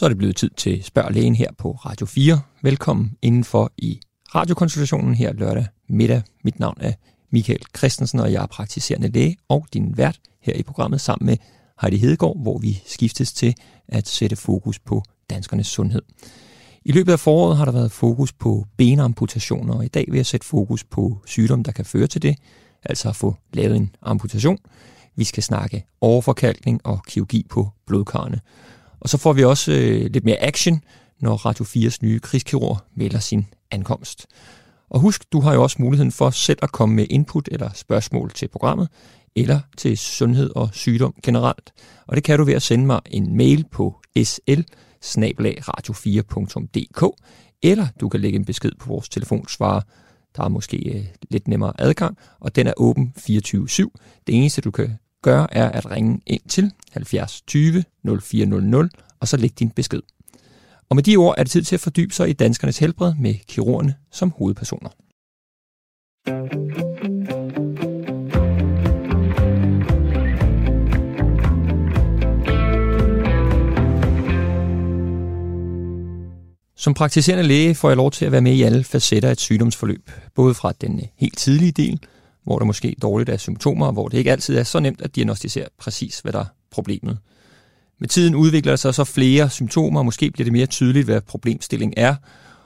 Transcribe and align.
Så 0.00 0.06
er 0.06 0.08
det 0.08 0.18
blevet 0.18 0.36
tid 0.36 0.50
til 0.56 0.84
Spørg 0.84 1.12
Lægen 1.12 1.34
her 1.34 1.48
på 1.58 1.72
Radio 1.72 2.06
4. 2.06 2.40
Velkommen 2.62 3.16
indenfor 3.22 3.72
i 3.78 4.00
radiokonsultationen 4.34 5.14
her 5.14 5.32
lørdag 5.32 5.66
middag. 5.88 6.22
Mit 6.44 6.60
navn 6.60 6.76
er 6.80 6.92
Michael 7.30 7.60
Christensen, 7.76 8.20
og 8.20 8.32
jeg 8.32 8.42
er 8.42 8.46
praktiserende 8.46 9.08
læge 9.08 9.36
og 9.48 9.66
din 9.74 9.96
vært 9.96 10.20
her 10.42 10.52
i 10.52 10.62
programmet 10.62 11.00
sammen 11.00 11.26
med 11.26 11.36
Heidi 11.80 11.96
Hedegaard, 11.96 12.42
hvor 12.42 12.58
vi 12.58 12.82
skiftes 12.86 13.32
til 13.32 13.54
at 13.88 14.08
sætte 14.08 14.36
fokus 14.36 14.78
på 14.78 15.02
danskernes 15.30 15.66
sundhed. 15.66 16.02
I 16.84 16.92
løbet 16.92 17.12
af 17.12 17.20
foråret 17.20 17.56
har 17.56 17.64
der 17.64 17.72
været 17.72 17.92
fokus 17.92 18.32
på 18.32 18.66
benamputationer, 18.76 19.74
og 19.74 19.84
i 19.84 19.88
dag 19.88 20.04
vil 20.08 20.16
jeg 20.16 20.26
sætte 20.26 20.46
fokus 20.46 20.84
på 20.84 21.18
sygdomme, 21.26 21.62
der 21.62 21.72
kan 21.72 21.84
føre 21.84 22.06
til 22.06 22.22
det, 22.22 22.36
altså 22.82 23.08
at 23.08 23.16
få 23.16 23.36
lavet 23.52 23.76
en 23.76 23.94
amputation. 24.02 24.58
Vi 25.16 25.24
skal 25.24 25.42
snakke 25.42 25.84
overforkalkning 26.00 26.80
og 26.84 27.02
kirurgi 27.08 27.46
på 27.50 27.68
blodkarrene. 27.86 28.40
Og 29.00 29.08
så 29.08 29.18
får 29.18 29.32
vi 29.32 29.44
også 29.44 29.72
øh, 29.72 30.10
lidt 30.10 30.24
mere 30.24 30.42
action, 30.42 30.82
når 31.20 31.36
Radio 31.36 31.64
4's 31.64 31.98
nye 32.02 32.18
krigskirurg 32.18 32.78
melder 32.94 33.18
sin 33.18 33.46
ankomst. 33.70 34.26
Og 34.90 35.00
husk, 35.00 35.24
du 35.32 35.40
har 35.40 35.54
jo 35.54 35.62
også 35.62 35.76
muligheden 35.78 36.12
for 36.12 36.30
selv 36.30 36.58
at 36.62 36.72
komme 36.72 36.94
med 36.94 37.06
input 37.10 37.48
eller 37.52 37.70
spørgsmål 37.74 38.30
til 38.30 38.48
programmet, 38.48 38.88
eller 39.36 39.60
til 39.76 39.98
sundhed 39.98 40.50
og 40.56 40.68
sygdom 40.72 41.14
generelt. 41.22 41.72
Og 42.06 42.16
det 42.16 42.24
kan 42.24 42.38
du 42.38 42.44
ved 42.44 42.54
at 42.54 42.62
sende 42.62 42.86
mig 42.86 43.00
en 43.06 43.36
mail 43.36 43.64
på 43.72 44.00
sl 44.24 44.64
radio4.dk, 45.70 47.04
eller 47.62 47.86
du 48.00 48.08
kan 48.08 48.20
lægge 48.20 48.36
en 48.38 48.44
besked 48.44 48.72
på 48.80 48.88
vores 48.88 49.08
telefonsvarer. 49.08 49.80
Der 50.36 50.44
er 50.44 50.48
måske 50.48 50.76
øh, 50.76 51.04
lidt 51.30 51.48
nemmere 51.48 51.72
adgang, 51.78 52.16
og 52.40 52.56
den 52.56 52.66
er 52.66 52.72
åben 52.76 53.14
24-7. 53.18 53.24
Det 54.26 54.34
eneste, 54.34 54.60
du 54.60 54.70
kan 54.70 54.98
gøre, 55.22 55.54
er 55.54 55.68
at 55.68 55.90
ringe 55.90 56.20
ind 56.26 56.42
til 56.48 56.72
70 56.92 57.42
20 57.46 57.84
0400, 58.20 58.90
og 59.20 59.28
så 59.28 59.36
læg 59.36 59.58
din 59.58 59.70
besked. 59.70 60.02
Og 60.88 60.96
med 60.96 61.02
de 61.02 61.16
ord 61.16 61.34
er 61.38 61.42
det 61.42 61.50
tid 61.50 61.62
til 61.62 61.76
at 61.76 61.80
fordybe 61.80 62.14
sig 62.14 62.28
i 62.28 62.32
danskernes 62.32 62.78
helbred 62.78 63.14
med 63.18 63.34
kirurgerne 63.46 63.94
som 64.12 64.32
hovedpersoner. 64.36 64.90
Som 76.76 76.94
praktiserende 76.94 77.44
læge 77.44 77.74
får 77.74 77.88
jeg 77.88 77.96
lov 77.96 78.10
til 78.10 78.24
at 78.24 78.32
være 78.32 78.40
med 78.40 78.52
i 78.52 78.62
alle 78.62 78.84
facetter 78.84 79.28
af 79.28 79.32
et 79.32 79.40
sygdomsforløb, 79.40 80.10
både 80.34 80.54
fra 80.54 80.72
den 80.80 81.00
helt 81.16 81.38
tidlige 81.38 81.72
del, 81.72 82.00
hvor 82.44 82.58
der 82.58 82.66
måske 82.66 82.96
dårligt 83.02 83.30
er 83.30 83.36
symptomer, 83.36 83.92
hvor 83.92 84.08
det 84.08 84.18
ikke 84.18 84.32
altid 84.32 84.56
er 84.56 84.62
så 84.62 84.80
nemt 84.80 85.00
at 85.00 85.16
diagnostisere 85.16 85.66
præcis, 85.78 86.20
hvad 86.20 86.32
der 86.32 86.40
er 86.40 86.44
problemet. 86.70 87.18
Med 87.98 88.08
tiden 88.08 88.34
udvikler 88.34 88.72
der 88.72 88.76
sig 88.76 88.94
så 88.94 89.04
flere 89.04 89.50
symptomer, 89.50 90.00
og 90.00 90.04
måske 90.04 90.30
bliver 90.30 90.44
det 90.44 90.52
mere 90.52 90.66
tydeligt, 90.66 91.04
hvad 91.04 91.20
problemstillingen 91.20 91.94
er, 91.96 92.14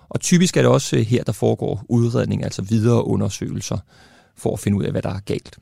og 0.09 0.21
typisk 0.21 0.57
er 0.57 0.63
det 0.63 0.71
også 0.71 0.97
øh, 0.97 1.03
her, 1.03 1.25
der 1.25 1.33
foregår 1.33 1.85
udredning, 1.89 2.45
altså 2.45 2.63
videre 2.63 3.07
undersøgelser, 3.07 3.79
for 4.37 4.53
at 4.53 4.61
finde 4.61 4.79
ud 4.79 4.85
af, 4.85 4.91
hvad 4.91 5.03
der 5.03 5.09
er 5.15 5.21
galt. 5.21 5.59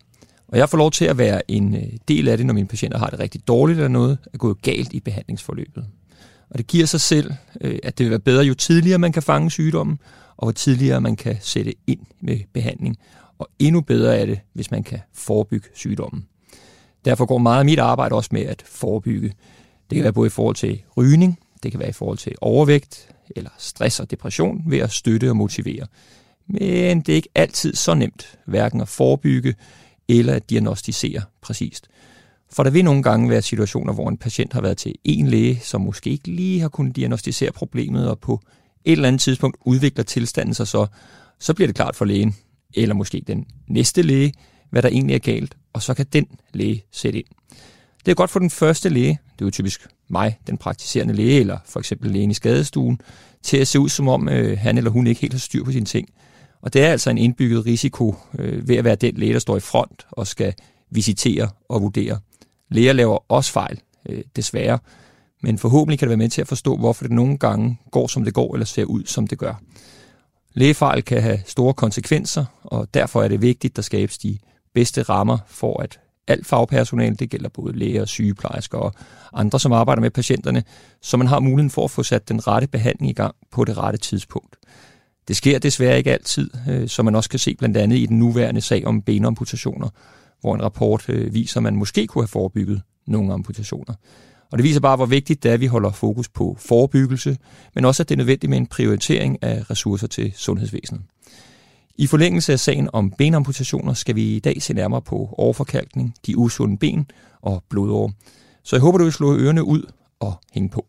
Og 0.48 0.58
jeg 0.58 0.68
får 0.68 0.78
lov 0.78 0.90
til 0.90 1.04
at 1.04 1.18
være 1.18 1.50
en 1.50 1.76
øh, 1.76 1.82
del 2.08 2.28
af 2.28 2.36
det, 2.36 2.46
når 2.46 2.54
mine 2.54 2.68
patienter 2.68 2.98
har 2.98 3.06
det 3.06 3.18
rigtig 3.18 3.48
dårligt, 3.48 3.76
eller 3.78 3.88
noget 3.88 4.18
er 4.32 4.38
gået 4.38 4.62
galt 4.62 4.92
i 4.92 5.00
behandlingsforløbet. 5.00 5.86
Og 6.50 6.58
det 6.58 6.66
giver 6.66 6.86
sig 6.86 7.00
selv, 7.00 7.32
øh, 7.60 7.78
at 7.82 7.98
det 7.98 8.04
vil 8.04 8.10
være 8.10 8.20
bedre, 8.20 8.44
jo 8.44 8.54
tidligere 8.54 8.98
man 8.98 9.12
kan 9.12 9.22
fange 9.22 9.50
sygdommen, 9.50 9.98
og 10.36 10.44
hvor 10.44 10.52
tidligere 10.52 11.00
man 11.00 11.16
kan 11.16 11.36
sætte 11.40 11.74
ind 11.86 12.00
med 12.20 12.38
behandling. 12.52 12.96
Og 13.42 13.48
endnu 13.58 13.80
bedre 13.80 14.18
er 14.18 14.26
det, 14.26 14.40
hvis 14.52 14.70
man 14.70 14.82
kan 14.82 15.00
forebygge 15.12 15.68
sygdommen. 15.74 16.26
Derfor 17.04 17.26
går 17.26 17.38
meget 17.38 17.58
af 17.58 17.64
mit 17.64 17.78
arbejde 17.78 18.14
også 18.14 18.30
med 18.32 18.42
at 18.42 18.62
forebygge. 18.66 19.28
Det 19.90 19.96
kan 19.96 20.02
være 20.02 20.12
både 20.12 20.26
i 20.26 20.30
forhold 20.30 20.56
til 20.56 20.82
rygning, 20.96 21.38
det 21.62 21.70
kan 21.70 21.80
være 21.80 21.88
i 21.88 21.92
forhold 21.92 22.18
til 22.18 22.34
overvægt, 22.40 23.08
eller 23.36 23.50
stress 23.58 24.00
og 24.00 24.10
depression 24.10 24.62
ved 24.66 24.78
at 24.78 24.90
støtte 24.90 25.30
og 25.30 25.36
motivere. 25.36 25.86
Men 26.46 27.00
det 27.00 27.12
er 27.12 27.16
ikke 27.16 27.28
altid 27.34 27.74
så 27.74 27.94
nemt, 27.94 28.38
hverken 28.46 28.80
at 28.80 28.88
forebygge 28.88 29.54
eller 30.08 30.34
at 30.34 30.50
diagnostisere 30.50 31.22
præcist. 31.40 31.88
For 32.50 32.62
der 32.62 32.70
vil 32.70 32.84
nogle 32.84 33.02
gange 33.02 33.30
være 33.30 33.42
situationer, 33.42 33.92
hvor 33.92 34.08
en 34.08 34.16
patient 34.16 34.52
har 34.52 34.60
været 34.60 34.76
til 34.76 34.94
en 35.04 35.28
læge, 35.28 35.60
som 35.62 35.80
måske 35.80 36.10
ikke 36.10 36.28
lige 36.28 36.60
har 36.60 36.68
kunnet 36.68 36.96
diagnostisere 36.96 37.52
problemet, 37.52 38.08
og 38.08 38.18
på 38.18 38.40
et 38.84 38.92
eller 38.92 39.08
andet 39.08 39.20
tidspunkt 39.20 39.56
udvikler 39.60 40.04
tilstanden 40.04 40.54
sig 40.54 40.68
så, 40.68 40.86
så 41.38 41.54
bliver 41.54 41.68
det 41.68 41.76
klart 41.76 41.96
for 41.96 42.04
lægen, 42.04 42.36
eller 42.74 42.94
måske 42.94 43.22
den 43.26 43.46
næste 43.68 44.02
læge, 44.02 44.32
hvad 44.70 44.82
der 44.82 44.88
egentlig 44.88 45.14
er 45.14 45.18
galt, 45.18 45.56
og 45.72 45.82
så 45.82 45.94
kan 45.94 46.06
den 46.12 46.26
læge 46.52 46.84
sætte 46.90 47.18
ind. 47.18 47.26
Det 48.06 48.10
er 48.10 48.14
godt 48.14 48.30
for 48.30 48.38
den 48.38 48.50
første 48.50 48.88
læge, 48.88 49.18
det 49.32 49.40
er 49.40 49.46
jo 49.46 49.50
typisk 49.50 49.86
mig, 50.08 50.38
den 50.46 50.58
praktiserende 50.58 51.14
læge, 51.14 51.40
eller 51.40 51.58
for 51.64 51.80
eksempel 51.80 52.10
lægen 52.10 52.30
i 52.30 52.34
skadestuen, 52.34 53.00
til 53.42 53.56
at 53.56 53.68
se 53.68 53.80
ud 53.80 53.88
som 53.88 54.08
om 54.08 54.28
øh, 54.28 54.58
han 54.58 54.78
eller 54.78 54.90
hun 54.90 55.06
ikke 55.06 55.20
helt 55.20 55.32
har 55.32 55.38
styr 55.38 55.64
på 55.64 55.72
sine 55.72 55.86
ting. 55.86 56.08
Og 56.62 56.72
det 56.72 56.82
er 56.82 56.88
altså 56.88 57.10
en 57.10 57.18
indbygget 57.18 57.66
risiko 57.66 58.14
øh, 58.38 58.68
ved 58.68 58.76
at 58.76 58.84
være 58.84 58.94
den 58.94 59.14
læge, 59.14 59.32
der 59.32 59.38
står 59.38 59.56
i 59.56 59.60
front 59.60 60.06
og 60.10 60.26
skal 60.26 60.54
visitere 60.90 61.48
og 61.68 61.82
vurdere. 61.82 62.18
Læger 62.70 62.92
laver 62.92 63.32
også 63.32 63.52
fejl, 63.52 63.80
øh, 64.08 64.22
desværre, 64.36 64.78
men 65.42 65.58
forhåbentlig 65.58 65.98
kan 65.98 66.06
det 66.06 66.10
være 66.10 66.24
med 66.24 66.28
til 66.28 66.40
at 66.40 66.48
forstå, 66.48 66.76
hvorfor 66.76 67.04
det 67.04 67.12
nogle 67.12 67.38
gange 67.38 67.78
går, 67.90 68.06
som 68.06 68.24
det 68.24 68.34
går, 68.34 68.54
eller 68.54 68.66
ser 68.66 68.84
ud, 68.84 69.04
som 69.04 69.26
det 69.26 69.38
gør. 69.38 69.54
Lægefejl 70.54 71.02
kan 71.02 71.22
have 71.22 71.40
store 71.46 71.74
konsekvenser, 71.74 72.44
og 72.64 72.88
derfor 72.94 73.22
er 73.22 73.28
det 73.28 73.42
vigtigt, 73.42 73.72
at 73.72 73.76
der 73.76 73.82
skabes 73.82 74.18
de 74.18 74.38
bedste 74.74 75.02
rammer 75.02 75.38
for, 75.46 75.82
at 75.82 76.00
alt 76.26 76.46
fagpersonale, 76.46 77.16
det 77.16 77.30
gælder 77.30 77.48
både 77.48 77.78
læger, 77.78 78.04
sygeplejersker 78.04 78.78
og 78.78 78.94
andre, 79.32 79.60
som 79.60 79.72
arbejder 79.72 80.02
med 80.02 80.10
patienterne, 80.10 80.64
så 81.02 81.16
man 81.16 81.26
har 81.26 81.40
muligheden 81.40 81.70
for 81.70 81.84
at 81.84 81.90
få 81.90 82.02
sat 82.02 82.28
den 82.28 82.46
rette 82.46 82.68
behandling 82.68 83.10
i 83.10 83.14
gang 83.14 83.34
på 83.50 83.64
det 83.64 83.78
rette 83.78 83.98
tidspunkt. 83.98 84.56
Det 85.28 85.36
sker 85.36 85.58
desværre 85.58 85.98
ikke 85.98 86.12
altid, 86.12 86.50
øh, 86.68 86.88
som 86.88 87.04
man 87.04 87.14
også 87.14 87.30
kan 87.30 87.38
se 87.38 87.54
blandt 87.54 87.76
andet 87.76 87.96
i 87.96 88.06
den 88.06 88.18
nuværende 88.18 88.60
sag 88.60 88.86
om 88.86 89.02
benamputationer, 89.02 89.88
hvor 90.40 90.54
en 90.54 90.62
rapport 90.62 91.08
øh, 91.08 91.34
viser, 91.34 91.56
at 91.56 91.62
man 91.62 91.76
måske 91.76 92.06
kunne 92.06 92.22
have 92.22 92.28
forebygget 92.28 92.82
nogle 93.06 93.32
amputationer. 93.32 93.94
Og 94.52 94.58
det 94.58 94.64
viser 94.64 94.80
bare, 94.80 94.96
hvor 94.96 95.06
vigtigt 95.06 95.42
det 95.42 95.48
er, 95.48 95.54
at 95.54 95.60
vi 95.60 95.66
holder 95.66 95.90
fokus 95.90 96.28
på 96.28 96.56
forebyggelse, 96.60 97.38
men 97.74 97.84
også, 97.84 98.02
at 98.02 98.08
det 98.08 98.14
er 98.14 98.16
nødvendigt 98.16 98.50
med 98.50 98.58
en 98.58 98.66
prioritering 98.66 99.42
af 99.42 99.70
ressourcer 99.70 100.06
til 100.06 100.32
sundhedsvæsenet. 100.36 101.02
I 101.96 102.06
forlængelse 102.06 102.52
af 102.52 102.60
sagen 102.60 102.88
om 102.92 103.10
benamputationer 103.18 103.94
skal 103.94 104.16
vi 104.16 104.36
i 104.36 104.40
dag 104.40 104.62
se 104.62 104.74
nærmere 104.74 105.02
på 105.02 105.28
overforkalkning, 105.32 106.14
de 106.26 106.38
usunde 106.38 106.78
ben 106.78 107.06
og 107.40 107.64
blodår. 107.70 108.12
Så 108.64 108.76
jeg 108.76 108.80
håber, 108.80 108.98
du 108.98 109.04
vil 109.04 109.12
slå 109.12 109.36
ørerne 109.36 109.64
ud 109.64 109.82
og 110.20 110.34
hænge 110.52 110.68
på. 110.68 110.86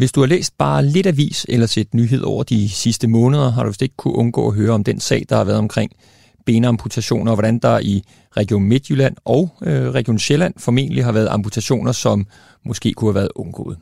Hvis 0.00 0.12
du 0.12 0.20
har 0.20 0.26
læst 0.26 0.58
bare 0.58 0.86
lidt 0.86 1.06
avis 1.06 1.46
eller 1.48 1.66
set 1.66 1.94
nyhed 1.94 2.22
over 2.22 2.42
de 2.42 2.68
sidste 2.68 3.08
måneder, 3.08 3.50
har 3.50 3.62
du 3.62 3.68
vist 3.68 3.82
ikke 3.82 3.96
kunne 3.96 4.14
undgå 4.14 4.48
at 4.48 4.54
høre 4.54 4.70
om 4.70 4.84
den 4.84 5.00
sag, 5.00 5.24
der 5.28 5.36
har 5.36 5.44
været 5.44 5.58
omkring 5.58 5.92
benamputationer, 6.46 7.32
og 7.32 7.36
hvordan 7.36 7.58
der 7.58 7.78
i 7.78 8.02
Region 8.36 8.62
Midtjylland 8.62 9.16
og 9.24 9.48
øh, 9.62 9.90
Region 9.90 10.18
Sjælland 10.18 10.54
formentlig 10.56 11.04
har 11.04 11.12
været 11.12 11.28
amputationer, 11.28 11.92
som 11.92 12.26
måske 12.64 12.92
kunne 12.92 13.08
have 13.08 13.14
været 13.14 13.28
undgået. 13.34 13.78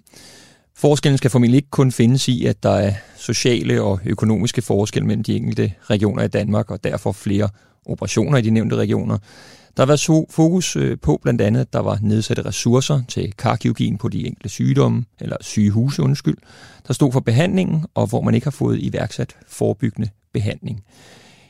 Forskellen 0.77 1.19
skal 1.19 1.31
formentlig 1.31 1.57
ikke 1.57 1.71
kun 1.71 1.93
findes 1.93 2.28
i, 2.28 2.47
at 2.47 2.62
der 2.62 2.71
er 2.71 2.93
sociale 3.17 3.83
og 3.83 4.01
økonomiske 4.05 4.62
forskelle 4.62 5.07
mellem 5.07 5.25
de 5.25 5.37
enkelte 5.37 5.73
regioner 5.91 6.23
i 6.23 6.28
Danmark, 6.28 6.71
og 6.71 6.84
derfor 6.84 7.12
flere 7.12 7.49
operationer 7.87 8.39
i 8.39 8.43
de 8.43 8.51
nævnte 8.51 8.77
regioner. 8.77 9.19
Der 9.78 9.83
har 9.83 9.87
været 9.87 10.27
fokus 10.30 10.77
øh, 10.77 10.98
på 11.03 11.19
blandt 11.22 11.41
andet, 11.41 11.60
at 11.60 11.72
der 11.72 11.78
var 11.78 11.98
nedsatte 12.03 12.45
ressourcer 12.45 13.01
til 13.09 13.33
karkirurgien 13.33 13.98
på 13.98 14.09
de 14.09 14.27
enkelte 14.27 14.48
sygdomme, 14.48 15.04
eller 15.21 15.36
sygehuse, 15.41 16.03
undskyld, 16.03 16.36
der 16.86 16.95
stod 16.95 17.13
for 17.13 17.21
behandlingen, 17.21 17.86
og 17.95 18.07
hvor 18.07 18.21
man 18.21 18.34
ikke 18.34 18.45
har 18.45 18.51
fået 18.51 18.78
iværksat 18.80 19.36
forebyggende 19.48 20.09
behandling. 20.33 20.83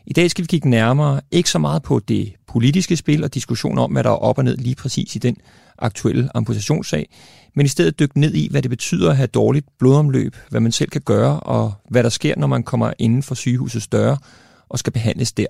I 0.06 0.12
dag 0.12 0.30
skal 0.30 0.42
vi 0.42 0.46
kigge 0.46 0.70
nærmere, 0.70 1.20
ikke 1.30 1.50
så 1.50 1.58
meget 1.58 1.82
på 1.82 1.98
det 1.98 2.32
politiske 2.48 2.96
spil 2.96 3.24
og 3.24 3.34
diskussion 3.34 3.78
om, 3.78 3.92
hvad 3.92 4.04
der 4.04 4.10
er 4.10 4.14
op 4.14 4.38
og 4.38 4.44
ned 4.44 4.56
lige 4.56 4.74
præcis 4.74 5.16
i 5.16 5.18
den 5.18 5.36
aktuelle 5.78 6.30
amputationssag, 6.34 7.08
men 7.54 7.66
i 7.66 7.68
stedet 7.68 7.98
dykke 7.98 8.20
ned 8.20 8.34
i, 8.34 8.48
hvad 8.50 8.62
det 8.62 8.70
betyder 8.70 9.10
at 9.10 9.16
have 9.16 9.26
dårligt 9.26 9.66
blodomløb, 9.78 10.36
hvad 10.50 10.60
man 10.60 10.72
selv 10.72 10.90
kan 10.90 11.02
gøre, 11.04 11.40
og 11.40 11.72
hvad 11.90 12.02
der 12.02 12.08
sker, 12.08 12.34
når 12.36 12.46
man 12.46 12.62
kommer 12.62 12.92
inden 12.98 13.22
for 13.22 13.34
sygehusets 13.34 13.86
døre 13.86 14.18
og 14.68 14.78
skal 14.78 14.92
behandles 14.92 15.32
der. 15.32 15.46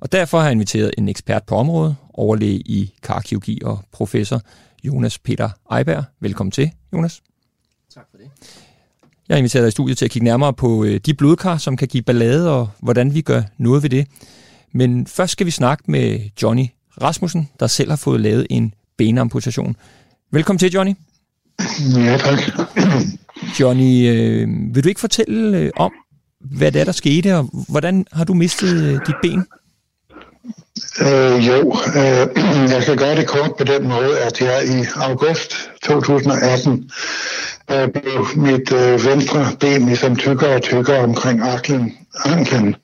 Og 0.00 0.12
derfor 0.12 0.38
har 0.38 0.44
jeg 0.44 0.52
inviteret 0.52 0.90
en 0.98 1.08
ekspert 1.08 1.42
på 1.44 1.54
området, 1.54 1.96
overlæge 2.14 2.58
i 2.58 2.94
karkirurgi 3.02 3.60
og 3.64 3.80
professor 3.92 4.40
Jonas 4.84 5.18
Peter 5.18 5.50
Eiberg. 5.76 6.04
Velkommen 6.20 6.50
til, 6.50 6.70
Jonas. 6.92 7.22
Tak 7.94 8.04
for 8.10 8.16
det. 8.18 8.26
Jeg 9.28 9.34
har 9.34 9.38
inviteret 9.38 9.62
dig 9.62 9.68
i 9.68 9.70
studiet 9.70 9.98
til 9.98 10.04
at 10.04 10.10
kigge 10.10 10.24
nærmere 10.24 10.52
på 10.52 10.84
øh, 10.84 11.00
de 11.06 11.14
blodkar, 11.14 11.56
som 11.56 11.76
kan 11.76 11.88
give 11.88 12.02
ballade, 12.02 12.50
og 12.50 12.70
hvordan 12.80 13.14
vi 13.14 13.20
gør 13.20 13.42
noget 13.58 13.82
ved 13.82 13.90
det. 13.90 14.06
Men 14.72 15.06
først 15.06 15.32
skal 15.32 15.46
vi 15.46 15.50
snakke 15.50 15.84
med 15.86 16.20
Johnny 16.42 16.66
Rasmussen, 17.02 17.48
der 17.60 17.66
selv 17.66 17.90
har 17.90 17.96
fået 17.96 18.20
lavet 18.20 18.46
en 18.50 18.74
benamputation. 18.98 19.76
Velkommen 20.32 20.58
til, 20.58 20.72
Johnny. 20.72 20.94
Ja, 21.96 22.18
tak. 22.18 22.38
Johnny, 23.60 24.08
øh, 24.08 24.74
vil 24.74 24.84
du 24.84 24.88
ikke 24.88 25.00
fortælle 25.00 25.58
øh, 25.58 25.70
om, 25.76 25.92
hvad 26.40 26.72
det 26.72 26.80
er, 26.80 26.84
der 26.84 26.92
skete, 26.92 27.36
og 27.36 27.50
hvordan 27.68 28.06
har 28.12 28.24
du 28.24 28.34
mistet 28.34 29.00
dit 29.06 29.14
ben? 29.22 29.46
Øh, 31.00 31.48
jo, 31.48 31.76
øh, 31.96 32.26
jeg 32.74 32.82
kan 32.84 32.96
gøre 32.96 33.16
det 33.16 33.26
kort 33.26 33.52
på 33.58 33.64
den 33.64 33.88
måde, 33.88 34.18
at 34.18 34.40
jeg 34.40 34.64
i 34.64 34.86
august 34.96 35.54
2018 35.82 36.90
øh, 37.70 37.88
blev 37.88 38.26
mit 38.36 38.72
øh, 38.72 39.06
venstre 39.06 39.46
ben 39.60 39.86
ligesom 39.86 40.16
tykkere 40.16 40.54
og 40.54 40.62
tykkere 40.62 40.98
omkring 40.98 41.42
aklen, 41.42 41.96
anklen. 42.24 42.76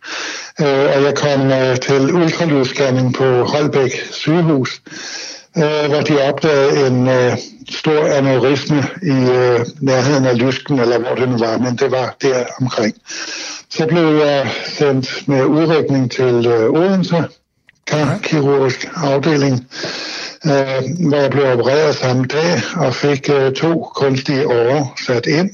Øh, 0.61 0.87
og 0.97 1.03
jeg 1.03 1.15
kom 1.17 1.41
øh, 1.41 1.77
til 1.77 2.15
ultralydsscanning 2.15 3.15
på 3.15 3.25
Holbæk 3.25 3.93
sygehus, 4.11 4.83
øh, 5.57 5.89
hvor 5.89 6.01
de 6.01 6.29
opdagede 6.29 6.87
en 6.87 7.09
øh, 7.09 7.33
stor 7.71 8.07
aneurisme 8.07 8.85
i 9.03 9.31
øh, 9.31 9.61
nærheden 9.81 10.25
af 10.25 10.39
lysken, 10.39 10.79
eller 10.79 10.99
hvor 10.99 11.15
det 11.15 11.29
nu 11.29 11.37
var, 11.39 11.59
men 11.59 11.77
det 11.77 11.91
var 11.91 12.17
der 12.23 12.45
omkring. 12.61 12.95
Så 13.71 13.87
blev 13.87 14.17
jeg 14.17 14.51
sendt 14.67 15.29
med 15.29 15.45
udrykning 15.45 16.11
til 16.11 16.47
øh, 16.47 16.71
Odense, 16.71 17.25
kirurgisk 18.23 18.89
afdeling, 18.97 19.67
øh, 20.47 21.09
hvor 21.09 21.17
jeg 21.17 21.31
blev 21.31 21.45
opereret 21.45 21.97
samme 21.97 22.25
dag 22.25 22.61
og 22.77 22.95
fik 22.95 23.31
øh, 23.31 23.53
to 23.53 23.91
kunstige 23.95 24.49
årer 24.49 24.95
sat 25.07 25.27
ind 25.27 25.51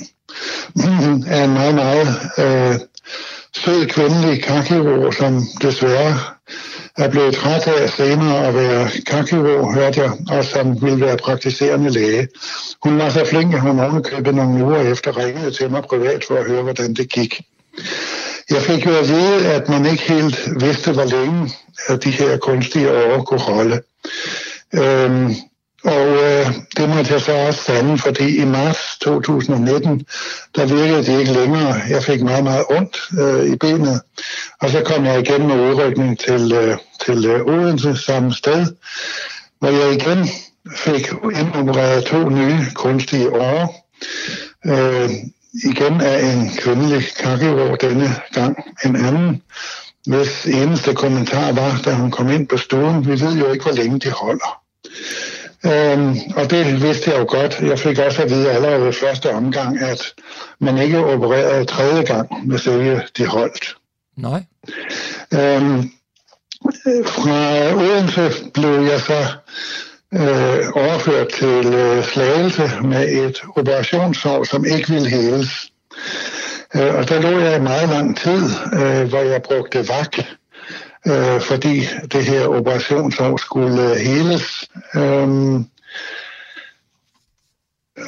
af 1.35 1.45
en 1.45 1.53
meget, 1.53 1.75
meget 1.75 2.09
øh, 2.39 2.75
sød 3.57 3.87
kvindelig 3.87 4.43
karkirurg, 4.43 5.15
som 5.15 5.43
desværre 5.63 6.19
er 6.99 7.09
blevet 7.11 7.35
træt 7.35 7.67
af 7.67 7.91
senere 7.91 8.47
at 8.47 8.55
være 8.55 8.91
karkirurg, 9.07 9.75
hørte 9.75 10.01
jeg, 10.01 10.11
og 10.29 10.45
som 10.45 10.83
ville 10.83 11.01
være 11.01 11.17
praktiserende 11.17 11.91
læge. 11.91 12.29
Hun 12.83 12.99
var 12.99 13.11
så 13.11 13.25
flink, 13.25 13.55
at 13.55 13.61
hun 13.61 13.81
ovenikøbet 13.81 14.35
nogle 14.35 14.65
uger 14.65 14.93
efter 14.93 15.19
ringede 15.19 15.51
til 15.51 15.71
mig 15.71 15.83
privat 15.83 16.25
for 16.29 16.35
at 16.35 16.47
høre, 16.47 16.63
hvordan 16.63 16.95
det 16.95 17.09
gik. 17.09 17.41
Jeg 18.51 18.63
fik 18.63 18.87
jo 18.87 18.97
at 18.97 19.09
vide, 19.09 19.47
at 19.53 19.69
man 19.69 19.87
ikke 19.87 20.03
helt 20.03 20.49
vidste, 20.61 20.93
hvor 20.93 21.05
længe 21.05 21.51
de 22.05 22.11
her 22.11 22.37
kunstige 22.37 22.93
år 22.93 23.23
kunne 23.23 23.41
holde. 23.41 23.83
Øhm, 24.75 25.35
og 25.85 26.09
øh, 26.09 26.47
det 26.77 26.89
måtte 26.89 27.13
jeg 27.13 27.21
så 27.21 27.33
også 27.33 27.63
sande, 27.63 27.99
fordi 27.99 28.37
i 28.37 28.45
marts 28.45 28.99
2019, 29.01 30.07
der 30.57 30.67
virkede 30.67 31.05
det 31.05 31.21
ikke 31.21 31.33
længere. 31.33 31.75
Jeg 31.89 32.03
fik 32.03 32.23
meget, 32.23 32.45
meget 32.45 32.65
ondt 32.71 32.97
øh, 33.21 33.53
i 33.53 33.57
benet. 33.57 34.01
Og 34.61 34.71
så 34.71 34.83
kom 34.85 35.05
jeg 35.05 35.21
igen 35.21 35.47
med 35.47 35.71
udrykning 35.71 36.19
til, 36.19 36.53
øh, 36.53 36.77
til 37.07 37.27
øh, 37.27 37.47
Odense 37.47 37.97
samme 37.97 38.35
sted, 38.35 38.67
hvor 39.59 39.69
jeg 39.69 39.93
igen 39.93 40.29
fik 40.77 41.13
indopereret 41.41 42.05
to 42.05 42.29
nye 42.29 42.59
kunstige 42.75 43.31
år. 43.31 43.89
Øh, 44.67 45.11
igen 45.55 46.01
af 46.01 46.33
en 46.33 46.51
kvindelig 46.59 47.03
kakkeår 47.17 47.77
denne 47.77 48.09
gang 48.33 48.57
en 48.85 48.97
anden, 48.97 49.43
hvis 50.07 50.47
eneste 50.47 50.95
kommentar 50.95 51.53
var, 51.53 51.81
da 51.85 51.95
hun 51.95 52.11
kom 52.11 52.31
ind 52.31 52.49
på 52.49 52.57
stuen, 52.57 53.07
vi 53.07 53.21
ved 53.21 53.37
jo 53.37 53.53
ikke, 53.53 53.65
hvor 53.65 53.73
længe 53.73 53.99
de 53.99 54.11
holder. 54.11 54.63
Øhm, 55.67 56.17
og 56.37 56.51
det 56.51 56.83
vidste 56.83 57.11
jeg 57.11 57.21
jo 57.21 57.25
godt. 57.29 57.61
Jeg 57.61 57.79
fik 57.79 57.99
også 57.99 58.23
at 58.23 58.31
vide 58.31 58.51
allerede 58.51 58.89
i 58.89 58.93
første 58.93 59.31
omgang, 59.31 59.79
at 59.81 60.15
man 60.59 60.79
ikke 60.79 60.99
opererede 60.99 61.65
tredje 61.65 62.03
gang, 62.03 62.47
hvis 62.47 62.67
ikke 62.67 63.03
de 63.17 63.27
holdt. 63.27 63.77
Nej. 64.17 64.45
Øhm, 65.33 65.91
fra 67.07 67.75
Odense 67.75 68.51
blev 68.55 68.81
jeg 68.81 69.01
så 69.01 69.27
øh, 70.13 70.59
overført 70.75 71.29
til 71.29 71.75
øh, 71.75 72.05
Slagelse 72.05 72.71
med 72.85 73.09
et 73.09 73.43
operationssår, 73.57 74.45
som 74.45 74.65
ikke 74.65 74.93
ville 74.93 75.09
heles. 75.09 75.73
Øh, 76.75 76.95
og 76.95 77.09
der 77.09 77.21
lå 77.21 77.39
jeg 77.39 77.57
i 77.57 77.63
meget 77.63 77.89
lang 77.89 78.19
tid, 78.19 78.43
øh, 78.73 79.09
hvor 79.09 79.19
jeg 79.21 79.43
brugte 79.43 79.89
vak, 79.89 80.19
øh, 81.07 81.41
fordi 81.41 81.89
det 82.13 82.25
her 82.25 82.47
operationssår 82.47 83.37
skulle 83.37 83.91
øh, 83.91 83.97
heles. 83.97 84.69
Øh, 84.95 85.61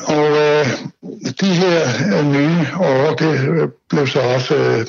og 0.07 0.29
øh, 0.31 0.67
de 1.41 1.55
her 1.55 1.81
øh, 2.19 2.27
nye 2.27 2.67
år, 2.81 3.15
det 3.15 3.49
øh, 3.49 3.69
blev 3.89 4.07
så 4.07 4.21
også, 4.21 4.55
øh, 4.55 4.87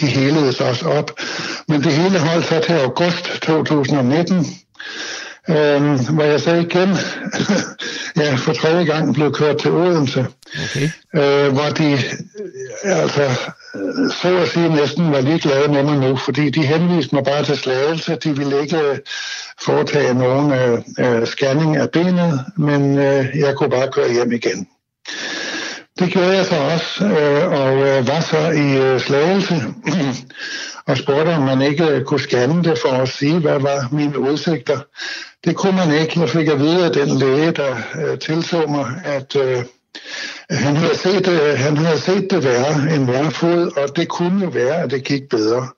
de 0.00 0.06
heledes 0.06 0.60
også 0.60 0.88
op. 0.88 1.10
Men 1.68 1.82
det 1.82 1.92
hele 1.92 2.18
holdt 2.18 2.46
så 2.46 2.60
til 2.60 2.72
august 2.72 3.24
2019, 3.42 4.46
Øhm, 5.48 6.14
hvor 6.14 6.22
jeg 6.22 6.40
så 6.40 6.54
igen 6.54 6.88
ja, 8.16 8.34
for 8.34 8.52
tredje 8.52 8.84
gang 8.84 9.14
blev 9.14 9.32
kørt 9.32 9.58
til 9.58 9.70
Odense, 9.70 10.26
okay. 10.64 10.88
øh, 11.14 11.52
hvor 11.52 11.68
de 11.78 11.98
altså, 12.84 13.30
så 14.22 14.38
at 14.42 14.48
sige 14.48 14.68
næsten 14.68 15.12
var 15.12 15.20
ligeglade 15.20 15.72
med 15.72 15.82
mig 15.82 15.98
nu, 15.98 16.16
fordi 16.16 16.50
de 16.50 16.66
henviste 16.66 17.14
mig 17.14 17.24
bare 17.24 17.44
til 17.44 17.56
slagelse. 17.56 18.16
De 18.16 18.36
ville 18.36 18.60
ikke 18.60 18.78
øh, 18.78 18.98
foretage 19.62 20.14
nogen 20.14 20.52
øh, 20.52 20.78
øh, 20.98 21.26
scanning 21.26 21.76
af 21.76 21.90
benet, 21.90 22.44
men 22.56 22.98
øh, 22.98 23.26
jeg 23.34 23.54
kunne 23.56 23.70
bare 23.70 23.92
køre 23.92 24.12
hjem 24.12 24.32
igen. 24.32 24.68
Det 25.98 26.12
gjorde 26.12 26.36
jeg 26.36 26.46
så 26.46 26.56
også, 26.56 27.04
øh, 27.04 27.52
og 27.52 27.76
øh, 27.76 28.08
var 28.08 28.20
så 28.20 28.50
i 28.50 28.76
øh, 28.76 29.00
slagelse 29.00 29.54
og 30.88 30.98
spurgte, 30.98 31.30
om 31.30 31.42
man 31.42 31.62
ikke 31.62 32.04
kunne 32.06 32.20
scanne 32.20 32.64
det 32.64 32.78
for 32.78 32.92
at 32.92 33.08
sige, 33.08 33.38
hvad 33.38 33.60
var 33.60 33.88
mine 33.92 34.18
udsigter. 34.18 34.78
Det 35.44 35.56
kunne 35.56 35.76
man 35.76 36.00
ikke. 36.00 36.20
Jeg 36.20 36.30
fik 36.30 36.48
at 36.48 36.58
vide 36.58 36.84
af 36.84 36.92
den 36.92 37.18
læge, 37.18 37.52
der 37.52 37.76
øh, 37.94 38.18
tilså 38.18 38.66
mig, 38.66 39.00
at 39.04 39.36
øh, 39.36 39.64
han, 40.50 40.76
havde 40.76 40.96
set, 40.96 41.28
øh, 41.28 41.58
han 41.58 41.76
havde 41.76 42.00
set 42.00 42.30
det 42.30 42.44
være 42.44 42.94
en 42.94 43.06
værre 43.06 43.30
fod, 43.30 43.70
og 43.76 43.96
det 43.96 44.08
kunne 44.08 44.54
være, 44.54 44.82
at 44.82 44.90
det 44.90 45.04
gik 45.04 45.28
bedre. 45.30 45.68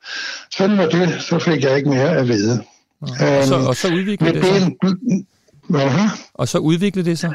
Sådan 0.51 0.79
var 0.79 0.87
det, 0.89 1.23
så 1.23 1.39
fik 1.39 1.65
jeg 1.65 1.77
ikke 1.77 1.89
mere 1.89 2.17
at 2.17 2.29
vide. 2.29 2.65
Og, 3.01 3.45
så, 3.45 3.55
og 3.69 3.77
så 3.77 3.89
udviklede 3.89 4.35
det 4.35 4.45
sig? 4.45 4.73
Hvad? 5.69 5.91
Og 6.35 6.49
så 6.49 6.59
udviklede 6.59 7.11
det 7.11 7.19
sig? 7.19 7.33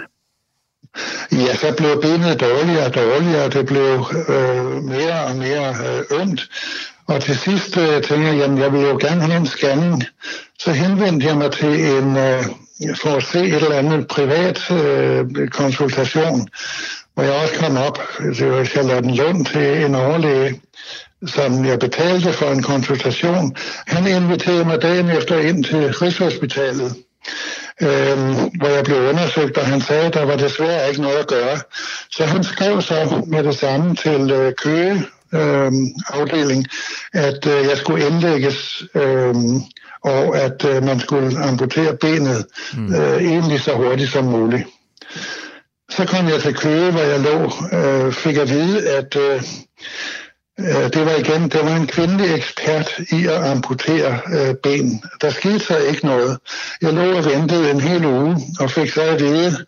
Ja, 1.32 1.56
så 1.56 1.74
blev 1.78 2.02
benet 2.02 2.42
dårligere 2.42 2.86
og 2.86 2.96
dårligere, 2.96 3.50
det 3.50 3.66
blev 3.66 4.06
øh, 4.30 4.84
mere 4.84 5.24
og 5.26 5.36
mere 5.36 5.70
øh, 5.70 6.22
ømt. 6.22 6.50
Og 7.10 7.22
til 7.22 7.38
sidst 7.38 7.78
øh, 7.78 8.04
tænkte 8.04 8.28
jeg, 8.28 8.44
at 8.44 8.60
jeg 8.60 8.74
vil 8.74 8.82
jo 8.82 8.98
gerne 9.02 9.22
have 9.22 9.38
en 9.38 9.48
scanning. 9.48 10.04
Så 10.60 10.72
henvendte 10.72 11.28
jeg 11.28 11.38
mig 11.38 11.52
til 11.52 11.74
en, 11.96 12.18
øh, 12.18 12.44
for 13.02 13.10
at 13.10 13.24
se 13.24 13.40
et 13.40 13.54
eller 13.54 13.76
andet 13.76 14.08
privat 14.08 14.72
øh, 14.72 15.48
konsultation, 15.48 16.48
hvor 17.14 17.24
jeg 17.24 17.34
også 17.34 17.54
kom 17.60 17.78
op 17.78 18.00
det 18.20 18.52
var 18.52 18.64
Charlotten 18.66 19.16
Lund 19.16 19.46
til 19.46 19.86
en 19.86 19.96
overlæge, 19.96 20.62
som 21.28 21.66
jeg 21.66 21.80
betalte 21.80 22.34
for 22.34 22.46
en 22.46 22.64
konsultation. 22.64 23.56
Han 23.88 24.08
inviterede 24.08 24.66
mig 24.66 24.82
dagen 24.82 25.10
efter 25.10 25.40
ind 25.40 25.64
til 25.64 25.94
Rigshospitalet, 25.94 26.96
øh, 27.82 28.18
hvor 28.60 28.68
jeg 28.68 28.84
blev 28.84 28.98
undersøgt, 28.98 29.58
og 29.58 29.66
han 29.66 29.82
sagde, 29.82 30.06
at 30.06 30.14
der 30.14 30.26
var 30.26 30.36
desværre 30.36 30.90
ikke 30.90 31.02
noget 31.02 31.18
at 31.18 31.28
gøre. 31.28 31.60
Så 32.12 32.26
han 32.26 32.44
skrev 32.44 32.82
så 32.82 33.24
med 33.28 33.44
det 33.44 33.56
samme 33.56 33.96
til 33.96 34.32
øh, 34.32 34.54
Køge 34.54 35.06
øh, 35.34 35.72
afdeling, 36.08 36.66
at 37.14 37.48
øh, 37.48 37.66
jeg 37.70 37.78
skulle 37.78 38.08
indlægges, 38.08 38.84
øh, 38.96 39.36
og 40.04 40.38
at 40.38 40.66
øh, 40.66 40.84
man 40.84 41.00
skulle 41.00 41.40
amputere 41.40 41.98
benet 41.98 42.46
mm. 42.78 42.96
øh, 42.96 43.24
egentlig 43.24 43.62
så 43.62 43.74
hurtigt 43.74 44.12
som 44.12 44.26
muligt. 44.26 44.68
Så 45.90 46.06
kom 46.06 46.28
jeg 46.28 46.42
til 46.42 46.56
Køge, 46.56 46.92
hvor 46.92 47.02
jeg 47.02 47.20
lå, 47.20 47.52
øh, 47.78 48.14
fik 48.14 48.38
at 48.38 48.50
vide, 48.50 48.90
at 48.90 49.16
øh, 49.16 49.42
det 50.68 51.06
var 51.06 51.16
igen, 51.16 51.50
det 51.50 51.60
var 51.64 51.76
en 51.76 51.88
kvindelig 51.88 52.36
ekspert 52.36 53.00
i 53.12 53.26
at 53.26 53.44
amputere 53.44 54.20
øh, 54.34 54.56
ben. 54.64 55.04
Der 55.22 55.30
skete 55.30 55.60
så 55.60 55.78
ikke 55.78 56.06
noget. 56.06 56.38
Jeg 56.82 56.94
lå 56.94 57.18
og 57.18 57.26
ventede 57.26 57.72
en 57.72 57.82
hel 57.82 58.06
uge 58.06 58.38
og 58.60 58.72
fik 58.72 58.92
så 58.92 59.02
at 59.02 59.20
vide 59.20 59.66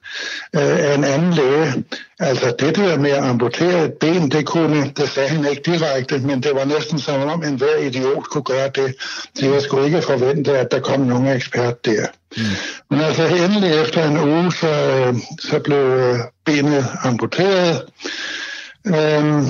øh, 0.55 0.89
af 0.89 0.95
en 0.95 1.03
anden 1.03 1.33
læge, 1.33 1.83
altså 2.19 2.53
det 2.59 2.75
der 2.75 2.97
med 2.97 3.11
at 3.11 3.23
amputere 3.23 3.85
et 3.85 3.93
ben, 3.93 4.31
det 4.31 4.45
kunne, 4.45 4.91
det 4.97 5.09
sagde 5.09 5.29
han 5.29 5.45
ikke 5.45 5.61
direkte, 5.71 6.19
men 6.19 6.43
det 6.43 6.55
var 6.55 6.65
næsten 6.65 6.99
som 6.99 7.21
om 7.21 7.43
en 7.43 7.55
hver 7.55 7.77
idiot 7.77 8.23
kunne 8.23 8.43
gøre 8.43 8.69
det. 8.75 8.95
Så 9.35 9.45
jeg 9.45 9.61
skulle 9.61 9.85
ikke 9.85 10.01
forvente, 10.01 10.57
at 10.57 10.71
der 10.71 10.79
kom 10.79 10.99
nogen 10.99 11.27
ekspert 11.27 11.85
der. 11.85 12.05
Mm. 12.37 12.43
Men 12.89 13.01
altså 13.01 13.25
endelig 13.25 13.81
efter 13.81 14.09
en 14.09 14.17
uge, 14.17 14.51
så, 14.51 14.67
øh, 14.67 15.15
så 15.39 15.59
blev 15.59 15.77
øh, 15.77 16.19
benet 16.45 16.85
amputeret. 17.03 17.81
Øh, 18.87 19.43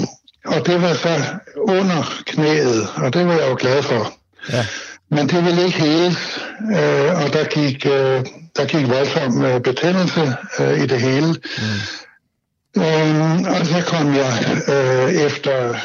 og 0.45 0.65
det 0.65 0.81
var 0.81 0.93
så 0.93 1.24
under 1.55 2.21
knæet, 2.25 2.88
og 2.95 3.13
det 3.13 3.27
var 3.27 3.33
jeg 3.33 3.50
jo 3.50 3.55
glad 3.60 3.83
for. 3.83 4.13
Ja. 4.51 4.65
Men 5.10 5.29
det 5.29 5.45
ville 5.45 5.65
ikke 5.65 5.79
hele, 5.79 6.15
øh, 6.62 7.24
og 7.24 7.33
der 7.33 7.43
gik, 7.43 7.86
øh, 7.86 8.25
der 8.57 8.65
gik 8.65 8.89
voldsom 8.89 9.45
øh, 9.45 9.62
betændelse 9.62 10.36
øh, 10.60 10.83
i 10.83 10.86
det 10.86 11.01
hele. 11.01 11.36
Mm. 12.77 12.81
Øh, 12.81 13.41
og 13.41 13.65
så 13.65 13.83
kom 13.88 14.15
jeg 14.15 14.33
øh, 14.67 15.13
efter 15.13 15.75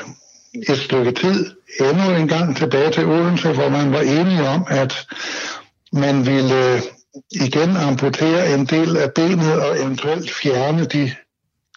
et 0.69 0.79
stykke 0.79 1.13
tid 1.13 1.51
endnu 1.81 2.15
en 2.15 2.29
gang 2.29 2.57
tilbage 2.57 2.91
til 2.91 3.07
Odense, 3.07 3.53
hvor 3.53 3.69
man 3.69 3.93
var 3.93 4.01
enige 4.01 4.49
om, 4.49 4.67
at 4.69 5.07
man 5.93 6.27
ville 6.27 6.83
igen 7.31 7.77
amputere 7.77 8.55
en 8.55 8.67
del 8.67 8.97
af 8.97 9.13
benet 9.13 9.61
og 9.61 9.81
eventuelt 9.81 10.31
fjerne 10.31 10.85
de 10.85 11.13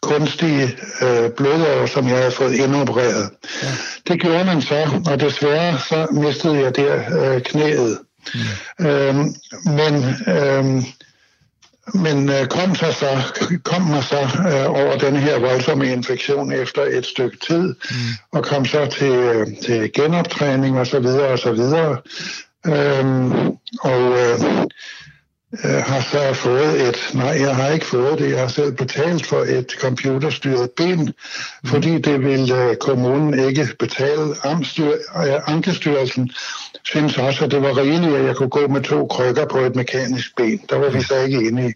kunstige 0.01 0.77
øh, 1.01 1.31
blodår, 1.37 1.85
som 1.85 2.07
jeg 2.07 2.17
havde 2.17 2.31
fået 2.31 2.53
indopereret. 2.53 3.29
Ja. 3.63 3.67
Det 4.07 4.21
gjorde 4.21 4.45
man 4.45 4.61
så, 4.61 5.01
og 5.11 5.19
desværre 5.19 5.79
så 5.79 6.07
mistede 6.11 6.55
jeg 6.63 6.75
der 6.75 6.95
øh, 7.21 7.41
knæet. 7.41 7.99
Mm. 8.33 8.85
Øhm, 8.85 9.33
men 9.65 10.15
øhm, 10.27 10.83
men 11.93 12.29
øh, 12.29 12.47
kom, 12.47 12.75
så, 12.75 12.91
så, 12.91 13.23
kom 13.63 13.81
mig 13.81 14.03
så 14.03 14.21
øh, 14.21 14.69
over 14.69 14.97
den 14.97 15.15
her 15.15 15.39
voldsomme 15.39 15.91
infektion 15.91 16.51
efter 16.51 16.81
et 16.81 17.05
stykke 17.05 17.37
tid, 17.47 17.75
mm. 17.91 17.95
og 18.31 18.43
kom 18.43 18.65
så 18.65 18.85
til, 18.85 19.11
øh, 19.11 19.47
til 19.65 19.91
genoptræning 19.93 20.79
og 20.79 20.87
så 20.87 20.99
videre 20.99 21.27
og 21.27 21.39
så 21.39 21.51
videre. 21.51 21.97
Øhm, 22.65 23.31
og 23.81 24.01
øh, 24.19 24.39
Øh, 25.53 25.83
har 25.83 26.01
så 26.01 26.33
fået 26.33 26.87
et, 26.87 27.11
nej, 27.13 27.41
jeg 27.41 27.55
har 27.55 27.69
ikke 27.69 27.85
fået 27.85 28.19
det, 28.19 28.29
jeg 28.29 28.39
har 28.39 28.47
selv 28.47 28.71
betalt 28.71 29.25
for 29.25 29.39
et 29.39 29.71
computerstyret 29.79 30.69
ben, 30.77 31.13
fordi 31.65 31.97
det 31.97 32.21
vil 32.21 32.51
øh, 32.51 32.75
kommunen 32.75 33.39
ikke 33.39 33.67
betale. 33.79 34.35
Amstyr, 34.43 34.91
øh, 34.91 35.39
Ankestyrelsen 35.47 36.31
synes 36.83 37.17
også, 37.17 37.45
at 37.45 37.51
det 37.51 37.61
var 37.61 37.77
rigeligt, 37.77 38.15
at 38.15 38.25
jeg 38.25 38.35
kunne 38.35 38.49
gå 38.49 38.67
med 38.67 38.81
to 38.81 39.07
krykker 39.07 39.45
på 39.45 39.57
et 39.57 39.75
mekanisk 39.75 40.35
ben. 40.37 40.61
Der 40.69 40.77
var 40.77 40.89
vi 40.89 41.01
så 41.01 41.15
ikke 41.15 41.37
enige. 41.37 41.73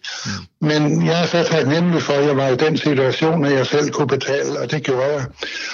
Men 0.62 1.06
jeg 1.06 1.22
er 1.22 1.26
så 1.26 1.44
taknemmelig 1.44 2.02
for, 2.02 2.14
at 2.14 2.26
jeg 2.26 2.38
var 2.38 2.48
i 2.48 2.56
den 2.56 2.78
situation, 2.78 3.46
at 3.46 3.54
jeg 3.54 3.68
selv 3.68 3.90
kunne 3.90 4.08
betale, 4.08 4.60
og 4.60 4.72
det 4.72 4.84
gjorde 4.84 5.14
jeg. 5.14 5.26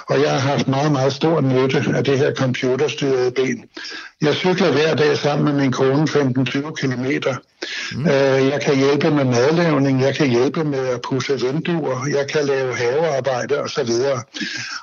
Og 0.07 0.21
jeg 0.21 0.31
har 0.31 0.39
haft 0.39 0.67
meget, 0.67 0.91
meget 0.91 1.13
stor 1.13 1.41
nytte 1.41 1.83
af 1.95 2.03
det 2.03 2.17
her 2.17 2.33
computerstyrede 2.33 3.31
ben. 3.31 3.63
Jeg 4.21 4.35
cykler 4.35 4.71
hver 4.71 4.95
dag 4.95 5.17
sammen 5.17 5.45
med 5.45 5.61
min 5.61 5.71
kone 5.71 6.03
15-20 6.03 6.73
kilometer. 6.73 7.35
Mm. 7.95 8.05
Øh, 8.05 8.47
jeg 8.51 8.61
kan 8.61 8.75
hjælpe 8.75 9.11
med 9.11 9.25
madlavning, 9.25 10.01
jeg 10.01 10.15
kan 10.15 10.29
hjælpe 10.29 10.63
med 10.63 10.88
at 10.88 11.01
pusse 11.01 11.39
vinduer, 11.41 12.07
jeg 12.17 12.27
kan 12.27 12.45
lave 12.45 12.75
havearbejde 12.75 13.61
osv. 13.61 13.89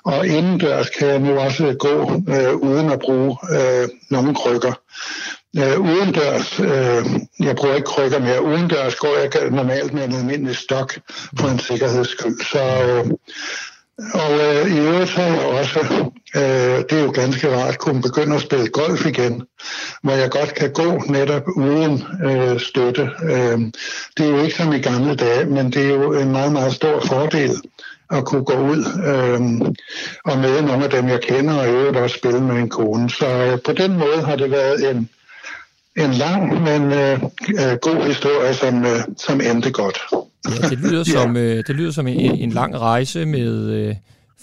Og 0.04 0.26
indendørs 0.26 0.90
kan 0.90 1.08
jeg 1.08 1.18
nu 1.18 1.38
også 1.38 1.76
gå 1.78 2.22
øh, 2.28 2.54
uden 2.54 2.90
at 2.90 2.98
bruge 2.98 3.36
øh, 3.52 3.88
nogen 4.10 4.34
krykker. 4.34 4.72
Øh, 5.58 5.80
udendørs, 5.80 6.60
øh, 6.60 7.04
jeg 7.40 7.56
bruger 7.56 7.74
ikke 7.74 7.86
krykker 7.86 8.18
mere, 8.18 8.42
udendørs 8.42 8.94
går 8.94 9.16
jeg 9.16 9.50
normalt 9.50 9.92
med 9.94 10.04
en 10.04 10.14
almindelig 10.14 10.56
stok 10.56 10.98
for 11.38 11.48
en 11.48 11.58
sikkerheds 11.58 12.08
skyld. 12.08 12.44
Så, 12.52 12.62
øh, 12.84 13.10
og 13.98 14.32
øh, 14.32 14.76
i 14.76 14.78
øvrigt 14.78 15.10
har 15.10 15.22
jeg 15.22 15.46
også, 15.46 15.80
øh, 16.36 16.84
det 16.90 16.92
er 16.92 17.02
jo 17.02 17.10
ganske 17.10 17.56
rart, 17.56 17.78
kunne 17.78 18.02
begynde 18.02 18.34
at 18.34 18.40
spille 18.40 18.68
golf 18.68 19.06
igen, 19.06 19.42
hvor 20.02 20.12
jeg 20.12 20.30
godt 20.30 20.54
kan 20.54 20.72
gå 20.72 21.02
netop 21.08 21.42
uden 21.56 22.04
øh, 22.24 22.60
støtte. 22.60 23.10
Øh, 23.22 23.58
det 24.16 24.26
er 24.26 24.30
jo 24.30 24.38
ikke 24.42 24.56
som 24.56 24.72
i 24.72 24.78
gamle 24.78 25.14
dage, 25.14 25.46
men 25.46 25.72
det 25.72 25.84
er 25.86 25.94
jo 25.94 26.12
en 26.12 26.32
meget, 26.32 26.52
meget 26.52 26.72
stor 26.72 27.00
fordel 27.00 27.50
at 28.10 28.24
kunne 28.24 28.44
gå 28.44 28.54
ud 28.54 28.84
øh, 29.06 29.40
og 30.24 30.38
møde 30.38 30.66
nogle 30.66 30.84
af 30.84 30.90
dem, 30.90 31.08
jeg 31.08 31.20
kender, 31.20 31.54
og 31.54 31.66
i 31.66 31.70
øvrigt 31.70 31.96
også 31.96 32.16
spille 32.16 32.40
med 32.40 32.54
en 32.54 32.68
kone. 32.68 33.10
Så 33.10 33.26
øh, 33.26 33.58
på 33.64 33.72
den 33.72 33.98
måde 33.98 34.22
har 34.22 34.36
det 34.36 34.50
været 34.50 34.90
en, 34.90 35.08
en 35.96 36.12
lang, 36.12 36.62
men 36.62 36.82
øh, 36.82 37.22
øh 37.48 37.78
god 37.82 38.06
historie, 38.06 38.54
som, 38.54 38.84
øh, 38.84 39.00
som 39.16 39.40
endte 39.40 39.70
godt. 39.70 39.98
Ja, 40.48 40.68
det 40.68 40.78
lyder 40.78 41.04
som, 41.16 41.36
øh, 41.36 41.64
det 41.66 41.76
lyder 41.76 41.90
som 41.90 42.06
en, 42.06 42.34
en 42.34 42.50
lang 42.50 42.80
rejse 42.80 43.26
med 43.26 43.70
øh, 43.70 43.94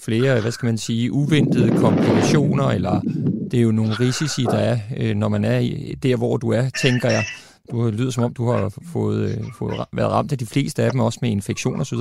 flere, 0.04 0.40
hvad 0.40 0.52
skal 0.52 0.66
man 0.66 0.78
sige, 0.78 1.12
uventede 1.12 1.78
komplikationer, 1.78 2.68
eller 2.68 3.00
det 3.50 3.58
er 3.58 3.62
jo 3.62 3.72
nogle 3.72 3.92
risici, 4.00 4.42
der 4.42 4.58
er, 4.58 4.78
øh, 4.96 5.16
når 5.16 5.28
man 5.28 5.44
er 5.44 5.58
i, 5.58 5.94
der, 6.02 6.16
hvor 6.16 6.36
du 6.36 6.52
er, 6.52 6.68
tænker 6.82 7.10
jeg. 7.10 7.24
Du 7.70 7.90
lyder 7.90 8.10
som 8.10 8.24
om, 8.24 8.34
du 8.34 8.50
har 8.50 8.72
fået, 8.92 9.30
øh, 9.30 9.44
fået 9.58 9.84
været 9.92 10.10
ramt 10.10 10.32
af 10.32 10.38
de 10.38 10.46
fleste 10.46 10.82
af 10.82 10.90
dem, 10.90 11.00
også 11.00 11.18
med 11.22 11.30
infektioner 11.30 11.80
osv. 11.80 11.98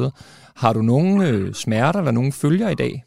Har 0.55 0.73
du 0.73 0.81
nogle 0.81 1.27
øh, 1.27 1.53
smerter 1.53 1.99
eller 1.99 2.11
nogle 2.11 2.31
følger 2.31 2.69
i 2.69 2.75
dag? 2.75 3.03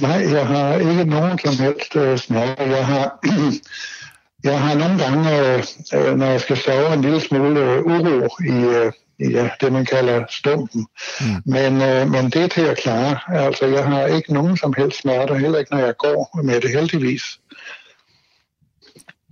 Nej, 0.00 0.32
jeg 0.32 0.46
har 0.46 0.74
ikke 0.74 1.04
nogen 1.04 1.38
som 1.38 1.64
helst 1.64 1.96
øh, 1.96 2.18
smerter. 2.18 2.64
Jeg 2.64 2.86
har, 2.86 3.18
jeg 4.44 4.60
har 4.60 4.74
nogle 4.78 4.98
gange, 5.04 5.54
øh, 5.94 6.16
når 6.16 6.26
jeg 6.26 6.40
skal 6.40 6.56
sove, 6.56 6.94
en 6.94 7.02
lille 7.02 7.20
smule 7.20 7.60
øh, 7.60 7.84
uro 7.84 8.28
i, 8.44 8.52
øh, 8.52 8.92
ja, 9.32 9.48
det, 9.60 9.72
man 9.72 9.84
kalder 9.84 10.24
stumpen. 10.30 10.86
Mm. 11.20 11.26
Men, 11.44 11.82
øh, 11.82 12.10
men 12.10 12.24
det 12.24 12.36
er 12.36 12.46
til 12.46 12.60
at 12.60 12.78
klare. 12.78 13.18
Altså, 13.28 13.66
jeg 13.66 13.84
har 13.84 14.06
ikke 14.06 14.32
nogen 14.32 14.56
som 14.56 14.74
helst 14.76 15.00
smerter, 15.00 15.34
heller 15.34 15.58
ikke 15.58 15.72
når 15.72 15.78
jeg 15.78 15.94
går 15.98 16.40
med 16.42 16.60
det 16.60 16.70
heldigvis. 16.70 17.22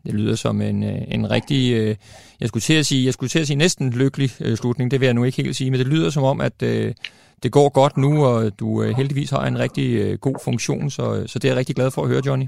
Det 0.05 0.15
lyder 0.15 0.35
som 0.35 0.61
en, 0.61 0.85
øh, 0.85 1.03
en 1.09 1.31
rigtig, 1.31 1.73
øh, 1.75 1.97
jeg 2.41 2.49
skulle 2.49 2.63
til 2.63 2.75
at 2.75 2.87
sige, 2.87 3.05
jeg 3.05 3.13
skulle 3.13 3.31
til 3.31 3.39
at 3.39 3.47
sige 3.47 3.57
næsten 3.57 3.91
lykkelig 3.91 4.31
øh, 4.41 4.57
slutning, 4.57 4.91
det 4.91 5.01
vil 5.01 5.07
jeg 5.07 5.15
nu 5.15 5.25
ikke 5.25 5.43
helt 5.43 5.57
sige, 5.57 5.71
men 5.71 5.81
det 5.81 5.89
lyder 5.89 6.11
som 6.11 6.23
om, 6.23 6.41
at 6.41 6.63
øh, 6.63 6.95
det 7.43 7.53
går 7.53 7.69
godt 7.69 7.97
nu, 7.97 8.25
og 8.25 8.59
du 8.61 8.83
øh, 8.83 8.97
heldigvis 8.97 9.31
har 9.31 9.47
en 9.47 9.59
rigtig 9.59 9.95
øh, 9.95 10.19
god 10.19 10.37
funktion, 10.45 10.91
så, 10.91 11.25
så 11.27 11.39
det 11.39 11.49
er 11.49 11.53
jeg 11.53 11.57
rigtig 11.57 11.77
glad 11.77 11.91
for 11.91 12.03
at 12.03 12.09
høre, 12.09 12.23
Johnny. 12.27 12.47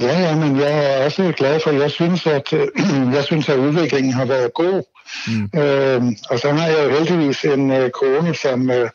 Ja, 0.00 0.20
ja, 0.20 0.36
men 0.36 0.60
jeg 0.60 0.84
er 0.84 1.04
også 1.04 1.32
glad 1.36 1.60
for, 1.60 1.70
jeg 1.70 1.90
synes, 1.90 2.26
at, 2.26 2.52
øh, 2.52 2.68
jeg 3.16 3.24
synes, 3.24 3.48
at 3.48 3.58
udviklingen 3.58 4.12
har 4.12 4.24
været 4.24 4.54
god. 4.54 4.82
Mm. 5.26 5.60
Øh, 5.60 6.02
og 6.30 6.38
så 6.38 6.52
har 6.52 6.68
jeg 6.68 6.84
jo 6.84 6.90
heldigvis 6.90 7.44
en 7.44 7.70
øh, 7.70 7.90
kone, 7.90 8.34
som, 8.34 8.70
øh, 8.70 8.90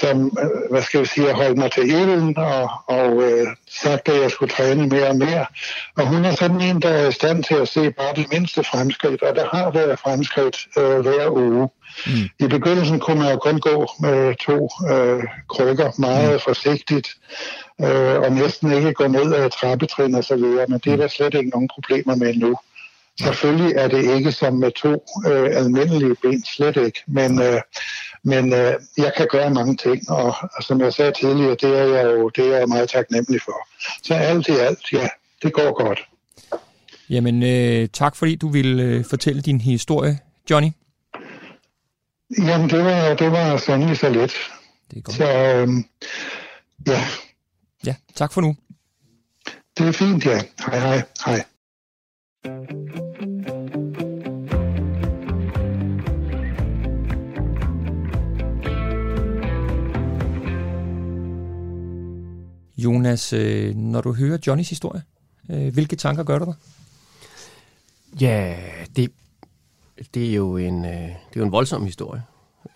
som 0.00 0.38
øh, 0.42 0.70
hvad 0.70 0.82
skal 0.82 0.98
jeg 0.98 1.06
sige, 1.06 1.32
holdt 1.32 1.58
mig 1.58 1.72
til 1.72 1.90
ilden 1.90 2.38
og, 2.38 2.70
og 2.86 3.22
øh, 3.22 3.46
sagt, 3.82 4.08
at 4.08 4.22
jeg 4.22 4.30
skulle 4.30 4.52
træne 4.52 4.86
mere 4.86 5.08
og 5.08 5.16
mere. 5.16 5.46
Og 5.96 6.06
hun 6.06 6.24
er 6.24 6.34
sådan 6.34 6.60
en, 6.60 6.82
der 6.82 6.88
er 6.88 7.08
i 7.08 7.12
stand 7.12 7.44
til 7.44 7.54
at 7.54 7.68
se 7.68 7.90
bare 7.90 8.14
det 8.16 8.26
mindste 8.32 8.64
fremskridt, 8.64 9.22
og 9.22 9.36
der 9.36 9.48
har 9.56 9.70
været 9.70 9.98
fremskridt 9.98 10.56
øh, 10.78 11.00
hver 11.00 11.30
uge. 11.30 11.68
Mm. 12.06 12.12
I 12.38 12.46
begyndelsen 12.48 13.00
kunne 13.00 13.18
man 13.18 13.30
jo 13.30 13.36
kun 13.36 13.60
gå 13.60 13.86
med 14.00 14.34
to 14.34 14.68
øh, 14.90 15.24
krykker 15.48 15.90
meget 15.98 16.32
mm. 16.32 16.40
forsigtigt, 16.40 17.08
øh, 17.80 18.20
og 18.20 18.32
næsten 18.32 18.72
ikke 18.72 18.92
gå 18.92 19.06
ned 19.06 19.34
ad 19.34 19.50
trappetrin 19.50 20.14
og 20.14 20.24
så 20.24 20.36
videre, 20.36 20.66
men 20.68 20.80
det 20.84 20.92
er 20.92 20.96
der 20.96 21.08
slet 21.08 21.34
ikke 21.34 21.50
nogen 21.50 21.68
problemer 21.68 22.14
med 22.14 22.34
nu. 22.34 22.56
Selvfølgelig 23.20 23.76
er 23.76 23.88
det 23.88 24.16
ikke 24.16 24.32
som 24.32 24.54
med 24.54 24.70
to 24.70 25.04
øh, 25.26 25.56
almindelige 25.56 26.14
ben, 26.22 26.44
slet 26.44 26.76
ikke, 26.76 27.02
men, 27.06 27.42
øh, 27.42 27.60
men 28.22 28.52
øh, 28.52 28.74
jeg 28.98 29.12
kan 29.16 29.28
gøre 29.30 29.50
mange 29.50 29.76
ting, 29.76 30.10
og, 30.10 30.34
og 30.56 30.62
som 30.62 30.80
jeg 30.80 30.92
sagde 30.92 31.12
tidligere, 31.12 31.50
det 31.50 31.78
er 31.78 31.84
jeg 31.84 32.04
jo 32.04 32.28
det 32.28 32.54
er 32.54 32.58
jeg 32.58 32.68
meget 32.68 32.88
taknemmelig 32.88 33.40
for. 33.44 33.68
Så 34.02 34.14
alt 34.14 34.48
i 34.48 34.52
alt, 34.52 34.92
ja, 34.92 35.08
det 35.42 35.52
går 35.52 35.84
godt. 35.84 36.00
Jamen, 37.10 37.42
øh, 37.42 37.88
tak 37.92 38.16
fordi 38.16 38.36
du 38.36 38.48
ville 38.48 38.82
øh, 38.82 39.04
fortælle 39.04 39.42
din 39.42 39.60
historie, 39.60 40.18
Johnny. 40.50 40.70
Jamen, 42.38 42.70
det 42.70 42.84
var, 42.84 43.14
det 43.14 43.32
var 43.32 43.56
sandelig 43.56 43.96
så 43.96 44.08
let. 44.08 44.32
Det 44.90 44.98
er 44.98 45.00
godt. 45.00 45.16
Så 45.16 45.24
øh, 45.24 45.68
ja. 46.86 47.00
Ja, 47.84 47.94
tak 48.14 48.32
for 48.32 48.40
nu. 48.40 48.56
Det 49.78 49.88
er 49.88 49.92
fint, 49.92 50.26
ja. 50.26 50.42
Hej, 50.66 50.78
hej. 50.78 51.02
Hej. 51.26 51.44
Jonas, 62.78 63.32
øh, 63.32 63.74
når 63.74 64.00
du 64.00 64.12
hører 64.12 64.38
Johnnys 64.46 64.68
historie, 64.68 65.02
øh, 65.50 65.72
hvilke 65.72 65.96
tanker 65.96 66.22
gør 66.22 66.38
du 66.38 66.44
dig? 66.44 66.54
Ja, 68.20 68.56
det, 68.96 69.12
det, 70.14 70.30
er 70.30 70.34
jo 70.34 70.56
en, 70.56 70.84
øh, 70.84 70.90
det 70.90 71.08
er 71.08 71.36
jo 71.36 71.44
en 71.44 71.52
voldsom 71.52 71.84
historie. 71.84 72.22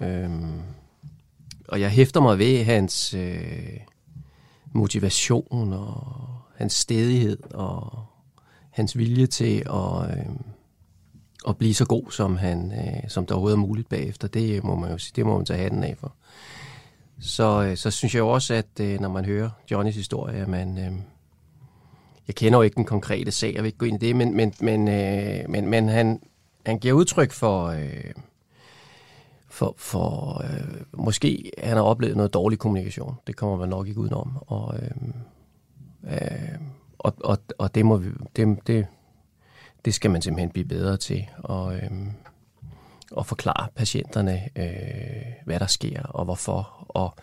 Øhm, 0.00 0.60
og 1.68 1.80
jeg 1.80 1.90
hæfter 1.90 2.20
mig 2.20 2.38
ved 2.38 2.64
hans 2.64 3.14
motivation 4.72 5.72
og 5.72 6.16
hans 6.56 6.72
stedighed 6.72 7.38
og 7.54 8.04
hans 8.70 8.98
vilje 8.98 9.26
til 9.26 9.58
at, 9.58 10.10
øh, 10.10 10.26
at 11.48 11.56
blive 11.56 11.74
så 11.74 11.86
god, 11.86 12.10
som, 12.10 12.36
han, 12.36 12.72
øh, 12.72 13.10
som 13.10 13.26
der 13.26 13.34
overhovedet 13.34 13.56
er 13.56 13.60
muligt 13.60 13.88
bagefter. 13.88 14.28
Det 14.28 14.64
må 14.64 14.74
man 14.74 14.90
jo 14.90 14.98
sige, 14.98 15.12
det 15.16 15.26
må 15.26 15.36
man 15.36 15.46
tage 15.46 15.62
hatten 15.62 15.84
af 15.84 15.96
for 15.98 16.14
så, 17.20 17.62
øh, 17.62 17.76
så 17.76 17.90
synes 17.90 18.14
jeg 18.14 18.20
jo 18.20 18.28
også, 18.28 18.54
at 18.54 18.80
øh, 18.80 19.00
når 19.00 19.08
man 19.08 19.24
hører 19.24 19.50
Johnnys 19.70 19.96
historie, 19.96 20.38
at 20.38 20.48
man... 20.48 20.78
Øh, 20.78 20.92
jeg 22.26 22.34
kender 22.34 22.58
jo 22.58 22.62
ikke 22.62 22.76
den 22.76 22.84
konkrete 22.84 23.30
sag, 23.30 23.54
jeg 23.54 23.62
vil 23.62 23.66
ikke 23.66 23.78
gå 23.78 23.86
ind 23.86 24.02
i 24.02 24.06
det, 24.06 24.16
men, 24.16 24.36
men, 24.36 24.54
men, 24.60 24.88
øh, 24.88 25.50
men, 25.50 25.68
men 25.68 25.88
han, 25.88 26.20
han 26.66 26.78
giver 26.78 26.94
udtryk 26.94 27.32
for... 27.32 27.66
Øh, 27.66 28.12
for, 29.50 29.74
for 29.78 30.42
øh, 30.44 30.80
måske 30.92 31.50
han 31.58 31.76
har 31.76 31.82
oplevet 31.82 32.16
noget 32.16 32.34
dårlig 32.34 32.58
kommunikation. 32.58 33.14
Det 33.26 33.36
kommer 33.36 33.56
man 33.56 33.68
nok 33.68 33.88
ikke 33.88 34.00
udenom. 34.00 34.38
Og, 34.46 34.78
øh, 34.82 34.90
øh, 36.12 36.58
og, 36.98 37.14
og, 37.24 37.38
og 37.58 37.74
det, 37.74 37.86
må 37.86 37.96
vi, 37.96 38.10
det, 38.36 38.58
det, 38.66 38.86
det 39.84 39.94
skal 39.94 40.10
man 40.10 40.22
simpelthen 40.22 40.50
blive 40.50 40.68
bedre 40.68 40.96
til. 40.96 41.26
Og, 41.38 41.74
øh, 41.74 41.90
og 43.12 43.26
forklare 43.26 43.68
patienterne, 43.74 44.48
øh, 44.56 45.32
hvad 45.44 45.60
der 45.60 45.66
sker 45.66 46.02
og 46.02 46.24
hvorfor. 46.24 46.86
Og, 46.88 47.14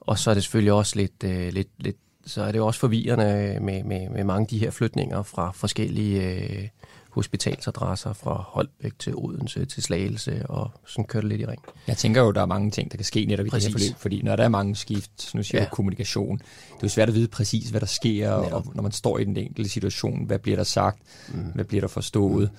og 0.00 0.18
så 0.18 0.30
er 0.30 0.34
det 0.34 0.42
selvfølgelig 0.42 0.72
også 0.72 0.96
lidt, 0.96 1.24
øh, 1.24 1.52
lidt, 1.52 1.68
lidt 1.78 1.96
så 2.26 2.42
er 2.42 2.52
det 2.52 2.60
også 2.60 2.80
forvirrende 2.80 3.58
med, 3.60 3.84
med, 3.84 4.08
med 4.08 4.24
mange 4.24 4.40
af 4.40 4.48
de 4.48 4.58
her 4.58 4.70
flytninger 4.70 5.22
fra 5.22 5.50
forskellige 5.50 6.22
øh, 6.22 6.68
hospitalsadresser 7.12 8.12
fra 8.12 8.44
Holbæk 8.48 8.92
til 8.98 9.12
Odense 9.16 9.64
til 9.64 9.82
Slagelse, 9.82 10.46
og 10.48 10.70
sådan 10.86 11.04
kører 11.04 11.20
det 11.20 11.28
lidt 11.30 11.40
i 11.40 11.46
ring. 11.46 11.62
Jeg 11.86 11.96
tænker 11.96 12.22
jo, 12.22 12.30
der 12.30 12.40
er 12.42 12.46
mange 12.46 12.70
ting, 12.70 12.90
der 12.90 12.96
kan 12.96 13.04
ske 13.04 13.24
netop 13.24 13.46
i 13.46 13.50
det 13.50 13.62
her 13.62 13.72
Præcis. 13.72 13.88
forløb, 13.88 13.98
fordi 13.98 14.22
når 14.22 14.36
der 14.36 14.44
er 14.44 14.48
mange 14.48 14.76
skift, 14.76 15.34
nu 15.34 15.42
siger 15.42 15.58
Ja. 15.58 15.64
ja. 15.64 15.70
kommunikation, 15.70 16.38
det 16.38 16.44
er 16.74 16.78
jo 16.82 16.88
svært 16.88 17.08
at 17.08 17.14
vide 17.14 17.28
præcis, 17.28 17.68
hvad 17.70 17.80
der 17.80 17.86
sker, 17.86 18.42
Netop. 18.42 18.66
og 18.66 18.72
når 18.74 18.82
man 18.82 18.92
står 18.92 19.18
i 19.18 19.24
den 19.24 19.36
enkelte 19.36 19.70
situation, 19.70 20.24
hvad 20.26 20.38
bliver 20.38 20.56
der 20.56 20.64
sagt, 20.64 20.98
mm. 21.28 21.40
hvad 21.54 21.64
bliver 21.64 21.80
der 21.80 21.88
forstået, 21.88 22.50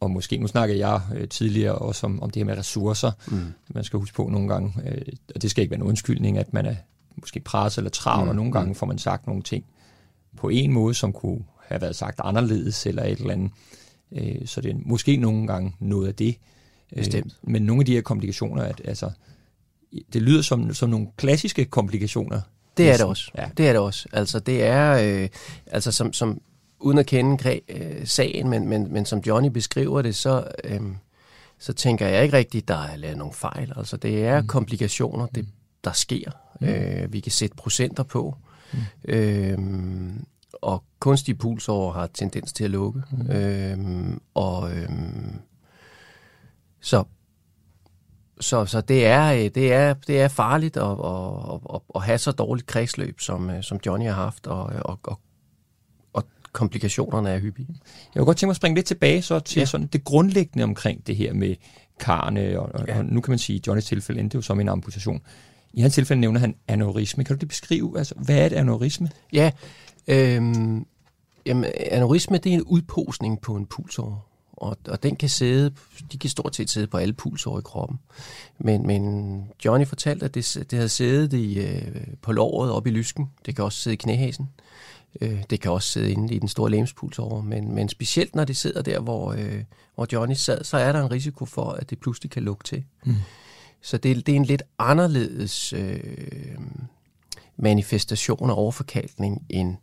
og 0.00 0.10
måske, 0.10 0.36
nu 0.38 0.46
snakker 0.46 0.74
jeg 0.74 1.00
øh, 1.16 1.28
tidligere 1.28 1.74
også 1.74 2.06
om, 2.06 2.22
om 2.22 2.30
det 2.30 2.40
her 2.40 2.44
med 2.44 2.58
ressourcer, 2.58 3.10
mm. 3.28 3.40
man 3.74 3.84
skal 3.84 3.98
huske 3.98 4.14
på 4.16 4.28
nogle 4.28 4.48
gange, 4.48 4.72
øh, 4.86 5.02
og 5.34 5.42
det 5.42 5.50
skal 5.50 5.62
ikke 5.62 5.70
være 5.70 5.80
en 5.80 5.86
undskyldning, 5.86 6.38
at 6.38 6.52
man 6.52 6.66
er 6.66 6.74
måske 7.16 7.40
presset 7.40 7.78
eller 7.78 7.90
travlt, 7.90 8.24
mm. 8.24 8.28
og 8.28 8.36
nogle 8.36 8.52
gange 8.52 8.74
får 8.74 8.86
man 8.86 8.98
sagt 8.98 9.26
nogle 9.26 9.42
ting 9.42 9.64
på 10.36 10.48
en 10.48 10.72
måde, 10.72 10.94
som 10.94 11.12
kunne 11.12 11.40
have 11.68 11.80
været 11.80 11.96
sagt 11.96 12.20
anderledes, 12.24 12.86
eller 12.86 13.04
et 13.04 13.18
eller 13.18 13.32
andet. 13.32 13.50
Øh, 14.12 14.46
så 14.46 14.60
det 14.60 14.70
er 14.70 14.74
måske 14.84 15.16
nogle 15.16 15.46
gange 15.46 15.74
noget 15.80 16.08
af 16.08 16.14
det. 16.14 16.36
Øh, 16.92 16.98
Bestemt. 16.98 17.36
men 17.42 17.62
nogle 17.62 17.80
af 17.80 17.86
de 17.86 17.92
her 17.92 18.02
komplikationer, 18.02 18.62
at, 18.62 18.80
altså, 18.84 19.10
det 20.12 20.22
lyder 20.22 20.42
som, 20.42 20.74
som 20.74 20.90
nogle 20.90 21.06
klassiske 21.16 21.64
komplikationer. 21.64 22.40
Det 22.76 22.90
er 22.90 22.96
det 22.96 23.06
også. 23.06 23.30
Ja. 23.38 23.48
Det 23.56 23.68
er 23.68 23.72
det 23.72 23.80
også. 23.80 24.08
Altså, 24.12 24.38
det 24.38 24.64
er, 24.64 25.22
øh, 25.22 25.28
altså 25.66 25.92
som, 25.92 26.12
som, 26.12 26.40
uden 26.80 26.98
at 26.98 27.06
kende 27.06 27.60
øh, 27.68 28.06
sagen, 28.06 28.48
men, 28.48 28.68
men, 28.68 28.92
men 28.92 29.06
som 29.06 29.18
Johnny 29.18 29.48
beskriver 29.48 30.02
det, 30.02 30.14
så, 30.14 30.46
øh, 30.64 30.80
så 31.58 31.72
tænker 31.72 32.06
jeg 32.06 32.22
ikke 32.22 32.36
rigtigt, 32.36 32.68
der 32.68 32.82
er 32.82 32.96
lavet 32.96 33.18
nogle 33.18 33.34
fejl. 33.34 33.72
Altså, 33.76 33.96
det 33.96 34.24
er 34.24 34.40
mm. 34.40 34.46
komplikationer, 34.46 35.26
det, 35.26 35.46
der 35.84 35.92
sker. 35.92 36.30
Mm. 36.60 36.66
Øh, 36.66 37.12
vi 37.12 37.20
kan 37.20 37.32
sætte 37.32 37.56
procenter 37.56 38.02
på. 38.02 38.36
Mm. 38.72 38.78
Øh, 39.08 39.58
og 40.64 40.84
kunstige 41.00 41.34
pulsår 41.34 41.92
har 41.92 42.06
tendens 42.06 42.52
til 42.52 42.64
at 42.64 42.70
lukke. 42.70 43.02
Mm. 43.10 43.30
Øh, 43.30 44.16
og 44.34 44.76
øh, 44.76 44.88
så 46.80 47.04
så, 48.40 48.66
så 48.66 48.80
det, 48.80 49.06
er, 49.06 49.32
øh, 49.32 49.50
det, 49.54 49.72
er, 49.72 49.94
det 50.06 50.20
er 50.20 50.28
farligt 50.28 50.76
at, 50.76 50.82
at, 50.82 51.60
at, 51.74 51.80
at 51.94 52.02
have 52.02 52.18
så 52.18 52.32
dårligt 52.32 52.66
kredsløb, 52.66 53.20
som, 53.20 53.50
øh, 53.50 53.62
som 53.62 53.80
Johnny 53.86 54.06
har 54.06 54.12
haft, 54.12 54.46
og, 54.46 54.62
og, 54.64 54.98
og, 55.02 55.20
og 56.12 56.24
komplikationerne 56.52 57.30
er 57.30 57.38
hyppige. 57.38 57.68
Jeg 57.70 58.20
kunne 58.20 58.26
godt 58.26 58.36
tænke 58.36 58.48
mig 58.48 58.52
at 58.52 58.56
springe 58.56 58.74
lidt 58.74 58.86
tilbage 58.86 59.22
så 59.22 59.40
til 59.40 59.60
Ja. 59.60 59.66
sådan 59.66 59.86
det 59.86 60.04
grundlæggende 60.04 60.64
omkring 60.64 61.06
det 61.06 61.16
her 61.16 61.32
med 61.32 61.56
karne, 62.00 62.60
og, 62.60 62.70
og, 62.74 62.86
ja. 62.88 62.98
og 62.98 63.04
nu 63.04 63.20
kan 63.20 63.32
man 63.32 63.38
sige, 63.38 63.56
at 63.56 63.66
Johnnys 63.66 63.84
tilfælde 63.84 64.20
endte 64.20 64.34
jo 64.34 64.42
som 64.42 64.60
en 64.60 64.68
amputation. 64.68 65.20
I 65.72 65.80
hans 65.80 65.94
tilfælde 65.94 66.20
nævner 66.20 66.40
han 66.40 66.54
aneurisme. 66.68 67.24
Kan 67.24 67.36
du 67.36 67.40
det 67.40 67.48
beskrive? 67.48 67.98
Altså, 67.98 68.14
hvad 68.14 68.38
er 68.38 68.46
et 68.46 68.52
aneurisme? 68.52 69.10
Ja, 69.32 69.50
øhm, 70.06 70.86
jamen, 71.46 71.72
aneurisme 71.90 72.38
det 72.38 72.50
er 72.50 72.54
en 72.54 72.62
udposning 72.62 73.40
på 73.40 73.56
en 73.56 73.66
pulsår, 73.66 74.28
og, 74.52 74.76
og 74.88 75.02
den 75.02 75.16
kan 75.16 75.28
sidde, 75.28 75.72
de 76.12 76.18
kan 76.18 76.30
stort 76.30 76.56
set 76.56 76.70
sidde 76.70 76.86
på 76.86 76.96
alle 76.96 77.12
pulsår 77.12 77.58
i 77.58 77.62
kroppen. 77.64 77.98
Men, 78.58 78.86
men 78.86 79.44
Johnny 79.64 79.86
fortalte, 79.86 80.24
at 80.24 80.34
det, 80.34 80.66
det 80.70 80.76
havde 80.76 80.88
siddet 80.88 81.32
i, 81.32 81.58
øh, 81.58 82.06
på 82.22 82.32
låret 82.32 82.72
op 82.72 82.86
i 82.86 82.90
lysken. 82.90 83.30
Det 83.46 83.56
kan 83.56 83.64
også 83.64 83.78
sidde 83.78 83.94
i 83.94 83.96
knæhasen. 83.96 84.48
Øh, 85.20 85.42
det 85.50 85.60
kan 85.60 85.70
også 85.70 85.88
sidde 85.88 86.12
inde 86.12 86.34
i 86.34 86.38
den 86.38 86.48
store 86.48 86.70
lægemspulsår. 86.70 87.40
Men, 87.40 87.74
men 87.74 87.88
specielt 87.88 88.34
når 88.34 88.44
det 88.44 88.56
sidder 88.56 88.82
der, 88.82 89.00
hvor, 89.00 89.32
øh, 89.32 89.62
hvor 89.94 90.06
Johnny 90.12 90.34
sad, 90.34 90.64
så 90.64 90.76
er 90.76 90.92
der 90.92 91.02
en 91.02 91.10
risiko 91.10 91.44
for, 91.44 91.70
at 91.70 91.90
det 91.90 91.98
pludselig 91.98 92.30
kan 92.30 92.42
lukke 92.42 92.64
til. 92.64 92.84
Mm. 93.04 93.14
Så 93.82 93.98
det, 93.98 94.26
det 94.26 94.32
er 94.32 94.36
en 94.36 94.44
lidt 94.44 94.62
anderledes 94.78 95.72
øh, 95.72 96.00
manifestation 97.56 98.50
af 98.50 98.54
overforkalkning, 98.56 99.46
end, 99.48 99.76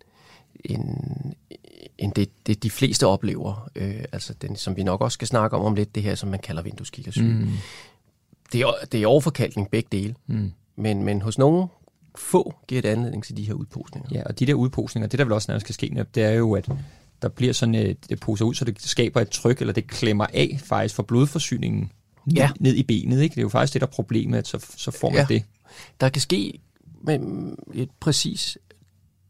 end, 0.66 0.84
end 1.98 2.14
det, 2.14 2.30
det 2.48 2.64
de 2.64 2.70
fleste 2.70 3.08
oplever. 3.08 3.70
Øh, 3.76 4.04
altså 4.12 4.34
den, 4.34 4.56
som 4.56 4.76
vi 4.78 4.84
nok 4.84 5.02
også 5.02 5.14
skal 5.14 5.28
snakke 5.28 5.58
om 5.58 5.66
om 5.66 5.76
lidt, 5.76 5.96
det 5.96 6.04
her, 6.04 6.16
som 6.16 6.30
man 6.30 6.40
kalder 6.40 6.62
vindueskikkersyge. 6.62 7.34
Mm. 7.34 7.50
Det, 8.52 8.62
er, 8.62 8.72
det 8.92 9.04
er 9.04 9.08
overforkalkning 9.08 9.70
begge 9.70 9.88
dele, 9.92 10.16
mm. 10.28 10.52
men, 10.76 11.04
men 11.04 11.22
hos 11.22 11.38
nogen 11.38 11.68
få 12.16 12.54
giver 12.68 12.82
det 12.82 12.90
anledning 12.90 13.24
til 13.24 13.38
de 13.38 13.44
her 13.44 13.54
udposninger. 13.54 14.10
Ja, 14.12 14.24
og 14.24 14.40
de 14.40 14.46
der 14.46 14.54
udposninger, 14.54 15.08
det 15.08 15.20
der 15.20 15.26
vel 15.26 15.34
også 15.34 15.52
nærmest 15.52 15.66
skal 15.66 15.74
ske, 15.74 16.06
det 16.16 16.24
er 16.24 16.32
jo, 16.32 16.54
at 16.54 16.70
der 17.22 17.30
bliver 17.30 17.54
sådan 17.54 17.76
et, 17.76 18.10
det 18.10 18.20
poser 18.20 18.46
ud, 18.46 18.54
så 18.54 18.66
det 18.66 18.82
skaber 18.82 19.22
et 19.22 19.30
tryk, 19.30 19.62
eller 19.62 19.74
det 19.74 19.88
klemmer 19.88 20.26
af 20.34 20.60
faktisk 20.64 20.96
for 20.96 21.04
blodforsyningen 21.04 21.92
ned, 22.26 22.36
Ja. 22.36 22.50
ned 22.60 22.76
i 22.76 22.84
benet. 22.84 23.22
Ikke? 23.22 23.34
Det 23.34 23.40
er 23.40 23.44
jo 23.44 23.50
faktisk 23.50 23.74
det, 23.74 23.82
der 23.82 23.88
er 23.88 23.92
problemet, 23.92 24.38
at 24.38 24.48
så, 24.48 24.66
så 24.78 24.92
får 24.92 25.10
man 25.10 25.18
Ja. 25.20 25.26
det. 25.30 25.44
Der 26.02 26.10
kan 26.10 26.22
ske 26.22 26.60
med 27.04 27.20
et 27.74 27.90
præcis... 28.00 28.58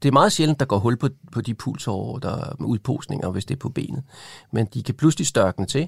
Det 0.01 0.07
er 0.07 0.13
meget 0.13 0.31
sjældent, 0.31 0.59
der 0.59 0.65
går 0.65 0.79
hul 0.79 0.97
på, 0.97 1.09
på 1.31 1.41
de 1.41 1.53
pulsår, 1.53 2.19
der 2.19 2.35
er 2.35 2.55
med 2.59 2.67
udposninger, 2.67 3.29
hvis 3.29 3.45
det 3.45 3.55
er 3.55 3.59
på 3.59 3.69
benet. 3.69 4.03
Men 4.51 4.67
de 4.73 4.83
kan 4.83 4.95
pludselig 4.95 5.27
størkne 5.27 5.65
til, 5.65 5.87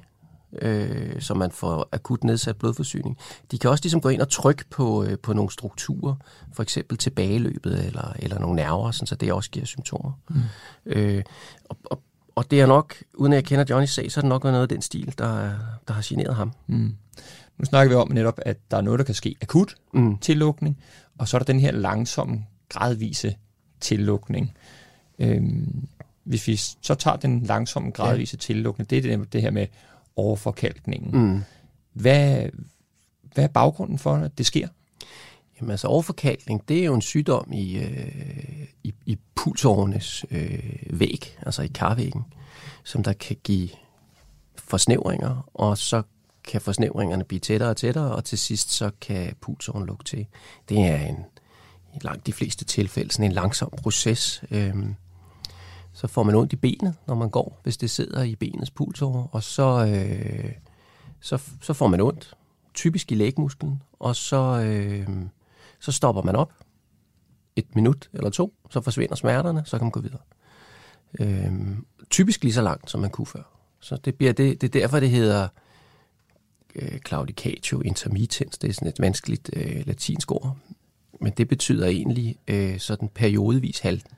øh, 0.61 1.21
så 1.21 1.33
man 1.33 1.51
får 1.51 1.89
akut 1.91 2.23
nedsat 2.23 2.57
blodforsyning. 2.57 3.17
De 3.51 3.57
kan 3.57 3.69
også 3.69 3.83
ligesom 3.83 4.01
gå 4.01 4.09
ind 4.09 4.21
og 4.21 4.29
trykke 4.29 4.65
på, 4.69 5.03
øh, 5.03 5.19
på 5.19 5.33
nogle 5.33 5.51
strukturer, 5.51 6.15
for 6.53 6.63
eksempel 6.63 6.97
tilbageløbet 6.97 7.85
eller, 7.85 8.13
eller 8.19 8.39
nogle 8.39 8.55
nerver, 8.55 8.91
sådan, 8.91 9.07
så 9.07 9.15
det 9.15 9.33
også 9.33 9.49
giver 9.49 9.65
symptomer. 9.65 10.11
Mm. 10.29 10.41
Øh, 10.85 11.23
og, 11.69 11.77
og, 11.85 12.01
og 12.35 12.51
det 12.51 12.61
er 12.61 12.65
nok, 12.65 12.95
uden 13.13 13.33
at 13.33 13.37
jeg 13.37 13.43
kender 13.43 13.65
Johnnys 13.69 13.93
sag, 13.93 14.11
så 14.11 14.19
er 14.19 14.21
det 14.21 14.29
nok 14.29 14.43
noget 14.43 14.61
af 14.61 14.69
den 14.69 14.81
stil, 14.81 15.13
der, 15.17 15.51
der 15.87 15.93
har 15.93 16.05
generet 16.05 16.35
ham. 16.35 16.51
Mm. 16.67 16.95
Nu 17.57 17.65
snakker 17.65 17.89
vi 17.89 17.95
om 17.95 18.11
netop, 18.11 18.39
at 18.45 18.57
der 18.71 18.77
er 18.77 18.81
noget, 18.81 18.97
der 18.99 19.05
kan 19.05 19.15
ske 19.15 19.35
akut 19.41 19.75
Mm. 19.93 20.17
tillukning, 20.17 20.77
og 21.17 21.27
så 21.27 21.37
er 21.37 21.39
der 21.39 21.45
den 21.45 21.59
her 21.59 21.71
langsomme, 21.71 22.45
gradvise 22.69 23.35
tillukning. 23.83 24.53
Øhm, 25.19 25.87
hvis 26.23 26.47
vi 26.47 26.55
så 26.55 26.95
tager 26.95 27.17
den 27.17 27.43
langsomme, 27.43 27.91
gradvise 27.91 28.35
ja. 28.35 28.39
tillukning, 28.39 28.89
det 28.89 28.97
er 28.97 29.17
det, 29.17 29.33
det 29.33 29.41
her 29.41 29.51
med 29.51 29.67
overforkalkningen. 30.15 31.21
Mm. 31.21 31.41
Hvad, 31.93 32.49
hvad 33.33 33.43
er 33.43 33.47
baggrunden 33.47 33.99
for, 33.99 34.15
at 34.15 34.37
det 34.37 34.45
sker? 34.45 34.67
Jamen 35.57 35.71
altså 35.71 35.87
overforkalkning, 35.87 36.67
det 36.67 36.79
er 36.79 36.85
jo 36.85 36.93
en 36.93 37.01
sygdom 37.01 37.51
i, 37.53 37.77
øh, 37.77 38.67
i, 38.83 38.93
i 39.05 39.17
pulsårenes 39.35 40.25
øh, 40.31 40.99
væg, 40.99 41.37
altså 41.45 41.61
i 41.61 41.67
karvæggen, 41.67 42.23
som 42.83 43.03
der 43.03 43.13
kan 43.13 43.37
give 43.43 43.69
forsnævringer, 44.55 45.49
og 45.53 45.77
så 45.77 46.01
kan 46.43 46.61
forsnævringerne 46.61 47.23
blive 47.23 47.39
tættere 47.39 47.69
og 47.69 47.77
tættere, 47.77 48.15
og 48.15 48.25
til 48.25 48.37
sidst 48.37 48.71
så 48.71 48.91
kan 49.01 49.35
pulsåren 49.41 49.85
lukke 49.85 50.03
til. 50.03 50.25
Det 50.69 50.79
er 50.79 50.97
en, 50.97 51.15
i 51.95 51.99
langt 52.01 52.27
de 52.27 52.33
fleste 52.33 52.65
tilfælde 52.65 53.11
sådan 53.11 53.25
en 53.25 53.31
langsom 53.31 53.69
proces. 53.77 54.43
Øhm, 54.51 54.95
så 55.93 56.07
får 56.07 56.23
man 56.23 56.35
ondt 56.35 56.53
i 56.53 56.55
benet, 56.55 56.95
når 57.07 57.15
man 57.15 57.29
går, 57.29 57.59
hvis 57.63 57.77
det 57.77 57.89
sidder 57.89 58.23
i 58.23 58.35
benets 58.35 58.71
pulsår, 58.71 59.29
og 59.31 59.43
så, 59.43 59.85
øh, 59.85 60.51
så, 61.19 61.41
så 61.61 61.73
får 61.73 61.87
man 61.87 62.01
ondt, 62.01 62.37
typisk 62.73 63.11
i 63.11 63.15
lægmusklen, 63.15 63.81
og 63.99 64.15
så, 64.15 64.61
øh, 64.65 65.07
så 65.79 65.91
stopper 65.91 66.21
man 66.21 66.35
op 66.35 66.53
et 67.55 67.75
minut 67.75 68.09
eller 68.13 68.29
to, 68.29 68.53
så 68.69 68.81
forsvinder 68.81 69.15
smerterne, 69.15 69.63
så 69.65 69.77
kan 69.77 69.85
man 69.85 69.91
gå 69.91 69.99
videre. 69.99 70.21
Øh, 71.19 71.51
typisk 72.09 72.43
lige 72.43 72.53
så 72.53 72.61
langt, 72.61 72.89
som 72.89 73.01
man 73.01 73.09
kunne 73.09 73.27
før. 73.27 73.43
Så 73.79 73.97
det, 73.97 74.15
bliver 74.15 74.33
det, 74.33 74.61
det 74.61 74.75
er 74.75 74.79
derfor, 74.81 74.99
det 74.99 75.09
hedder 75.09 75.47
øh, 76.75 76.99
claudicatio 76.99 77.81
intermittens. 77.81 78.57
Det 78.57 78.69
er 78.69 78.73
sådan 78.73 78.87
et 78.87 78.99
vanskeligt 78.99 79.49
øh, 79.53 79.87
latinsk 79.87 80.31
ord. 80.31 80.57
Men 81.23 81.33
det 81.37 81.47
betyder 81.47 81.87
egentlig 81.87 82.35
øh, 82.47 82.79
sådan 82.79 83.09
periodevis 83.15 83.79
halten. 83.79 84.11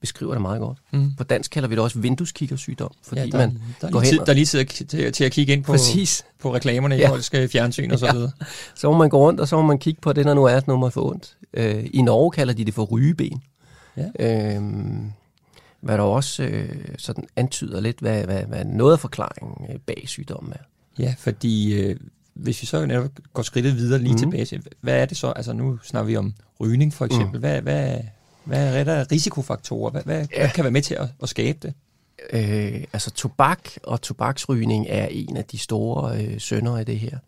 Beskriver 0.00 0.32
det 0.32 0.42
meget 0.42 0.60
godt. 0.60 0.78
Mm. 0.92 1.12
På 1.16 1.24
dansk 1.24 1.50
kalder 1.50 1.68
vi 1.68 1.74
det 1.74 1.82
også 1.82 1.98
vindueskikkersygdom, 1.98 2.90
fordi 3.02 3.20
ja, 3.20 3.26
der, 3.26 3.38
man 3.38 3.60
der, 3.80 3.86
er 3.86 3.90
går 3.92 4.00
hen 4.00 4.08
tid, 4.10 4.20
og- 4.20 4.26
der 4.26 4.32
er 4.32 4.34
lige 4.34 4.46
sidder 4.46 4.64
til, 4.64 5.12
til 5.12 5.24
at 5.24 5.32
kigge 5.32 5.52
ind 5.52 5.64
på, 5.64 5.72
Præcis. 5.72 6.24
på 6.40 6.54
reklamerne 6.54 6.96
i 6.96 6.98
Ja. 6.98 7.08
folks 7.10 7.30
øh, 7.34 7.48
fjernsyn 7.48 7.90
og 7.90 7.98
så 7.98 8.06
Ja. 8.06 8.12
videre. 8.12 8.30
Så 8.74 8.90
må 8.92 8.98
man 8.98 9.08
gå 9.08 9.18
rundt, 9.18 9.40
og 9.40 9.48
så 9.48 9.56
må 9.56 9.62
man 9.62 9.78
kigge 9.78 10.00
på 10.00 10.12
det, 10.12 10.24
når 10.24 10.34
nu 10.34 10.44
er, 10.44 10.60
nu 10.66 10.76
man 10.76 10.92
får 10.92 11.10
ondt. 11.10 11.36
Øh, 11.54 11.84
I 11.92 12.02
Norge 12.02 12.30
kalder 12.30 12.54
de 12.54 12.64
det 12.64 12.74
for 12.74 12.84
rygeben. 12.84 13.42
Ja. 13.96 14.54
Øhm, 14.56 15.12
hvad 15.80 15.98
der 15.98 16.04
også 16.04 16.42
øh, 16.42 16.68
sådan 16.98 17.24
antyder 17.36 17.80
lidt, 17.80 18.00
hvad, 18.00 18.24
hvad, 18.24 18.42
hvad 18.42 18.64
noget 18.64 18.92
af 18.92 18.98
forklaringen 19.00 19.66
øh, 19.74 19.78
bag 19.86 20.02
sygdommen 20.06 20.52
er. 20.52 20.62
Ja, 21.02 21.14
fordi 21.18 21.80
øh, 21.80 21.96
hvis 22.38 22.62
vi 22.62 22.66
så 22.66 22.86
netop 22.86 23.10
går 23.32 23.42
skridtet 23.42 23.76
videre 23.76 24.00
lige 24.00 24.12
mm. 24.12 24.18
tilbage 24.18 24.44
til, 24.44 24.62
hvad 24.80 25.02
er 25.02 25.06
det 25.06 25.16
så? 25.16 25.32
Altså 25.36 25.52
nu 25.52 25.78
snakker 25.82 26.06
vi 26.06 26.16
om 26.16 26.34
rygning 26.60 26.94
for 26.94 27.04
eksempel. 27.04 27.36
Mm. 27.36 27.40
Hvad, 27.40 27.62
hvad, 27.62 27.98
hvad 28.44 28.76
er 28.76 28.84
der 28.84 29.12
risikofaktorer? 29.12 29.90
Hvad, 29.90 30.02
hvad, 30.02 30.26
ja. 30.32 30.38
hvad 30.38 30.50
kan 30.50 30.64
være 30.64 30.70
med 30.70 30.82
til 30.82 30.94
at, 30.94 31.08
at 31.22 31.28
skabe 31.28 31.58
det? 31.62 31.74
Øh, 32.32 32.84
altså 32.92 33.10
tobak 33.10 33.68
og 33.82 34.02
tobaksrygning 34.02 34.86
er 34.88 35.06
en 35.06 35.36
af 35.36 35.44
de 35.44 35.58
store 35.58 36.24
øh, 36.24 36.40
sønder 36.40 36.78
i 36.78 36.84
det 36.84 36.98
her. 36.98 37.18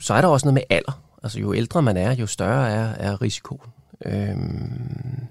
Så 0.00 0.14
er 0.14 0.20
der 0.20 0.28
også 0.28 0.46
noget 0.46 0.54
med 0.54 0.62
alder. 0.70 1.02
Altså 1.22 1.40
jo 1.40 1.54
ældre 1.54 1.82
man 1.82 1.96
er, 1.96 2.14
jo 2.14 2.26
større 2.26 2.70
er, 2.70 2.88
er 2.88 3.22
risikoen. 3.22 3.70
Øhm, 4.04 5.26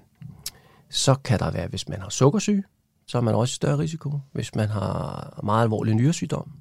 så 0.90 1.14
kan 1.14 1.38
der 1.38 1.50
være, 1.50 1.68
hvis 1.68 1.88
man 1.88 2.00
har 2.00 2.08
sukkersyge, 2.08 2.64
så 3.06 3.18
er 3.18 3.22
man 3.22 3.34
også 3.34 3.54
større 3.54 3.78
risiko. 3.78 4.20
Hvis 4.32 4.54
man 4.54 4.68
har 4.68 5.40
meget 5.42 5.62
alvorlig 5.62 5.94
nyresygdom, 5.94 6.52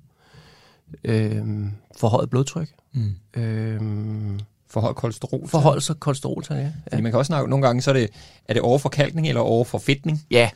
øhm, 1.04 1.72
forhøjet 1.98 2.30
blodtryk, 2.30 2.70
Mm. 2.94 3.16
øhm, 3.42 4.40
Forholdt 4.70 4.98
kolesterol. 4.98 5.48
forhold 5.48 5.82
sig 5.82 5.96
kolesteroltal, 6.00 6.58
ja. 6.58 6.72
Fordi 6.90 7.02
man 7.02 7.12
kan 7.12 7.18
også 7.20 7.28
snakke, 7.28 7.50
nogle 7.50 7.66
gange 7.68 7.82
så 7.82 7.92
er 7.92 7.94
det, 7.94 8.10
er 8.50 8.54
det 8.54 8.62
overforkalkning 8.62 9.28
eller 9.28 9.42
overforfedtning. 9.42 10.22
Ja, 10.32 10.50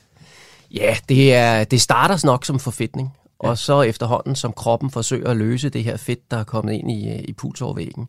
ja 0.72 0.96
det, 1.10 1.34
er, 1.36 1.64
det 1.64 1.82
starter 1.82 2.26
nok 2.26 2.46
som 2.46 2.60
forfedtning. 2.60 3.14
Og 3.40 3.58
så 3.58 3.82
efterhånden, 3.82 4.36
som 4.36 4.54
kroppen 4.54 4.92
forsøger 4.92 5.30
at 5.30 5.38
løse 5.38 5.70
det 5.70 5.84
her 5.84 5.98
fedt, 5.98 6.32
der 6.32 6.38
er 6.38 6.44
kommet 6.44 6.74
ind 6.74 6.92
i, 6.92 7.10
øh, 7.10 7.20
i 7.28 7.34
pulsovervæggen, 7.34 8.08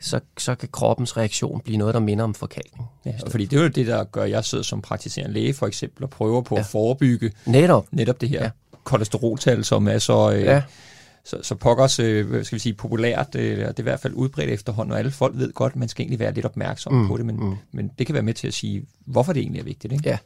så, 0.00 0.20
så 0.38 0.54
kan 0.54 0.68
kroppens 0.72 1.16
reaktion 1.16 1.60
blive 1.64 1.76
noget, 1.78 1.94
der 1.94 2.00
minder 2.00 2.24
om 2.24 2.34
forkalkning. 2.34 2.88
Ja, 3.06 3.12
fordi 3.30 3.44
det 3.46 3.58
er 3.58 3.62
jo 3.62 3.68
det, 3.68 3.86
der 3.86 4.04
gør, 4.04 4.22
at 4.22 4.30
jeg 4.30 4.44
sidder 4.44 4.64
som 4.64 4.82
praktiserende 4.82 5.34
læge 5.34 5.54
for 5.54 5.66
eksempel 5.66 6.04
og 6.04 6.10
prøver 6.10 6.40
på 6.42 6.54
ja. 6.54 6.58
Ja. 6.58 6.64
at 6.64 6.70
forebygge 6.70 7.32
Netop. 7.46 7.86
netop 7.90 8.20
det 8.20 8.28
her 8.28 8.38
ja. 8.38 8.44
Ja. 8.44 8.50
kolesteroltal, 8.84 9.64
som 9.64 9.88
er 9.88 9.98
så, 9.98 10.30
øh, 10.32 10.42
ja. 10.42 10.62
Så, 11.24 11.38
så 11.42 11.54
pokkers, 11.54 11.98
øh, 11.98 12.44
skal 12.44 12.56
vi 12.56 12.60
sige, 12.60 12.74
populært, 12.74 13.34
øh, 13.34 13.58
det 13.58 13.66
er 13.66 13.72
i 13.78 13.82
hvert 13.82 14.00
fald 14.00 14.14
udbredt 14.14 14.50
efterhånden, 14.50 14.92
og 14.92 14.98
alle 14.98 15.10
folk 15.10 15.38
ved 15.38 15.52
godt, 15.52 15.76
man 15.76 15.88
skal 15.88 16.02
egentlig 16.02 16.18
være 16.18 16.34
lidt 16.34 16.46
opmærksom 16.46 16.92
mm, 16.92 17.08
på 17.08 17.16
det, 17.16 17.26
men, 17.26 17.36
mm. 17.36 17.56
men 17.72 17.90
det 17.98 18.06
kan 18.06 18.14
være 18.14 18.22
med 18.22 18.34
til 18.34 18.48
at 18.48 18.54
sige, 18.54 18.86
hvorfor 19.06 19.32
det 19.32 19.40
egentlig 19.40 19.60
er 19.60 19.64
vigtigt. 19.64 19.92
Ikke? 19.92 20.08
Ja. 20.08 20.18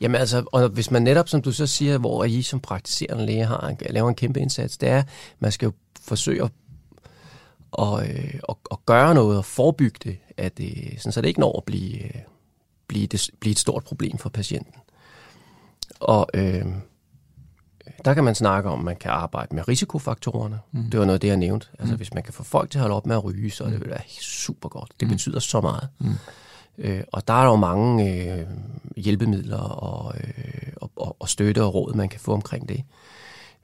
Jamen 0.00 0.20
altså, 0.20 0.44
og 0.52 0.68
hvis 0.68 0.90
man 0.90 1.02
netop, 1.02 1.28
som 1.28 1.42
du 1.42 1.52
så 1.52 1.66
siger, 1.66 1.98
hvor 1.98 2.24
I 2.24 2.42
som 2.42 2.60
praktiserende 2.60 3.26
læge 3.26 3.44
har, 3.44 3.74
laver 3.90 4.08
en 4.08 4.14
kæmpe 4.14 4.40
indsats, 4.40 4.76
det 4.76 4.88
er, 4.88 5.02
man 5.38 5.52
skal 5.52 5.66
jo 5.66 5.72
forsøge 6.00 6.44
at, 6.44 6.50
at, 7.78 8.10
øh, 8.10 8.34
at, 8.48 8.56
at 8.70 8.78
gøre 8.86 9.14
noget 9.14 9.38
og 9.38 9.44
forebygge 9.44 9.98
det, 10.04 10.18
at 10.36 10.58
det, 10.58 10.94
sådan, 10.98 11.12
så 11.12 11.20
det 11.20 11.28
ikke 11.28 11.40
når 11.40 11.56
at 11.56 11.64
blive, 11.64 12.04
øh, 12.04 12.20
blive, 12.86 13.06
det, 13.06 13.30
blive 13.40 13.52
et 13.52 13.58
stort 13.58 13.84
problem 13.84 14.18
for 14.18 14.28
patienten. 14.28 14.74
Og 16.00 16.28
øh, 16.34 16.64
der 18.04 18.14
kan 18.14 18.24
man 18.24 18.34
snakke 18.34 18.70
om, 18.70 18.78
at 18.78 18.84
man 18.84 18.96
kan 18.96 19.10
arbejde 19.10 19.54
med 19.54 19.68
risikofaktorerne. 19.68 20.58
Mm. 20.72 20.90
Det 20.90 21.00
var 21.00 21.06
noget 21.06 21.16
af 21.16 21.20
det, 21.20 21.28
jeg 21.28 21.36
nævnte. 21.36 21.66
Altså, 21.78 21.94
mm. 21.94 21.96
hvis 21.96 22.14
man 22.14 22.22
kan 22.22 22.32
få 22.32 22.42
folk 22.42 22.70
til 22.70 22.78
at 22.78 22.80
holde 22.80 22.96
op 22.96 23.06
med 23.06 23.16
at 23.16 23.24
ryge, 23.24 23.50
så 23.50 23.64
mm. 23.64 23.70
det 23.70 23.80
vil 23.80 23.90
være 23.90 24.02
super 24.20 24.68
godt. 24.68 24.92
Det 25.00 25.08
betyder 25.08 25.38
så 25.38 25.60
meget. 25.60 25.88
Mm. 25.98 26.14
Øh, 26.78 27.02
og 27.12 27.28
der 27.28 27.34
er 27.34 27.44
jo 27.44 27.56
mange 27.56 28.14
øh, 28.14 28.46
hjælpemidler 28.96 29.58
og, 29.58 30.14
øh, 30.16 30.72
og, 30.76 30.90
og, 30.96 31.16
og 31.18 31.28
støtte 31.28 31.62
og 31.62 31.74
råd, 31.74 31.94
man 31.94 32.08
kan 32.08 32.20
få 32.20 32.32
omkring 32.32 32.68
det. 32.68 32.84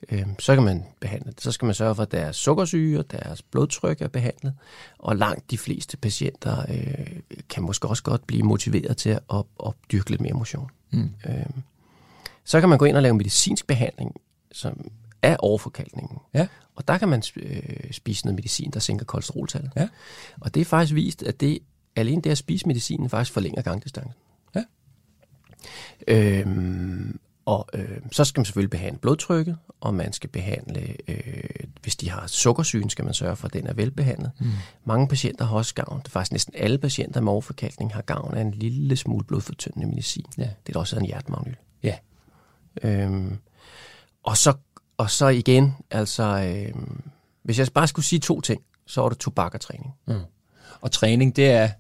Øh, 0.09 0.27
så 0.39 0.55
kan 0.55 0.65
man 0.65 0.85
behandle 1.01 1.33
det. 1.33 1.41
Så 1.41 1.53
skal 1.53 1.67
man 1.67 1.75
sørge 1.75 1.95
for, 1.95 2.03
at 2.03 2.13
deres 2.13 2.37
sukkersyge 2.37 2.99
og 2.99 3.11
deres 3.11 3.43
blodtryk 3.43 4.03
er 4.03 4.09
behandlet. 4.09 4.55
Og 4.99 5.17
langt 5.17 5.51
de 5.51 5.59
fleste 5.59 5.97
patienter 5.97 6.65
øh, 6.69 7.07
kan 7.51 7.63
måske 7.63 7.89
også 7.89 8.03
godt 8.03 8.27
blive 8.27 8.43
motiveret 8.43 8.97
til 8.97 9.11
at, 9.11 9.21
at, 9.35 9.45
at 9.67 9.73
dyrke 9.93 10.11
lidt 10.11 10.21
mere 10.21 10.33
motion. 10.33 10.71
Mm. 10.91 11.11
Øh, 11.27 11.47
så 12.47 12.61
kan 12.61 12.69
man 12.69 12.79
gå 12.79 12.85
ind 12.85 12.97
og 12.97 13.03
lave 13.03 13.15
medicinsk 13.15 13.67
behandling, 13.67 14.15
som 14.53 14.91
er 15.23 15.37
overforkalkningen. 15.37 16.19
Ja. 16.35 16.47
Og 16.75 16.89
der 16.89 16.99
kan 16.99 17.09
man 17.09 17.23
øh, 17.37 17.93
spise 17.93 18.25
noget 18.25 18.35
medicin, 18.35 18.71
der 18.71 18.81
sænker 18.81 19.05
kolesteroltallet. 19.05 19.71
Ja. 19.77 19.89
Og 20.41 20.55
det 20.55 20.61
er 20.61 20.65
faktisk 20.65 20.95
vist, 20.95 21.23
at 21.23 21.41
det 21.41 21.59
alene 21.97 22.23
det 22.23 22.31
at 22.31 22.39
spise 22.39 22.67
medicinen 22.67 23.11
faktisk 23.11 23.33
forlænger 23.33 23.63
gangdistancen. 23.63 24.15
Ja. 24.55 24.63
Øhm, 26.09 27.19
og 27.45 27.69
øh, 27.75 27.99
så 28.13 28.25
skal 28.25 28.41
man 28.41 28.45
selvfølgelig 28.45 28.71
behandle 28.71 28.99
blodtrykket, 28.99 29.57
og 29.81 29.95
man 29.95 30.13
skal 30.13 30.31
behandle, 30.31 30.97
øh, 31.09 31.45
hvis 31.83 31.97
de 31.97 32.11
har 32.11 32.27
sukkersygen, 32.27 32.91
skal 32.91 33.05
man 33.05 33.15
sørge 33.15 33.37
for, 33.37 33.47
at 33.47 33.53
den 33.53 33.67
er 33.67 33.75
velbehandlet. 33.75 34.31
Mm. 34.41 34.47
Mange 34.85 35.09
patienter 35.09 35.45
har 35.45 35.57
også 35.57 35.75
gavn, 35.75 35.99
det 35.99 36.07
er 36.07 36.11
faktisk 36.11 36.33
næsten 36.33 36.55
alle 36.57 36.79
patienter 36.79 37.21
med 37.21 37.33
overforkalkning 37.33 37.95
har 37.95 38.03
gavn 38.03 38.35
af 38.35 38.41
en 38.41 38.51
lille 38.51 38.97
smule 38.97 39.25
blodfortyndende 39.25 39.87
medicin. 39.87 40.27
Ja. 40.39 40.43
Det 40.43 40.69
er 40.69 40.73
da 40.73 40.79
også 40.79 40.97
en 40.97 41.07
hjertemagnyl. 41.07 41.55
Øhm, 42.83 43.39
og, 44.23 44.37
så, 44.37 44.55
og 44.97 45.11
så 45.11 45.29
igen, 45.29 45.75
altså, 45.91 46.23
øhm, 46.25 47.03
hvis 47.43 47.59
jeg 47.59 47.69
bare 47.75 47.89
skulle 47.89 48.07
sige 48.07 48.19
to 48.19 48.41
ting, 48.41 48.63
så 48.87 49.03
er 49.05 49.09
det 49.09 49.19
tobak 49.19 49.55
og 49.55 49.61
træning. 49.61 49.95
Og 50.81 50.93
træning, 50.93 51.37
det 51.37 51.51
er 51.51 51.71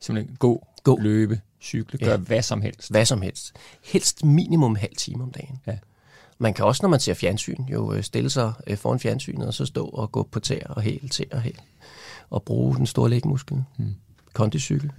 simpelthen 0.00 0.36
gå, 0.36 0.66
Gå. 0.84 0.98
løbe, 1.00 1.40
cykle, 1.60 1.98
gøre 1.98 2.10
Ja. 2.10 2.16
hvad 2.16 2.42
som 2.42 2.62
helst. 2.62 2.90
Hvad 2.90 3.04
som 3.04 3.22
helst. 3.22 3.52
Helst 3.84 4.24
minimum 4.24 4.74
halv 4.76 4.96
time 4.96 5.22
om 5.22 5.30
dagen. 5.32 5.60
Ja. 5.66 5.78
Man 6.38 6.54
kan 6.54 6.64
også, 6.64 6.82
når 6.82 6.88
man 6.88 7.00
ser 7.00 7.14
fjernsyn, 7.14 7.62
jo 7.64 7.92
øh, 7.92 8.02
stille 8.02 8.30
sig 8.30 8.52
øh, 8.66 8.76
foran 8.76 9.00
fjernsynet, 9.00 9.46
og 9.46 9.54
så 9.54 9.66
stå 9.66 9.86
og 9.86 10.12
gå 10.12 10.22
på 10.22 10.40
tæer 10.40 10.66
og 10.68 10.82
hæl, 10.82 11.08
tæer 11.08 11.26
og 11.36 11.40
hæl. 11.42 11.58
Og 12.30 12.42
bruge 12.42 12.76
den 12.76 12.86
store 12.86 13.10
lægmuskel. 13.10 13.64
Mm. 13.78 13.94
Kondicykel. 14.32 14.92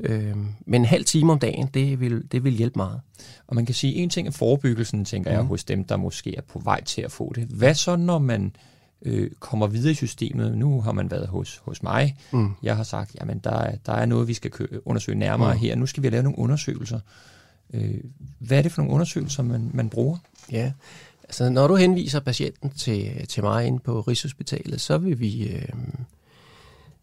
Øhm, 0.00 0.46
men 0.66 0.80
en 0.80 0.84
halv 0.84 1.04
time 1.04 1.32
om 1.32 1.38
dagen, 1.38 1.66
det 1.74 2.00
vil, 2.00 2.32
det 2.32 2.44
vil 2.44 2.52
hjælpe 2.52 2.76
meget. 2.78 3.00
Og 3.46 3.54
man 3.54 3.66
kan 3.66 3.74
sige, 3.74 3.94
en 3.94 4.10
ting 4.10 4.28
er 4.28 4.32
forebyggelsen, 4.32 5.04
tænker 5.04 5.30
jeg, 5.30 5.42
hos 5.42 5.64
dem, 5.64 5.84
der 5.84 5.96
måske 5.96 6.36
er 6.36 6.40
på 6.42 6.58
vej 6.64 6.84
til 6.84 7.02
at 7.02 7.12
få 7.12 7.32
det. 7.34 7.44
Hvad 7.44 7.74
så, 7.74 7.96
når 7.96 8.18
man 8.18 8.56
øh, 9.02 9.30
kommer 9.40 9.66
videre 9.66 9.90
i 9.90 9.94
systemet? 9.94 10.58
Nu 10.58 10.80
har 10.80 10.92
man 10.92 11.10
været 11.10 11.28
hos, 11.28 11.62
hos 11.64 11.82
mig. 11.82 12.16
Mm. 12.32 12.50
Jeg 12.62 12.76
har 12.76 12.82
sagt, 12.82 13.14
jamen 13.20 13.38
der, 13.38 13.50
er- 13.56 13.76
der 13.86 13.92
er 13.92 14.06
noget, 14.06 14.28
vi 14.28 14.34
skal 14.34 14.50
undersøge 14.84 15.18
nærmere 15.18 15.54
mm. 15.54 15.60
her. 15.60 15.76
Nu 15.76 15.86
skal 15.86 16.02
vi 16.02 16.08
lave 16.10 16.22
nogle 16.22 16.38
undersøgelser. 16.38 17.00
Øh, 17.74 17.94
hvad 18.38 18.58
er 18.58 18.62
det 18.62 18.72
for 18.72 18.82
nogle 18.82 18.94
undersøgelser, 18.94 19.42
man, 19.42 19.70
man 19.74 19.88
bruger? 19.88 20.18
Ja, 20.52 20.72
altså 21.24 21.48
når 21.50 21.66
du 21.66 21.74
henviser 21.74 22.20
patienten 22.20 22.70
til, 22.70 23.26
til 23.26 23.42
mig 23.42 23.66
inde 23.66 23.78
på 23.78 24.00
Rigshospitalet, 24.00 24.80
så 24.80 24.98
vil 24.98 25.20
vi 25.20 25.48
øh, 25.48 25.68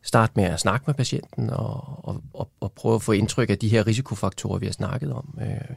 starte 0.04 0.34
med 0.36 0.44
at 0.44 0.60
snakke 0.60 0.84
med 0.88 0.94
patienten 0.94 1.50
og, 1.50 2.06
og, 2.08 2.22
og, 2.34 2.50
og 2.60 2.72
prøve 2.72 2.96
at 2.96 3.02
få 3.02 3.12
indtryk 3.12 3.50
af 3.50 3.58
de 3.58 3.70
her 3.70 3.88
risikofaktorer, 3.88 4.60
vi 4.60 4.66
har 4.66 4.74
snakket 4.74 5.14
om. 5.14 5.38
Øh, 5.42 5.76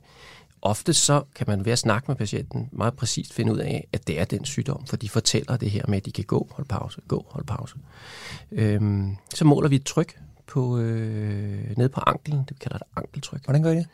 ofte 0.63 0.93
så 0.93 1.23
kan 1.35 1.45
man 1.49 1.65
ved 1.65 1.73
at 1.73 1.79
snakke 1.79 2.05
med 2.09 2.17
patienten 2.17 2.69
meget 2.73 2.95
præcist 2.97 3.33
finde 3.33 3.53
ud 3.53 3.59
af, 3.59 3.89
at 3.93 4.07
det 4.07 4.21
er 4.21 4.25
den 4.25 4.45
sygdom, 4.45 4.87
for 4.87 4.97
de 4.97 5.09
fortæller 5.09 5.57
det 5.57 5.71
her 5.71 5.83
med, 5.89 5.97
at 5.97 6.07
de 6.07 6.13
kan 6.13 6.25
gå, 6.25 6.49
hold 6.51 6.67
pause, 6.67 7.01
gå, 7.09 7.27
hold 7.29 7.45
pause. 7.45 7.75
Øhm, 8.53 9.17
så 9.35 9.45
måler 9.45 9.69
vi 9.69 9.77
et 9.77 9.85
tryk 9.85 10.19
på, 10.47 10.79
øh, 10.79 11.77
nede 11.77 11.89
på 11.89 12.01
anklen, 12.07 12.39
det 12.39 12.51
vi 12.51 12.59
kalder 12.61 12.79
det 12.79 12.87
ankeltryk. 12.97 13.45
Hvordan 13.45 13.63
gør 13.63 13.71
I 13.71 13.77
det? 13.77 13.87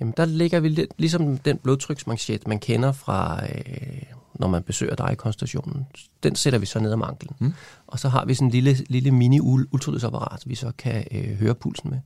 Jamen, 0.00 0.14
der 0.16 0.24
ligger 0.24 0.60
vi 0.60 0.68
lidt, 0.68 0.90
ligesom 0.98 1.38
den 1.38 1.58
blodtryksmanchet, 1.58 2.46
man 2.46 2.58
kender 2.58 2.92
fra, 2.92 3.46
øh, 3.46 4.02
når 4.34 4.48
man 4.48 4.62
besøger 4.62 4.94
dig 4.94 5.12
i 5.12 5.14
konstationen. 5.14 5.86
Den 6.22 6.36
sætter 6.36 6.58
vi 6.58 6.66
så 6.66 6.80
ned 6.80 6.92
om 6.92 7.02
anklen. 7.02 7.36
Mm. 7.38 7.52
Og 7.86 7.98
så 7.98 8.08
har 8.08 8.24
vi 8.24 8.34
sådan 8.34 8.48
en 8.48 8.52
lille, 8.52 8.74
lille 8.88 9.10
mini-ultralydsapparat, 9.10 10.42
vi 10.46 10.54
så 10.54 10.72
kan 10.78 11.04
øh, 11.10 11.36
høre 11.38 11.54
pulsen 11.54 11.90
med. 11.90 11.98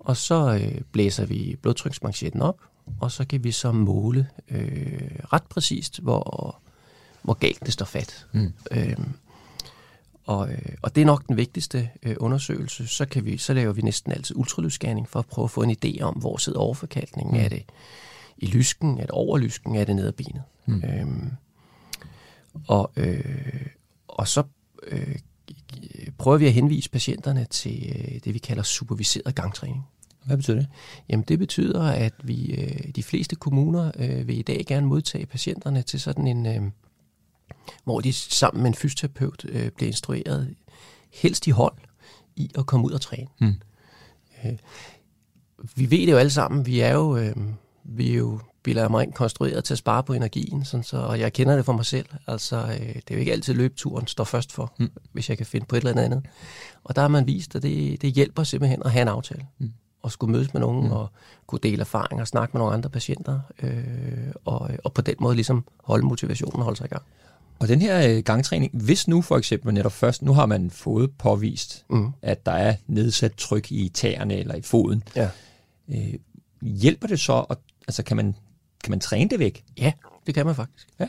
Og 0.00 0.16
så 0.16 0.60
øh, 0.62 0.80
blæser 0.92 1.26
vi 1.26 1.56
blodtryksmanchetten 1.62 2.42
op, 2.42 2.60
og 3.00 3.12
så 3.12 3.26
kan 3.26 3.44
vi 3.44 3.52
så 3.52 3.72
måle 3.72 4.28
øh, 4.50 5.10
ret 5.32 5.42
præcist, 5.42 6.00
hvor, 6.00 6.58
hvor 7.22 7.34
galt 7.34 7.66
det 7.66 7.72
står 7.72 7.86
fat. 7.86 8.26
Mm. 8.32 8.52
Øhm, 8.70 9.12
og, 10.26 10.50
øh, 10.50 10.72
og 10.82 10.94
det 10.94 11.00
er 11.00 11.04
nok 11.04 11.28
den 11.28 11.36
vigtigste 11.36 11.90
øh, 12.02 12.16
undersøgelse. 12.20 12.86
Så, 12.86 13.06
kan 13.06 13.24
vi, 13.24 13.36
så 13.36 13.54
laver 13.54 13.72
vi 13.72 13.82
næsten 13.82 14.12
altid 14.12 14.36
ultralydsscanning 14.36 15.08
for 15.08 15.18
at 15.18 15.26
prøve 15.26 15.44
at 15.44 15.50
få 15.50 15.62
en 15.62 15.76
idé 15.84 16.00
om, 16.02 16.14
hvor 16.14 16.36
sidder 16.36 16.58
overforkalkningen. 16.58 17.34
Mm. 17.34 17.44
Er 17.44 17.48
det 17.48 17.62
i 18.38 18.46
lysken? 18.46 18.98
Er 18.98 19.02
det 19.02 19.10
over 19.10 19.38
lysken? 19.38 19.76
Er 19.76 19.84
det 19.84 19.96
nede 19.96 20.06
af 20.06 20.14
benet? 20.14 20.42
Mm. 20.66 20.82
Øhm, 20.84 21.30
og, 22.66 22.92
øh, 22.96 23.66
og 24.08 24.28
så 24.28 24.42
øh, 24.86 25.16
prøver 26.18 26.36
vi 26.36 26.46
at 26.46 26.52
henvise 26.52 26.90
patienterne 26.90 27.46
til 27.50 27.94
øh, 27.98 28.20
det, 28.24 28.34
vi 28.34 28.38
kalder 28.38 28.62
superviseret 28.62 29.34
gangtræning. 29.34 29.86
Hvad 30.24 30.36
betyder 30.36 30.56
det? 30.56 30.68
Jamen 31.08 31.24
det 31.28 31.38
betyder, 31.38 31.82
at 31.82 32.14
vi 32.22 32.54
øh, 32.54 32.92
de 32.96 33.02
fleste 33.02 33.36
kommuner 33.36 33.90
øh, 33.98 34.28
vil 34.28 34.38
i 34.38 34.42
dag 34.42 34.64
gerne 34.66 34.86
modtage 34.86 35.26
patienterne 35.26 35.82
til 35.82 36.00
sådan 36.00 36.26
en, 36.26 36.46
øh, 36.46 36.70
hvor 37.84 38.00
de 38.00 38.12
sammen 38.12 38.62
med 38.62 38.70
en 38.70 38.74
fysioterapeut 38.74 39.44
øh, 39.48 39.70
bliver 39.70 39.88
instrueret, 39.88 40.54
helst 41.12 41.46
i 41.46 41.50
hold, 41.50 41.78
i 42.36 42.50
at 42.58 42.66
komme 42.66 42.86
ud 42.86 42.92
og 42.92 43.00
træne. 43.00 43.28
Mm. 43.40 43.54
Øh, 44.44 44.52
vi 45.74 45.90
ved 45.90 45.98
det 45.98 46.12
jo 46.12 46.16
alle 46.16 46.30
sammen, 46.30 46.66
vi 46.66 46.80
er 46.80 46.92
jo, 46.92 47.16
øh, 47.16 47.36
vi 47.84 48.12
er 48.12 48.16
jo 48.16 48.38
bilder 48.62 48.88
mig 48.88 49.14
konstrueret 49.14 49.64
til 49.64 49.74
at 49.74 49.78
spare 49.78 50.02
på 50.02 50.12
energien, 50.12 50.64
sådan 50.64 50.84
så, 50.84 50.96
og 50.96 51.20
jeg 51.20 51.32
kender 51.32 51.56
det 51.56 51.64
for 51.64 51.72
mig 51.72 51.86
selv. 51.86 52.06
Altså, 52.26 52.56
øh, 52.56 52.94
det 52.94 53.10
er 53.10 53.14
jo 53.14 53.18
ikke 53.18 53.32
altid 53.32 53.54
løbeturen 53.54 54.06
står 54.06 54.24
først 54.24 54.52
for, 54.52 54.74
mm. 54.78 54.90
hvis 55.12 55.28
jeg 55.28 55.36
kan 55.36 55.46
finde 55.46 55.66
på 55.66 55.76
et 55.76 55.84
eller 55.84 56.02
andet. 56.02 56.26
Og 56.84 56.96
der 56.96 57.02
har 57.02 57.08
man 57.08 57.26
vist, 57.26 57.56
at 57.56 57.62
det, 57.62 58.02
det 58.02 58.12
hjælper 58.12 58.44
simpelthen 58.44 58.82
at 58.84 58.92
have 58.92 59.02
en 59.02 59.08
aftale. 59.08 59.46
Mm 59.58 59.72
og 60.02 60.12
skulle 60.12 60.32
mødes 60.32 60.54
med 60.54 60.60
nogen 60.60 60.86
mm. 60.86 60.92
og 60.92 61.08
kunne 61.46 61.58
dele 61.62 61.80
erfaringer 61.80 62.22
og 62.22 62.28
snakke 62.28 62.52
med 62.52 62.60
nogle 62.60 62.74
andre 62.74 62.90
patienter, 62.90 63.40
øh, 63.62 64.32
og, 64.44 64.70
og 64.84 64.92
på 64.92 65.02
den 65.02 65.14
måde 65.20 65.34
ligesom 65.34 65.64
holde 65.84 66.06
motivationen 66.06 66.58
og 66.58 66.64
holde 66.64 66.76
sig 66.76 66.84
i 66.84 66.88
gang. 66.88 67.02
Og 67.62 67.68
den 67.68 67.82
her 67.82 68.08
øh, 68.08 68.22
gangtræning, 68.22 68.70
hvis 68.74 69.08
nu 69.08 69.22
for 69.22 69.38
eksempel 69.38 69.74
netop 69.74 69.92
først, 69.92 70.22
nu 70.22 70.32
har 70.32 70.46
man 70.46 70.70
fået 70.70 71.10
påvist, 71.18 71.84
mm. 71.90 72.12
at 72.22 72.46
der 72.46 72.52
er 72.52 72.74
nedsat 72.86 73.32
tryk 73.32 73.72
i 73.72 73.88
tæerne 73.88 74.36
eller 74.36 74.54
i 74.54 74.62
foden, 74.62 75.02
ja. 75.16 75.28
øh, 75.88 76.14
hjælper 76.62 77.08
det 77.08 77.20
så, 77.20 77.44
at, 77.50 77.58
altså 77.88 78.02
kan 78.02 78.16
man, 78.16 78.34
kan 78.84 78.90
man 78.90 79.00
træne 79.00 79.30
det 79.30 79.38
væk? 79.38 79.64
Ja, 79.78 79.92
det 80.26 80.34
kan 80.34 80.46
man 80.46 80.54
faktisk. 80.54 80.88
Ja. 81.00 81.08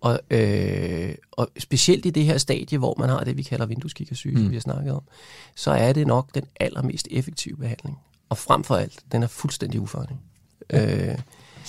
Og, 0.00 0.20
øh, 0.30 1.14
og 1.32 1.48
specielt 1.58 2.06
i 2.06 2.10
det 2.10 2.24
her 2.24 2.38
stadie, 2.38 2.78
hvor 2.78 2.94
man 2.98 3.08
har 3.08 3.24
det, 3.24 3.36
vi 3.36 3.42
kalder 3.42 3.66
vindueskikkersyge, 3.66 4.36
mm. 4.36 4.42
som 4.42 4.50
vi 4.50 4.56
har 4.56 4.60
snakket 4.60 4.92
om, 4.92 5.02
så 5.56 5.70
er 5.70 5.92
det 5.92 6.06
nok 6.06 6.34
den 6.34 6.44
allermest 6.60 7.08
effektive 7.10 7.56
behandling. 7.56 7.98
Og 8.28 8.38
frem 8.38 8.64
for 8.64 8.76
alt, 8.76 9.00
den 9.12 9.22
er 9.22 9.26
fuldstændig 9.26 9.80
ufarlig. 9.80 10.16
Ja. 10.72 11.12
Øh, 11.12 11.18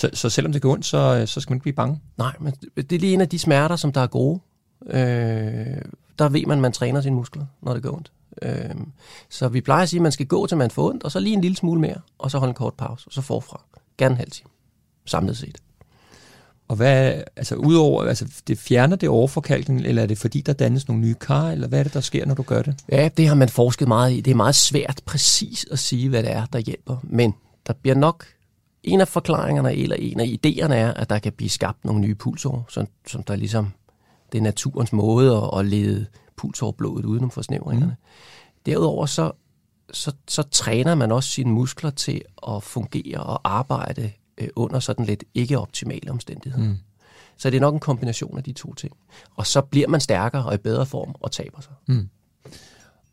så, 0.02 0.10
så 0.14 0.30
selvom 0.30 0.54
det 0.54 0.62
går 0.62 0.74
ondt, 0.74 0.86
så, 0.86 1.24
så 1.26 1.42
skal 1.42 1.52
man 1.52 1.56
ikke 1.56 1.64
blive 1.64 1.74
bange? 1.74 2.00
Nej, 2.18 2.34
men 2.40 2.54
det 2.76 2.92
er 2.92 3.00
lige 3.00 3.14
en 3.14 3.22
af 3.22 3.30
de 3.30 3.40
smerter, 3.40 3.76
som 3.76 3.92
der 3.92 4.02
er 4.02 4.08
gode. 4.08 4.40
Øh, 4.88 5.82
der 6.20 6.30
ved 6.30 6.46
man, 6.46 6.58
at 6.58 6.62
man 6.62 6.72
træner 6.72 7.02
sine 7.02 7.16
muskler, 7.16 7.46
når 7.62 7.74
det 7.74 7.84
går 7.84 7.94
ondt. 7.94 8.12
Øh, 8.42 8.76
så 9.30 9.48
vi 9.48 9.62
plejer 9.62 9.84
at 9.84 9.90
sige, 9.90 9.98
at 9.98 10.04
man 10.04 10.12
skal 10.12 10.26
gå, 10.26 10.48
til 10.48 10.58
man 10.58 10.72
får 10.72 10.90
ondt, 10.90 11.04
og 11.04 11.12
så 11.12 11.20
lige 11.20 11.34
en 11.34 11.42
lille 11.42 11.58
smule 11.58 11.82
mere, 11.82 11.98
og 12.18 12.32
så 12.32 12.38
holde 12.38 12.50
en 12.50 12.56
kort 12.56 12.74
pause, 12.74 13.08
og 13.08 13.14
så 13.14 13.22
forfra. 13.22 13.62
Gerne 13.98 14.14
en 14.14 14.18
halv 14.18 14.32
time, 14.32 14.50
samlet 15.06 15.38
set. 15.38 15.58
Og 16.68 16.76
hvad, 16.76 17.24
altså 17.36 17.56
udover, 17.56 18.04
altså 18.04 18.42
det 18.48 18.58
fjerner 18.58 18.96
det 18.96 19.10
overforkalkning, 19.10 19.82
eller 19.82 20.02
er 20.02 20.06
det 20.06 20.18
fordi, 20.18 20.42
der 20.42 20.54
dannes 20.54 20.88
nogle 20.88 21.02
nye 21.02 21.14
kar, 21.14 21.50
eller 21.50 21.68
hvad 21.68 21.80
er 21.80 21.84
det, 21.84 21.94
der 21.94 22.02
sker, 22.02 22.26
når 22.26 22.36
du 22.36 22.44
gør 22.44 22.62
det? 22.62 22.76
Ja, 22.90 23.10
det 23.18 23.28
har 23.28 23.36
man 23.36 23.50
forsket 23.50 23.88
meget 23.88 24.14
i. 24.14 24.22
Det 24.22 24.32
er 24.32 24.36
meget 24.36 24.56
svært 24.56 25.02
præcis 25.06 25.66
at 25.72 25.80
sige, 25.80 26.10
hvad 26.10 26.24
det 26.24 26.32
er, 26.32 26.46
der 26.46 26.60
hjælper. 26.60 26.98
Men 27.04 27.34
der 27.68 27.74
bliver 27.74 27.96
nok, 27.96 28.26
en 28.84 29.02
af 29.02 29.08
forklaringerne, 29.08 29.76
eller 29.76 29.96
en 30.00 30.20
af 30.20 30.26
idéerne 30.26 30.74
er, 30.74 30.94
at 30.94 31.10
der 31.10 31.20
kan 31.20 31.34
blive 31.34 31.50
skabt 31.50 31.86
nogle 31.86 32.02
nye 32.02 32.16
pulsår, 32.16 32.66
som, 32.70 32.88
som 33.08 33.24
der 33.24 33.36
ligesom, 33.36 33.72
det 34.32 34.38
er 34.38 34.42
naturens 34.42 34.94
måde 34.94 35.38
at, 35.38 35.60
at 35.60 35.66
lede 35.66 36.06
pulsårblodet 36.36 37.06
udenom 37.06 37.32
forsnævringerne. 37.32 37.96
Mm. 38.00 38.62
Derudover 38.66 39.06
så, 39.06 39.32
så, 39.94 40.14
så 40.28 40.44
træner 40.44 40.96
man 40.96 41.12
også 41.12 41.30
sine 41.30 41.52
muskler 41.52 41.90
til 41.90 42.22
at 42.48 42.64
fungere 42.64 43.20
og 43.20 43.42
arbejde 43.44 44.12
øh, 44.38 44.48
under 44.56 44.80
sådan 44.80 45.06
lidt 45.06 45.24
ikke-optimale 45.34 46.12
omstændigheder. 46.12 46.70
Mm. 46.70 46.78
Så 47.38 47.50
det 47.50 47.58
er 47.58 47.62
nok 47.62 47.74
en 47.74 47.80
kombination 47.80 48.38
af 48.38 48.44
de 48.44 48.54
to 48.54 48.74
ting. 48.74 48.94
Og 49.36 49.48
så 49.48 49.62
bliver 49.62 49.88
man 49.88 50.02
stærkere 50.02 50.46
og 50.46 50.54
i 50.54 50.58
bedre 50.58 50.86
form 50.86 51.16
og 51.20 51.32
taber 51.32 51.62
sig. 51.62 51.74
Mm. 51.88 52.10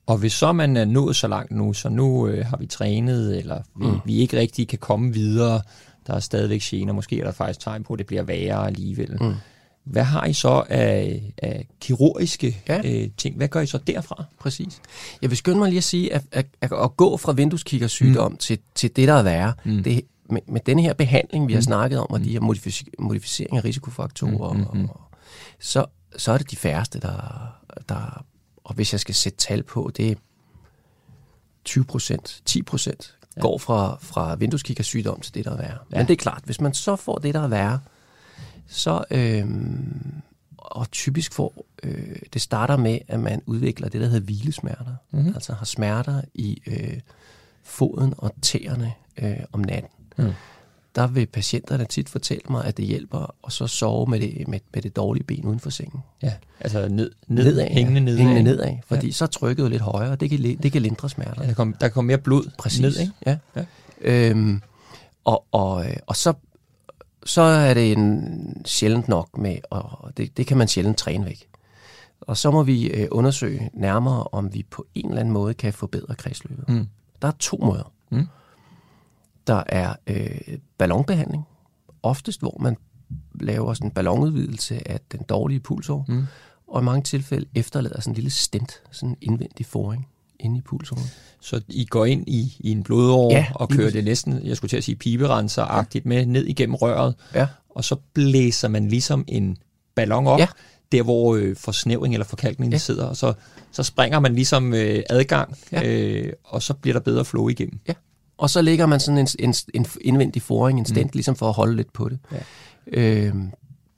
Og 0.09 0.19
hvis 0.19 0.33
så 0.33 0.53
man 0.53 0.77
er 0.77 0.85
nået 0.85 1.17
så 1.17 1.29
langt 1.29 1.51
nu, 1.51 1.73
så 1.73 1.89
nu 1.89 2.27
øh, 2.27 2.47
har 2.47 2.57
vi 2.57 2.67
trænet, 2.67 3.39
eller 3.39 3.63
vi, 3.77 3.87
mm. 3.87 3.99
vi 4.05 4.17
ikke 4.17 4.39
rigtig 4.39 4.69
kan 4.69 4.79
komme 4.79 5.13
videre, 5.13 5.63
der 6.07 6.15
er 6.15 6.21
stadigvæk 6.21 6.61
gener, 6.61 6.93
måske 6.93 7.21
er 7.21 7.25
der 7.25 7.33
faktisk 7.33 7.61
tegn 7.61 7.85
på, 7.85 7.93
at 7.93 7.99
det 7.99 8.07
bliver 8.07 8.23
værre 8.23 8.67
alligevel. 8.67 9.17
Mm. 9.21 9.35
Hvad 9.85 10.03
har 10.03 10.27
I 10.27 10.33
så 10.33 10.65
af, 10.69 11.23
af 11.39 11.67
kirurgiske 11.81 12.63
ja. 12.69 12.81
øh, 12.85 13.09
ting? 13.17 13.37
Hvad 13.37 13.49
gør 13.49 13.61
I 13.61 13.67
så 13.67 13.79
derfra? 13.79 14.25
Præcis. 14.41 14.81
Jeg 15.23 15.31
vil 15.31 15.39
skynde 15.39 15.59
mig 15.59 15.69
lige 15.69 15.79
at 15.79 15.85
sige, 15.85 16.15
at, 16.15 16.23
at, 16.33 16.47
at, 16.61 16.73
at 16.73 16.97
gå 16.97 17.17
fra 17.17 17.33
vindueskikkersygdom 17.33 18.33
mm. 18.33 18.39
til, 18.39 18.59
til 18.75 18.97
det, 18.97 19.09
der 19.09 19.15
er 19.15 19.23
værre, 19.23 19.53
mm. 19.65 19.83
det, 19.83 20.01
med, 20.31 20.41
med 20.49 20.61
den 20.67 20.79
her 20.79 20.93
behandling, 20.93 21.49
vi 21.49 21.53
har 21.53 21.61
mm. 21.61 21.63
snakket 21.63 21.99
om, 21.99 22.07
og 22.11 22.21
de 22.21 22.33
her 22.33 22.41
modific- 22.41 22.93
modificering 22.99 23.57
af 23.57 23.65
risikofaktorer, 23.65 24.53
mm, 24.53 24.59
mm, 24.59 24.81
mm. 24.81 24.85
Og, 24.85 25.01
så, 25.61 25.85
så 26.17 26.33
er 26.33 26.39
det 26.39 26.51
de 26.51 26.57
færreste, 26.57 27.01
der, 27.01 27.49
der... 27.89 28.25
Og 28.69 28.75
hvis 28.75 28.93
jeg 28.93 29.01
skal 29.01 29.15
sætte 29.15 29.39
tal 29.39 29.63
på, 29.63 29.91
det 29.97 30.11
er 30.11 30.15
20 31.65 31.85
procent, 31.85 32.43
10 32.45 32.63
procent, 32.63 33.17
ja. 33.37 33.41
går 33.41 33.59
fra, 33.59 33.99
fra 34.01 34.35
vindueskikkersygdom 34.35 35.21
til 35.21 35.35
det, 35.35 35.45
der 35.45 35.51
er 35.51 35.57
værre. 35.57 35.79
Ja. 35.93 35.97
Men 35.97 36.07
det 36.07 36.13
er 36.13 36.17
klart, 36.17 36.43
hvis 36.45 36.61
man 36.61 36.75
så 36.75 36.97
får 36.97 37.19
det, 37.19 37.35
der 37.35 37.41
er 37.41 37.49
værre, 37.49 37.81
så... 38.67 39.05
Øhm, 39.11 40.23
og 40.59 40.91
typisk 40.91 41.33
får, 41.35 41.67
øh, 41.83 42.17
det 42.33 42.43
starter 42.43 42.77
med, 42.77 42.99
at 43.09 43.21
man 43.21 43.43
udvikler 43.47 43.89
det, 43.89 44.01
der 44.01 44.07
hedder 44.07 44.25
hvilesmerter. 44.25 44.97
Mm-hmm. 45.11 45.35
Altså 45.35 45.53
har 45.53 45.65
smerter 45.65 46.23
i 46.35 46.63
øh, 46.67 47.01
foden 47.63 48.15
og 48.19 48.33
tæerne 48.43 48.93
øh, 49.19 49.37
om 49.53 49.61
natten. 49.61 49.91
Mm. 50.19 50.33
Der 50.99 51.07
vil 51.07 51.27
patienterne 51.27 51.85
tit 51.85 52.09
fortælle 52.09 52.43
mig, 52.51 52.65
at 52.65 52.77
det 52.77 52.85
hjælper 52.85 53.35
at 53.47 53.53
så 53.53 53.67
sove 53.67 54.07
med 54.07 54.21
det, 54.21 54.49
med, 54.49 54.61
med 54.75 54.83
det 54.83 54.97
dårlige 54.97 55.25
ben 55.25 55.45
uden 55.45 55.61
for 55.61 55.71
sengen. 55.71 56.01
Ja, 56.23 56.33
altså 56.61 56.89
ned, 56.89 57.11
ned, 57.29 57.45
nedad, 57.45 57.69
hængende 57.69 58.01
nedad. 58.01 58.19
Hængende 58.19 58.43
nedad, 58.43 58.77
fordi 58.87 59.07
ja. 59.07 59.13
så 59.13 59.25
er 59.25 59.29
trykket 59.29 59.71
lidt 59.71 59.83
højere, 59.83 60.11
og 60.11 60.21
det 60.21 60.31
kan, 60.31 60.59
det 60.63 60.73
kan 60.73 60.83
lindre 60.83 61.11
smerter. 61.11 61.43
Ja, 61.43 61.49
der, 61.49 61.55
kommer, 61.55 61.77
der 61.81 61.89
kommer 61.89 62.07
mere 62.07 62.19
blod 62.19 62.51
Præcis. 62.59 62.81
ned, 62.81 62.97
ikke? 63.01 63.13
Ja. 63.27 63.37
ja. 63.57 63.65
Øhm, 64.01 64.63
og, 65.25 65.45
og, 65.53 65.85
og 66.07 66.17
så, 66.17 66.33
så 67.25 67.43
er 67.43 67.75
det 67.75 67.93
en 67.93 68.63
sjældent 68.67 69.09
nok 69.09 69.39
med, 69.39 69.57
og 69.71 70.13
det, 70.17 70.37
det 70.37 70.47
kan 70.47 70.57
man 70.57 70.69
sjældent 70.69 70.99
træne 70.99 71.27
væk. 71.27 71.49
Og 72.21 72.37
så 72.37 72.51
må 72.51 72.63
vi 72.63 72.87
øh, 72.91 73.09
undersøge 73.11 73.71
nærmere, 73.75 74.25
om 74.33 74.55
vi 74.55 74.67
på 74.71 74.87
en 74.95 75.09
eller 75.09 75.21
anden 75.21 75.35
måde 75.35 75.55
kan 75.55 75.73
forbedre 75.73 76.15
kredsløbet. 76.15 76.69
Mm. 76.69 76.87
Der 77.23 77.29
er 77.29 77.33
to 77.39 77.57
måder. 77.57 77.93
Mm. 78.11 78.27
Der 79.49 79.63
er 79.67 79.95
øh, 80.07 80.59
ballonbehandling, 80.79 81.43
oftest 82.03 82.41
hvor 82.41 82.57
man 82.61 82.77
laver 83.41 83.75
sådan 83.75 83.87
en 83.87 83.91
ballonudvidelse 83.95 84.91
af 84.91 85.01
den 85.13 85.21
dårlige 85.29 85.61
pulsår, 85.61 86.05
mm. 86.09 86.27
og 86.67 86.83
i 86.83 86.85
mange 86.85 87.03
tilfælde 87.03 87.47
efterlader 87.55 88.01
sådan 88.01 88.11
en 88.11 88.15
lille 88.15 88.31
stent, 88.31 88.83
sådan 88.91 89.09
en 89.09 89.17
indvendig 89.21 89.67
foring 89.67 90.09
inde 90.41 90.59
i 90.59 90.61
pulsåret. 90.61 91.03
Så 91.41 91.61
I 91.69 91.85
går 91.85 92.05
ind 92.05 92.29
i, 92.29 92.57
i 92.61 92.71
en 92.71 92.83
blodår 92.83 93.33
ja, 93.33 93.47
og 93.55 93.69
kører 93.69 93.91
det 93.91 94.05
næsten, 94.05 94.47
jeg 94.47 94.57
skulle 94.57 94.69
til 94.69 94.77
at 94.77 94.85
sige 94.85 94.97
piberenser-agtigt 94.97 96.05
ja. 96.05 96.09
med 96.09 96.27
ned 96.27 96.45
igennem 96.45 96.75
røret, 96.75 97.15
ja. 97.35 97.47
og 97.69 97.85
så 97.85 97.97
blæser 98.15 98.69
man 98.69 98.89
ligesom 98.89 99.25
en 99.29 99.57
ballon 99.95 100.27
op, 100.27 100.39
ja. 100.39 100.47
der 100.93 101.03
hvor 101.03 101.37
øh, 101.37 101.57
forsnævring 101.57 102.15
eller 102.15 102.27
forkalkning 102.27 102.73
ja. 102.73 102.79
sidder, 102.79 103.05
og 103.07 103.17
så, 103.17 103.33
så 103.73 103.83
springer 103.83 104.21
man 104.21 104.35
ligesom 104.35 104.75
øh, 104.75 105.03
adgang, 105.11 105.57
ja. 105.73 105.89
øh, 105.89 106.33
og 106.45 106.63
så 106.63 106.75
bliver 106.75 106.93
der 106.93 107.01
bedre 107.01 107.25
flow 107.25 107.49
igennem. 107.49 107.81
Ja. 107.89 107.93
Og 108.39 108.51
så 108.51 108.63
lægger 108.63 108.87
man 108.87 109.01
sådan 109.01 109.19
en, 109.19 109.29
en, 109.39 109.55
en 109.75 109.87
indvendig 110.01 110.43
foring, 110.43 110.79
en 110.79 110.87
stent, 110.87 111.15
mm. 111.15 111.17
ligesom 111.17 111.37
for 111.37 111.49
at 111.49 111.55
holde 111.55 111.77
lidt 111.77 111.93
på 111.93 112.09
det. 112.09 112.19
Ja. 112.33 112.39
Øh, 112.87 113.35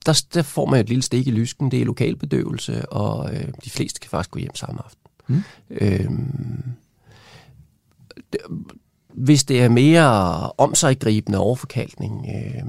der, 0.07 0.23
der 0.35 0.43
får 0.43 0.67
man 0.67 0.81
et 0.81 0.89
lille 0.89 1.03
stik 1.03 1.27
i 1.27 1.31
lysken, 1.31 1.71
det 1.71 1.81
er 1.81 1.85
lokalbedøvelse, 1.85 2.89
og 2.93 3.35
øh, 3.35 3.49
de 3.65 3.71
fleste 3.71 4.01
kan 4.01 4.11
faktisk 4.11 4.31
gå 4.31 4.39
hjem 4.39 4.55
samme 4.55 4.81
aften. 4.85 5.11
Mm. 5.29 5.43
Øh, 5.71 6.11
hvis 9.15 9.45
det 9.45 9.63
er 9.63 9.69
mere 9.69 10.07
omsaggribende 10.53 11.39
overforkalkning, 11.39 12.27
øh, 12.29 12.63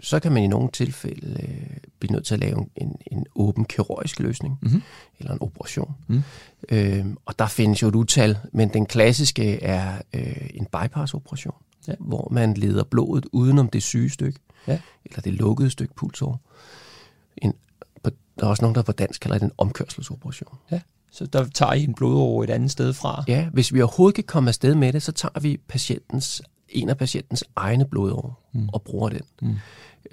så 0.00 0.20
kan 0.20 0.32
man 0.32 0.42
i 0.42 0.46
nogle 0.46 0.68
tilfælde 0.72 1.40
øh, 1.42 1.76
blive 1.98 2.12
nødt 2.12 2.26
til 2.26 2.34
at 2.34 2.40
lave 2.40 2.66
en, 2.76 2.96
en 3.12 3.26
åben 3.34 3.64
kirurgisk 3.64 4.20
løsning, 4.20 4.58
mm-hmm. 4.62 4.82
eller 5.18 5.32
en 5.32 5.38
operation. 5.42 5.94
Mm. 6.06 6.22
Øh, 6.68 7.06
og 7.26 7.38
der 7.38 7.46
findes 7.46 7.82
jo 7.82 7.88
et 7.88 7.94
utal, 7.94 8.38
men 8.52 8.68
den 8.68 8.86
klassiske 8.86 9.62
er 9.62 10.02
øh, 10.14 10.50
en 10.54 10.66
bypass-operation, 10.66 11.54
ja. 11.88 11.94
hvor 12.00 12.28
man 12.30 12.54
leder 12.54 12.84
blodet 12.84 13.26
udenom 13.32 13.68
det 13.68 13.82
syge 13.82 14.10
stykke, 14.10 14.38
ja. 14.66 14.80
eller 15.04 15.20
det 15.20 15.32
lukkede 15.32 15.70
stykke 15.70 15.94
pulsår. 15.94 16.40
En, 17.36 17.52
der 18.40 18.44
er 18.44 18.50
også 18.50 18.62
nogen, 18.62 18.74
der 18.74 18.82
på 18.82 18.92
dansk 18.92 19.20
kalder 19.20 19.38
det 19.38 19.44
en 19.44 19.52
omkørselsoperation. 19.58 20.58
Ja. 20.70 20.80
Så 21.12 21.26
der 21.26 21.44
tager 21.44 21.72
I 21.72 21.84
en 21.84 21.94
blodår 21.94 22.44
et 22.44 22.50
andet 22.50 22.70
sted 22.70 22.92
fra? 22.92 23.24
Ja, 23.28 23.48
hvis 23.52 23.74
vi 23.74 23.82
overhovedet 23.82 24.14
kan 24.14 24.24
komme 24.24 24.48
afsted 24.48 24.74
med 24.74 24.92
det, 24.92 25.02
så 25.02 25.12
tager 25.12 25.40
vi 25.40 25.56
patientens, 25.68 26.42
en 26.76 26.88
af 26.88 26.98
patientens 26.98 27.44
egne 27.56 27.84
blodår 27.84 28.50
mm. 28.52 28.68
og 28.72 28.82
bruger 28.82 29.08
den. 29.08 29.20
Mm. 29.42 29.54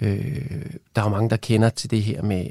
Øh, 0.00 0.66
der 0.96 1.02
er 1.02 1.08
mange, 1.08 1.30
der 1.30 1.36
kender 1.36 1.68
til 1.68 1.90
det 1.90 2.02
her 2.02 2.22
med, 2.22 2.46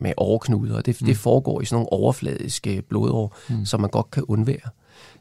med 0.00 0.12
overknuder, 0.16 0.76
og 0.76 0.86
det, 0.86 1.00
mm. 1.00 1.06
det 1.06 1.16
foregår 1.16 1.60
i 1.60 1.64
sådan 1.64 1.74
nogle 1.74 1.92
overfladiske 1.92 2.82
blodår, 2.82 3.36
mm. 3.48 3.64
som 3.64 3.80
man 3.80 3.90
godt 3.90 4.10
kan 4.10 4.24
undvære. 4.28 4.70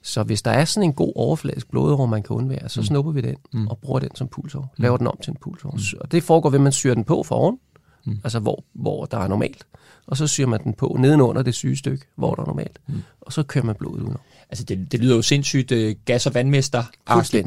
Så 0.01 0.23
hvis 0.23 0.41
der 0.41 0.51
er 0.51 0.65
sådan 0.65 0.89
en 0.89 0.93
god 0.93 1.13
overfladisk 1.15 1.69
blodår, 1.69 2.05
man 2.05 2.23
kan 2.23 2.35
undvære, 2.35 2.69
så 2.69 2.79
mm. 2.79 2.85
snupper 2.85 3.11
vi 3.11 3.21
den 3.21 3.35
mm. 3.53 3.67
og 3.67 3.77
bruger 3.77 3.99
den 3.99 4.15
som 4.15 4.27
pulsår. 4.27 4.61
Mm. 4.61 4.81
Laver 4.81 4.97
den 4.97 5.07
om 5.07 5.17
til 5.23 5.31
en 5.31 5.37
pulsår. 5.41 5.71
Mm. 5.71 5.99
Og 6.01 6.11
det 6.11 6.23
foregår 6.23 6.49
ved, 6.49 6.59
at 6.59 6.63
man 6.63 6.71
syrer 6.71 6.93
den 6.93 7.03
på 7.03 7.23
for 7.23 7.35
oven, 7.35 7.59
mm. 8.07 8.19
altså 8.23 8.39
hvor, 8.39 8.63
hvor 8.73 9.05
der 9.05 9.17
er 9.17 9.27
normalt. 9.27 9.67
Og 10.07 10.17
så 10.17 10.27
syrer 10.27 10.47
man 10.47 10.63
den 10.63 10.73
på 10.73 10.95
nedenunder 10.99 11.41
det 11.41 11.55
syge 11.55 11.77
stykke, 11.77 12.05
hvor 12.15 12.35
der 12.35 12.41
er 12.41 12.47
normalt. 12.47 12.79
Mm. 12.87 13.03
Og 13.21 13.33
så 13.33 13.43
kører 13.43 13.65
man 13.65 13.75
blodet 13.75 13.99
udenom. 13.99 14.19
Altså 14.49 14.63
det, 14.63 14.91
det 14.91 14.99
lyder 14.99 15.15
jo 15.15 15.21
sindssygt 15.21 15.71
uh, 15.71 15.91
gas- 16.05 16.25
og 16.25 16.33
vandmester 16.33 16.83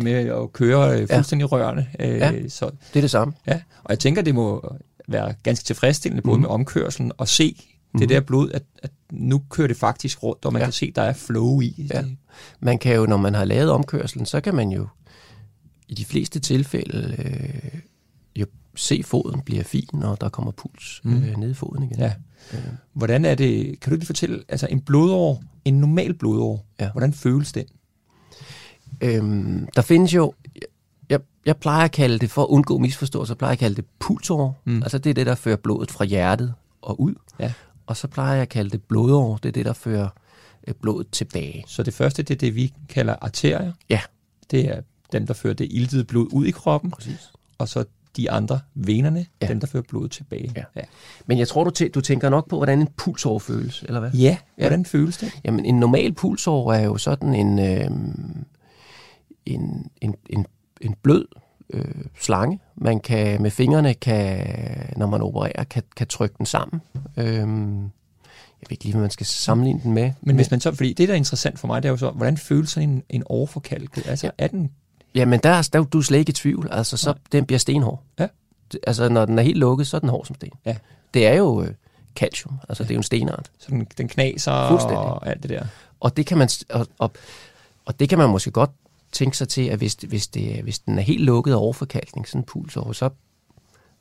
med 0.02 0.12
at 0.12 0.52
køre 0.52 1.02
uh, 1.02 1.08
fuldstændig 1.14 1.44
ja. 1.50 1.56
rørende. 1.56 1.86
Uh, 1.98 2.06
ja, 2.06 2.48
så, 2.48 2.66
det 2.66 2.96
er 2.96 3.00
det 3.00 3.10
samme. 3.10 3.34
Ja, 3.46 3.60
og 3.84 3.90
jeg 3.90 3.98
tænker, 3.98 4.22
det 4.22 4.34
må 4.34 4.74
være 5.08 5.34
ganske 5.42 5.64
tilfredsstillende, 5.64 6.22
både 6.22 6.36
mm. 6.36 6.40
med 6.40 6.48
omkørselen 6.48 7.12
og 7.18 7.28
se 7.28 7.56
det 7.92 8.00
mm. 8.00 8.08
der 8.08 8.20
blod, 8.20 8.50
at, 8.50 8.62
at 8.82 8.90
nu 9.12 9.42
kører 9.50 9.68
det 9.68 9.76
faktisk 9.76 10.22
rundt, 10.22 10.44
og 10.44 10.52
man 10.52 10.60
ja. 10.60 10.66
kan 10.66 10.72
se, 10.72 10.92
der 10.94 11.02
er 11.02 11.12
flow 11.12 11.60
i. 11.60 11.88
Ja. 11.94 12.04
Man 12.60 12.78
kan 12.78 12.96
jo, 12.96 13.06
når 13.06 13.16
man 13.16 13.34
har 13.34 13.44
lavet 13.44 13.70
omkørselen, 13.70 14.26
så 14.26 14.40
kan 14.40 14.54
man 14.54 14.70
jo 14.70 14.86
i 15.88 15.94
de 15.94 16.04
fleste 16.04 16.40
tilfælde 16.40 17.16
øh, 17.18 17.80
se 18.74 19.02
foden 19.02 19.40
bliver 19.40 19.64
fin, 19.64 19.88
når 19.92 20.14
der 20.14 20.28
kommer 20.28 20.52
puls 20.52 21.00
mm. 21.04 21.22
øh, 21.22 21.36
ned 21.36 21.50
i 21.50 21.54
foden 21.54 21.82
igen. 21.82 21.98
Ja. 21.98 22.12
Øh. 22.54 22.60
Hvordan 22.92 23.24
er 23.24 23.34
det, 23.34 23.80
kan 23.80 23.90
du 23.90 23.96
lige 23.96 24.06
fortælle, 24.06 24.44
altså 24.48 24.66
en 24.70 24.80
blodår, 24.80 25.42
en 25.64 25.80
normal 25.80 26.14
blodår, 26.14 26.66
ja. 26.80 26.90
hvordan 26.90 27.12
føles 27.12 27.52
den? 27.52 27.64
Øhm, 29.00 29.68
der 29.76 29.82
findes 29.82 30.14
jo, 30.14 30.34
jeg, 31.08 31.20
jeg 31.46 31.56
plejer 31.56 31.84
at 31.84 31.92
kalde 31.92 32.18
det, 32.18 32.30
for 32.30 32.42
at 32.42 32.46
undgå 32.46 32.78
misforståelser, 32.78 33.34
plejer 33.34 33.50
jeg 33.50 33.56
at 33.56 33.58
kalde 33.58 33.76
det 33.76 33.84
pulsår. 33.98 34.62
Mm. 34.64 34.82
Altså 34.82 34.98
det 34.98 35.10
er 35.10 35.14
det, 35.14 35.26
der 35.26 35.34
fører 35.34 35.56
blodet 35.56 35.90
fra 35.90 36.04
hjertet 36.04 36.54
og 36.82 37.00
ud. 37.00 37.14
Ja. 37.38 37.52
Og 37.86 37.96
så 37.96 38.08
plejer 38.08 38.32
jeg 38.32 38.42
at 38.42 38.48
kalde 38.48 38.70
det 38.70 38.82
blodår, 38.82 39.36
det 39.36 39.48
er 39.48 39.52
det, 39.52 39.64
der 39.64 39.72
fører 39.72 40.08
øh, 40.68 40.74
blodet 40.74 41.10
tilbage. 41.10 41.64
Så 41.66 41.82
det 41.82 41.94
første, 41.94 42.22
det 42.22 42.34
er 42.34 42.38
det, 42.38 42.54
vi 42.54 42.72
kalder 42.88 43.16
arterier? 43.20 43.72
Ja. 43.88 44.00
Det 44.50 44.68
er 44.68 44.80
dem, 45.12 45.26
der 45.26 45.34
fører 45.34 45.54
det 45.54 45.68
iltede 45.70 46.04
blod 46.04 46.28
ud 46.32 46.46
i 46.46 46.50
kroppen. 46.50 46.90
Præcis. 46.90 47.30
Og 47.58 47.68
så 47.68 47.84
de 48.16 48.30
andre, 48.30 48.60
venerne, 48.74 49.26
ja. 49.42 49.46
dem 49.46 49.60
der 49.60 49.66
fører 49.66 49.82
blodet 49.88 50.10
tilbage. 50.10 50.52
Ja. 50.56 50.64
Ja. 50.76 50.80
Men 51.26 51.38
jeg 51.38 51.48
tror, 51.48 51.64
du, 51.64 51.84
tæ- 51.84 51.88
du 51.88 52.00
tænker 52.00 52.28
nok 52.28 52.48
på, 52.48 52.56
hvordan 52.56 52.80
en 52.80 52.88
pulsår 52.96 53.38
føles, 53.38 53.82
eller 53.82 54.00
hvad? 54.00 54.10
Ja, 54.10 54.36
hvordan 54.56 54.80
ja. 54.80 54.84
føles 54.86 55.16
det? 55.16 55.32
Jamen, 55.44 55.64
en 55.64 55.80
normal 55.80 56.12
pulsår 56.12 56.72
er 56.72 56.84
jo 56.84 56.96
sådan 56.96 57.34
en, 57.34 57.58
øh, 57.58 57.90
en, 59.46 59.90
en, 60.00 60.14
en, 60.30 60.46
en 60.80 60.94
blød 61.02 61.26
øh, 61.70 62.04
slange. 62.20 62.60
Man 62.76 63.00
kan 63.00 63.42
med 63.42 63.50
fingrene, 63.50 63.94
kan, 63.94 64.46
når 64.96 65.06
man 65.06 65.22
opererer, 65.22 65.64
kan, 65.64 65.82
kan 65.96 66.06
trykke 66.06 66.34
den 66.38 66.46
sammen. 66.46 66.80
Øh, 67.16 67.36
jeg 68.60 68.66
ved 68.68 68.72
ikke 68.72 68.84
lige, 68.84 68.92
hvad 68.92 69.02
man 69.02 69.10
skal 69.10 69.26
sammenligne 69.26 69.80
den 69.82 69.92
med. 69.92 70.12
Men 70.20 70.36
hvis 70.36 70.50
man 70.50 70.60
så, 70.60 70.74
fordi 70.74 70.92
det, 70.92 71.08
der 71.08 71.14
er 71.14 71.18
interessant 71.18 71.58
for 71.58 71.66
mig, 71.66 71.82
det 71.82 71.88
er 71.88 71.92
jo 71.92 71.96
så, 71.96 72.10
hvordan 72.10 72.36
føles 72.36 72.70
sådan 72.70 72.88
en, 72.88 73.02
en 73.08 73.22
overforkalket? 73.26 74.08
Altså, 74.08 74.26
ja. 74.26 74.44
er 74.44 74.48
den 74.48 74.70
Jamen, 75.14 75.40
der, 75.42 75.68
der, 75.72 75.84
du 75.84 75.98
er 75.98 76.02
slet 76.02 76.18
ikke 76.18 76.30
i 76.30 76.32
tvivl. 76.32 76.68
Altså, 76.70 76.96
så 76.96 77.10
ja. 77.10 77.14
den 77.32 77.46
bliver 77.46 77.58
stenhård. 77.58 78.02
Ja. 78.18 78.26
Altså, 78.86 79.08
når 79.08 79.24
den 79.24 79.38
er 79.38 79.42
helt 79.42 79.58
lukket, 79.58 79.86
så 79.86 79.96
er 79.96 80.00
den 80.00 80.08
hård 80.08 80.26
som 80.26 80.34
sten. 80.34 80.52
Ja. 80.64 80.76
Det 81.14 81.26
er 81.26 81.34
jo 81.34 81.62
øh, 81.62 81.74
calcium, 82.16 82.58
altså 82.68 82.82
ja. 82.82 82.86
det 82.86 82.90
er 82.90 82.94
jo 82.94 82.98
en 82.98 83.02
stenart. 83.02 83.50
Så 83.58 83.66
den, 83.70 83.86
den 83.98 84.08
knaser 84.08 84.52
og 84.52 85.26
alt 85.26 85.42
det 85.42 85.50
der. 85.50 85.66
Og 86.00 86.16
det 86.16 86.26
kan 86.26 86.38
man, 86.38 86.48
og, 86.70 86.86
og, 86.98 87.12
og 87.84 88.00
det 88.00 88.08
kan 88.08 88.18
man 88.18 88.30
måske 88.30 88.50
godt 88.50 88.70
tænke 89.12 89.36
sig 89.36 89.48
til, 89.48 89.62
at 89.62 89.78
hvis, 89.78 89.94
hvis, 89.94 90.28
det, 90.28 90.62
hvis 90.62 90.78
den 90.78 90.98
er 90.98 91.02
helt 91.02 91.24
lukket 91.24 91.54
over 91.54 91.72
forkalkning, 91.72 92.28
sådan 92.28 92.40
en 92.40 92.44
pulsår, 92.44 92.92
så 92.92 93.10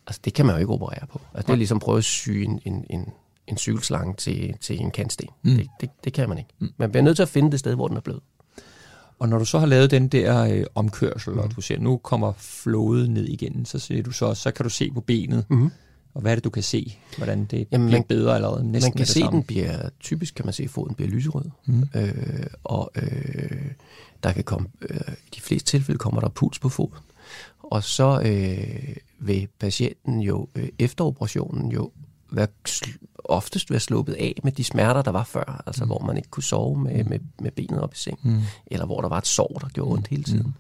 altså 0.08 0.22
det 0.26 0.34
kan 0.34 0.46
man 0.46 0.56
jo 0.56 0.60
ikke 0.60 0.74
operere 0.74 1.08
på. 1.08 1.22
Altså 1.34 1.48
det 1.48 1.54
er 1.54 1.58
ligesom 1.58 1.76
at 1.76 1.82
prøve 1.82 1.98
at 1.98 2.04
sy 2.04 2.30
en, 2.30 2.62
en, 2.66 2.86
en, 2.90 3.06
en 3.48 3.58
cykelslange 3.58 4.14
til, 4.14 4.58
til 4.62 4.82
en 4.82 4.92
kantsten. 4.92 5.30
Mm. 5.42 5.56
Det, 5.56 5.68
det, 5.82 5.90
det 6.04 6.14
kan 6.14 6.30
man 6.30 6.38
ikke. 6.38 6.50
Mm. 6.60 6.74
Man 6.78 6.92
bliver 6.92 7.04
nødt 7.04 7.16
til 7.16 7.24
at 7.24 7.30
finde 7.30 7.52
det 7.52 7.60
sted, 7.60 7.76
hvor 7.76 7.88
den 7.88 7.98
er 7.98 8.02
blød. 8.02 8.20
Og 9.20 9.30
når 9.30 9.38
du 9.38 9.46
så 9.46 9.60
har 9.60 9.66
lavet 9.66 9.92
den 9.92 10.08
der 10.08 10.44
øh, 10.44 10.64
omkørsel, 10.76 11.30
Mhm. 11.34 11.40
mm. 11.40 11.44
og 11.50 11.56
du 11.56 11.62
ser, 11.62 11.80
nu 11.80 11.98
kommer 11.98 12.34
flådet 12.38 13.10
ned 13.10 13.26
igen, 13.26 13.66
så 13.66 13.80
ser 13.80 14.02
du 14.04 14.12
så, 14.12 14.34
så 14.34 14.52
kan 14.52 14.64
du 14.64 14.70
se 14.70 14.92
på 14.92 15.02
benet, 15.02 15.46
Mm-hmm. 15.50 15.70
og 16.14 16.22
hvad 16.22 16.32
er 16.32 16.36
det, 16.36 16.44
du 16.44 16.50
kan 16.50 16.64
se? 16.64 16.98
Hvordan 17.18 17.46
det 17.46 17.68
Jamen, 17.72 17.88
bliver 17.88 18.00
man- 18.00 18.08
bedre 18.08 18.36
allerede 18.36 18.72
næsten 18.72 18.88
Man 18.88 18.92
kan 18.92 19.00
det 19.00 19.08
se, 19.08 19.20
samme. 19.20 19.38
den 19.40 19.44
bliver, 19.48 19.90
typisk 20.00 20.36
kan 20.36 20.46
man 20.46 20.54
se, 20.54 20.64
at 20.64 20.70
foden 20.70 20.96
bliver 20.96 21.10
lyserød. 21.10 21.46
Mm. 21.66 21.84
Øh, 21.96 22.46
og 22.64 22.92
øh, 22.96 23.62
der 24.24 24.32
kan 24.32 24.44
komme, 24.44 24.68
øh, 24.90 24.98
i 25.26 25.30
de 25.36 25.42
fleste 25.42 25.72
tilfælde 25.72 25.98
kommer 26.00 26.22
der 26.22 26.30
puls 26.30 26.60
på 26.60 26.70
foden. 26.70 26.94
Og 27.60 27.84
så 27.84 28.22
øh, 28.26 28.96
vil 29.20 29.48
patienten 29.60 30.20
jo 30.22 30.48
øh, 30.56 30.68
efter 30.80 31.04
operationen 31.06 31.72
jo 31.72 31.92
være, 32.32 32.48
oftest 33.30 33.72
være 33.72 33.80
sluppet 33.80 34.14
af 34.14 34.40
med 34.44 34.52
de 34.52 34.64
smerter, 34.64 35.02
der 35.02 35.12
var 35.12 35.24
før. 35.24 35.64
Altså 35.68 35.86
hvor 35.86 36.00
man 36.00 36.18
ikke 36.18 36.30
kunne 36.30 36.44
sove 36.44 36.80
med, 36.80 37.04
med, 37.04 37.20
med 37.40 37.52
benet 37.52 37.82
op 37.82 37.94
i 37.94 37.98
seng. 37.98 38.20
Mm. 38.24 38.42
Eller 38.68 38.86
hvor 38.86 39.02
der 39.02 39.10
var 39.10 39.18
et 39.18 39.28
sår, 39.28 39.58
der 39.62 39.68
gjorde 39.68 39.92
ondt 39.92 40.08
hele 40.08 40.24
tiden. 40.24 40.56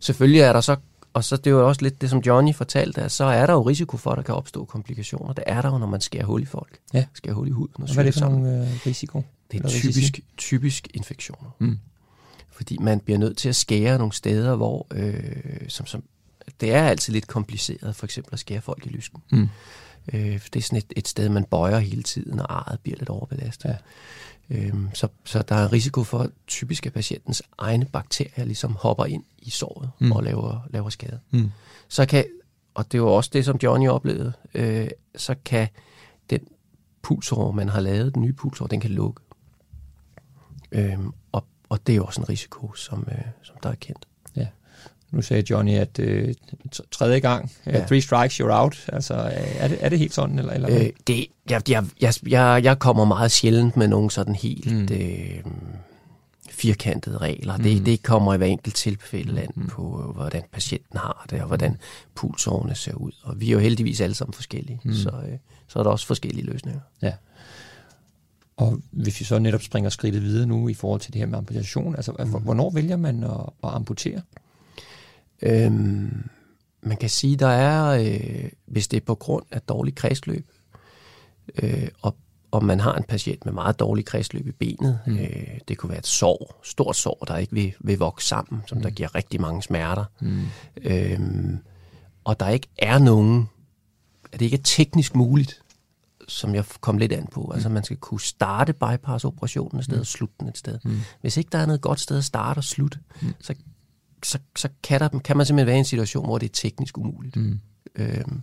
Selvfølgelig 0.00 0.40
er 0.40 0.52
der 0.52 0.60
så, 0.60 0.76
og 1.12 1.24
så 1.24 1.36
det 1.36 1.46
er 1.46 1.50
jo 1.50 1.68
også 1.68 1.82
lidt 1.82 2.00
det, 2.00 2.10
som 2.10 2.18
Johnny 2.18 2.54
fortalte, 2.54 3.02
at 3.02 3.12
så 3.12 3.24
er 3.24 3.46
der 3.46 3.52
jo 3.52 3.62
risiko 3.62 3.96
for, 3.96 4.10
at 4.10 4.16
der 4.16 4.22
kan 4.22 4.34
opstå 4.34 4.64
komplikationer. 4.64 5.32
Det 5.32 5.44
er 5.46 5.62
der 5.62 5.70
jo, 5.72 5.78
når 5.78 5.86
man 5.86 6.00
skærer 6.00 6.24
hul 6.24 6.42
i 6.42 6.44
folk. 6.46 6.78
Ja. 6.94 7.04
Skærer 7.14 7.34
hul 7.34 7.48
i 7.48 7.50
huden. 7.50 7.74
Og 7.76 7.82
Og 7.82 7.94
hvad 7.94 8.04
er 8.04 8.06
det 8.06 8.14
for 8.14 8.18
sammen. 8.18 8.42
nogle 8.42 8.62
øh, 8.62 8.86
risiko? 8.86 9.24
Det 9.52 9.60
er 9.60 9.64
risici? 9.64 9.92
typisk, 9.92 10.20
typisk 10.36 10.88
infektioner. 10.94 11.50
Mm. 11.58 11.78
Fordi 12.50 12.78
man 12.80 13.00
bliver 13.00 13.18
nødt 13.18 13.36
til 13.36 13.48
at 13.48 13.56
skære 13.56 13.98
nogle 13.98 14.12
steder, 14.12 14.56
hvor 14.56 14.86
øh, 14.90 15.22
som, 15.68 15.86
som, 15.86 16.02
det 16.60 16.72
er 16.74 16.82
altid 16.82 17.12
lidt 17.12 17.26
kompliceret, 17.26 17.96
for 17.96 18.06
eksempel 18.06 18.34
at 18.34 18.38
skære 18.38 18.60
folk 18.60 18.86
i 18.86 18.88
lysken. 18.88 19.22
Mm. 19.32 19.48
Øh, 20.12 20.40
det 20.44 20.56
er 20.56 20.60
sådan 20.60 20.78
et, 20.78 20.92
et 20.96 21.08
sted, 21.08 21.28
man 21.28 21.44
bøjer 21.44 21.78
hele 21.78 22.02
tiden, 22.02 22.40
og 22.40 22.56
arret 22.58 22.80
bliver 22.80 22.98
lidt 22.98 23.08
overbelastet. 23.08 23.68
Ja. 23.68 23.76
Øhm, 24.50 24.88
så, 24.94 25.08
så 25.24 25.42
der 25.48 25.54
er 25.54 25.66
en 25.66 25.72
risiko 25.72 26.04
for, 26.04 26.18
at 26.18 26.30
typisk 26.46 26.86
at 26.86 26.92
patientens 26.92 27.42
egne 27.58 27.84
bakterier 27.84 28.44
ligesom 28.44 28.76
hopper 28.80 29.04
ind 29.04 29.24
i 29.38 29.50
såret 29.50 29.90
Mm. 29.98 30.12
og 30.12 30.22
laver, 30.22 30.66
laver 30.70 30.88
skade. 30.88 31.20
Mm. 31.30 31.50
Så 31.88 32.06
kan, 32.06 32.24
og 32.74 32.92
det 32.92 33.02
var 33.02 33.08
også 33.08 33.30
det, 33.32 33.44
som 33.44 33.58
Johnny 33.62 33.88
oplevede, 33.88 34.32
øh, 34.54 34.88
så 35.16 35.34
kan 35.44 35.68
den 36.30 36.40
pulsår, 37.02 37.50
man 37.52 37.68
har 37.68 37.80
lavet, 37.80 38.14
den 38.14 38.22
nye 38.22 38.32
pulsår, 38.32 38.66
den 38.66 38.80
kan 38.80 38.90
lukke. 38.90 39.20
Øhm, 40.72 41.12
og, 41.32 41.44
og 41.68 41.86
det 41.86 41.96
er 41.96 42.00
også 42.00 42.20
en 42.20 42.28
risiko, 42.28 42.72
som, 42.74 43.08
øh, 43.12 43.24
som 43.42 43.56
der 43.62 43.68
er 43.70 43.74
kendt. 43.74 44.06
Nu 45.14 45.22
sagde 45.22 45.44
Johnny, 45.50 45.72
at 45.72 45.98
øh, 45.98 46.34
tredje 46.90 47.18
gang, 47.18 47.52
ja. 47.66 47.78
Ja. 47.78 47.86
three 47.86 48.00
strikes, 48.00 48.40
you're 48.40 48.52
out. 48.52 48.84
Altså, 48.92 49.14
øh, 49.14 49.56
er 49.58 49.68
det, 49.68 49.78
er 49.80 49.88
det 49.88 49.98
helt 49.98 50.14
sådan? 50.14 50.38
Eller, 50.38 50.52
eller? 50.52 50.80
Øh, 50.80 50.90
det, 51.06 51.26
jeg, 51.50 51.70
jeg, 51.70 51.84
jeg, 52.26 52.60
jeg, 52.64 52.78
kommer 52.78 53.04
meget 53.04 53.30
sjældent 53.30 53.76
med 53.76 53.88
nogle 53.88 54.10
sådan 54.10 54.34
helt 54.34 54.72
Mm. 54.72 54.88
øh, 54.92 55.44
firkantede 56.50 57.18
regler. 57.18 57.56
Mm. 57.56 57.62
Det, 57.62 57.86
det 57.86 58.02
kommer 58.02 58.34
i 58.34 58.36
hver 58.36 58.46
enkelt 58.46 58.74
tilfælde 58.74 59.40
an 59.42 59.48
mm. 59.54 59.66
på, 59.66 60.04
øh, 60.08 60.14
hvordan 60.14 60.42
patienten 60.52 60.98
har 60.98 61.26
det, 61.30 61.40
og 61.40 61.46
hvordan 61.46 61.76
pulsårene 62.14 62.74
ser 62.74 62.94
ud. 62.94 63.12
Og 63.22 63.40
vi 63.40 63.48
er 63.48 63.52
jo 63.52 63.58
heldigvis 63.58 64.00
alle 64.00 64.14
sammen 64.14 64.34
forskellige, 64.34 64.80
mm. 64.84 64.94
så, 64.94 65.08
øh, 65.08 65.38
så 65.68 65.78
er 65.78 65.82
der 65.82 65.90
også 65.90 66.06
forskellige 66.06 66.46
løsninger. 66.46 66.80
Og 68.56 68.80
hvis 68.90 69.20
vi 69.20 69.24
så 69.24 69.38
netop 69.38 69.62
springer 69.62 69.90
skridtet 69.90 70.22
videre 70.22 70.46
nu 70.46 70.68
i 70.68 70.74
forhold 70.74 71.00
til 71.00 71.12
det 71.12 71.18
her 71.18 71.26
med 71.26 71.38
amputation, 71.38 71.96
altså 71.96 72.12
mm. 72.18 72.30
hvornår 72.30 72.70
vælger 72.70 72.96
man 72.96 73.24
at, 73.24 73.30
at 73.64 73.70
amputere? 73.70 74.20
Øhm, 75.42 76.28
man 76.82 76.96
kan 76.96 77.10
sige, 77.10 77.36
der 77.36 77.48
er, 77.48 77.84
øh, 78.04 78.50
hvis 78.66 78.88
det 78.88 78.96
er 78.96 79.04
på 79.06 79.14
grund 79.14 79.44
af 79.50 79.60
dårlig 79.62 79.94
kredsløb, 79.94 80.46
øh, 81.62 81.88
og, 82.02 82.16
og 82.50 82.64
man 82.64 82.80
har 82.80 82.94
en 82.94 83.04
patient 83.04 83.44
med 83.44 83.52
meget 83.52 83.78
dårlig 83.78 84.04
kredsløb 84.04 84.46
i 84.46 84.52
benet, 84.52 84.98
mm. 85.06 85.18
øh, 85.18 85.58
det 85.68 85.78
kunne 85.78 85.90
være 85.90 85.98
et 85.98 86.06
sår, 86.06 86.60
stort 86.64 86.96
sår, 86.96 87.24
der 87.28 87.36
ikke 87.36 87.52
vil, 87.52 87.74
vil 87.80 87.98
vokse 87.98 88.28
sammen, 88.28 88.62
som 88.66 88.78
mm. 88.78 88.82
der 88.82 88.90
giver 88.90 89.14
rigtig 89.14 89.40
mange 89.40 89.62
smerter, 89.62 90.04
Mm. 90.20 90.42
øhm, 90.82 91.58
og 92.24 92.40
der 92.40 92.48
ikke 92.48 92.68
er 92.78 92.98
nogen, 92.98 93.48
at 94.32 94.40
det 94.40 94.44
ikke 94.44 94.56
er 94.56 94.62
teknisk 94.64 95.14
muligt, 95.14 95.60
som 96.28 96.54
jeg 96.54 96.64
kom 96.80 96.98
lidt 96.98 97.12
an 97.12 97.26
på. 97.32 97.50
Altså 97.54 97.68
man 97.68 97.84
skal 97.84 97.96
kunne 97.96 98.20
starte 98.20 98.72
bypass-operationen 98.72 99.78
et 99.78 99.84
sted 99.84 100.00
og 100.00 100.06
slutte 100.06 100.34
den 100.40 100.48
et 100.48 100.58
sted. 100.58 100.78
Mm. 100.84 100.98
Hvis 101.20 101.36
ikke 101.36 101.50
der 101.52 101.58
er 101.58 101.66
noget 101.66 101.80
godt 101.80 102.00
sted 102.00 102.18
at 102.18 102.24
starte 102.24 102.58
og 102.58 102.64
slutte, 102.64 102.98
så, 103.40 103.54
så, 104.24 104.38
så 104.56 104.68
kan, 104.82 105.00
der, 105.00 105.08
kan 105.08 105.36
man 105.36 105.46
simpelthen 105.46 105.66
være 105.66 105.76
i 105.76 105.78
en 105.78 105.84
situation, 105.84 106.24
hvor 106.26 106.38
det 106.38 106.48
er 106.48 106.52
teknisk 106.54 106.98
umuligt. 106.98 107.36
Mm. 107.36 107.60
Øhm, 107.96 108.42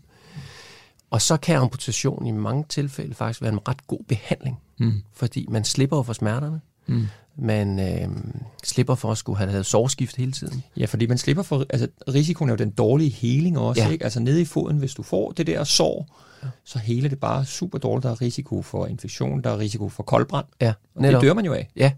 og 1.09 1.21
så 1.21 1.37
kan 1.37 1.55
amputation 1.57 2.25
i 2.27 2.31
mange 2.31 2.65
tilfælde 2.69 3.13
faktisk 3.15 3.41
være 3.41 3.51
en 3.53 3.67
ret 3.67 3.87
god 3.87 3.99
behandling, 4.07 4.59
Mm. 4.77 4.93
fordi 5.13 5.45
man 5.49 5.63
slipper 5.63 6.03
for 6.03 6.13
smerterne. 6.13 6.61
Mm. 6.87 7.07
Man 7.37 7.79
øhm, 8.03 8.35
slipper 8.63 8.95
for 8.95 9.11
at 9.11 9.17
skulle 9.17 9.37
have 9.37 9.51
lavet 9.51 9.65
sårskift 9.65 10.15
hele 10.15 10.31
tiden. 10.31 10.63
Ja, 10.77 10.85
fordi 10.85 11.05
man 11.05 11.17
slipper 11.17 11.43
for, 11.43 11.65
altså 11.69 11.87
risikoen 12.07 12.49
er 12.49 12.53
jo 12.53 12.57
den 12.57 12.69
dårlige 12.71 13.09
heling 13.09 13.57
også, 13.59 13.81
ja. 13.81 13.89
Ikke? 13.89 14.03
Altså 14.03 14.19
nede 14.19 14.41
i 14.41 14.45
foden, 14.45 14.77
hvis 14.77 14.93
du 14.93 15.03
får 15.03 15.31
det 15.31 15.47
der 15.47 15.63
sår, 15.63 16.17
så 16.63 16.79
heler 16.79 17.09
det 17.09 17.19
bare 17.19 17.45
super 17.45 17.77
dårligt. 17.77 18.03
Der 18.03 18.09
er 18.11 18.21
risiko 18.21 18.61
for 18.61 18.85
infektion, 18.85 19.41
der 19.43 19.49
er 19.49 19.57
risiko 19.59 19.89
for 19.89 20.03
koldbrand, 20.03 20.45
Ja, 20.61 20.73
og 20.95 21.03
det 21.03 21.21
dør 21.21 21.33
man 21.33 21.45
jo 21.45 21.53
af. 21.53 21.69
Ja. 21.75 21.91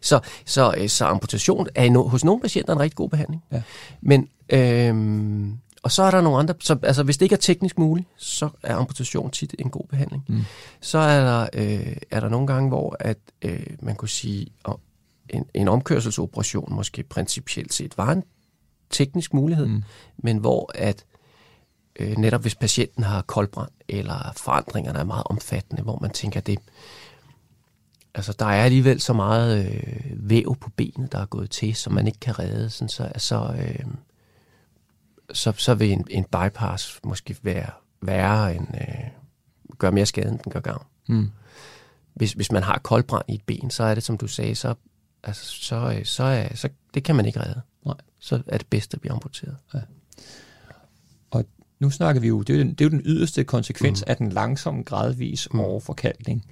Så, 0.00 0.20
så, 0.46 0.74
øh, 0.78 0.88
så 0.88 1.04
amputation 1.04 1.66
er 1.74 1.84
i 1.84 1.88
no, 1.88 2.08
hos 2.08 2.24
nogle 2.24 2.40
patienter 2.40 2.72
en 2.72 2.80
rigtig 2.80 2.96
god 2.96 3.08
behandling. 3.08 3.44
Ja. 3.52 3.62
Men, 4.00 4.28
øhm, 4.50 5.58
og 5.82 5.92
så 5.92 6.02
er 6.02 6.10
der 6.10 6.20
nogle 6.20 6.38
andre, 6.38 6.54
så, 6.60 6.78
altså 6.82 7.02
hvis 7.02 7.16
det 7.16 7.26
ikke 7.26 7.32
er 7.32 7.38
teknisk 7.38 7.78
muligt, 7.78 8.08
så 8.16 8.48
er 8.62 8.76
amputation 8.76 9.30
tit 9.30 9.54
en 9.58 9.70
god 9.70 9.84
behandling. 9.88 10.24
Mm. 10.28 10.44
Så 10.80 10.98
er 10.98 11.20
der, 11.20 11.48
øh, 11.52 11.96
er 12.10 12.20
der 12.20 12.28
nogle 12.28 12.46
gange, 12.46 12.68
hvor 12.68 12.96
at, 13.00 13.18
øh, 13.42 13.66
man 13.82 13.96
kunne 13.96 14.08
sige, 14.08 14.46
at 14.68 14.74
en, 15.28 15.44
en 15.54 15.68
omkørselsoperation 15.68 16.74
måske 16.74 17.02
principielt 17.02 17.74
set 17.74 17.98
var 17.98 18.12
en 18.12 18.22
teknisk 18.90 19.34
mulighed, 19.34 19.66
mm. 19.66 19.82
men 20.18 20.38
hvor 20.38 20.70
at 20.74 21.04
øh, 21.98 22.16
netop 22.16 22.40
hvis 22.40 22.54
patienten 22.54 23.02
har 23.02 23.22
koldbrand, 23.22 23.70
eller 23.88 24.32
forandringerne 24.36 24.98
er 24.98 25.04
meget 25.04 25.24
omfattende, 25.26 25.82
hvor 25.82 25.98
man 26.02 26.10
tænker, 26.10 26.40
det, 26.40 26.58
altså 28.14 28.32
der 28.38 28.46
er 28.46 28.64
alligevel 28.64 29.00
så 29.00 29.12
meget 29.12 29.66
øh, 29.66 30.30
væv 30.30 30.56
på 30.60 30.70
benet, 30.70 31.12
der 31.12 31.18
er 31.18 31.26
gået 31.26 31.50
til, 31.50 31.74
som 31.74 31.92
man 31.92 32.06
ikke 32.06 32.20
kan 32.20 32.38
redde, 32.38 32.70
sådan, 32.70 32.88
så, 32.88 33.12
så, 33.16 33.54
øh, 33.58 33.84
så, 35.32 35.52
så 35.56 35.74
vil 35.74 35.92
en, 35.92 36.06
en 36.10 36.24
bypass 36.24 37.00
måske 37.04 37.36
være 37.42 37.70
værre 38.00 38.56
end, 38.56 38.66
øh, 38.74 39.10
gøre 39.78 39.92
mere 39.92 40.06
skade, 40.06 40.28
end 40.28 40.38
den 40.38 40.52
gør 40.52 40.60
gavn. 40.60 40.86
Mm. 41.08 41.30
Hvis, 42.14 42.32
hvis 42.32 42.52
man 42.52 42.62
har 42.62 42.78
koldbrand 42.78 43.24
i 43.28 43.34
et 43.34 43.42
ben, 43.46 43.70
så 43.70 43.84
er 43.84 43.94
det, 43.94 44.02
som 44.02 44.18
du 44.18 44.26
sagde, 44.26 44.54
så, 44.54 44.74
altså, 45.22 45.44
så, 45.44 45.94
øh, 45.98 46.04
så, 46.04 46.24
er, 46.24 46.54
så 46.54 46.68
det 46.94 47.04
kan 47.04 47.16
man 47.16 47.26
ikke 47.26 47.40
redde. 47.40 47.60
Nej. 47.86 47.94
Så 48.18 48.42
er 48.46 48.58
det 48.58 48.66
bedst 48.66 48.94
at 48.94 49.00
blive 49.00 49.12
amputeret. 49.12 49.56
Nu 51.80 51.90
snakker 51.90 52.20
vi 52.20 52.28
jo, 52.28 52.42
det 52.42 52.54
er 52.54 52.58
jo 52.58 52.64
den, 52.64 52.70
det 52.70 52.80
er 52.80 52.84
jo 52.84 52.90
den 52.90 53.02
yderste 53.04 53.44
konsekvens 53.44 54.00
mm. 54.00 54.10
af 54.10 54.16
den 54.16 54.32
langsomme, 54.32 54.82
gradvis 54.82 55.48
Mm. 55.52 55.60
overforkalkning. 55.60 56.44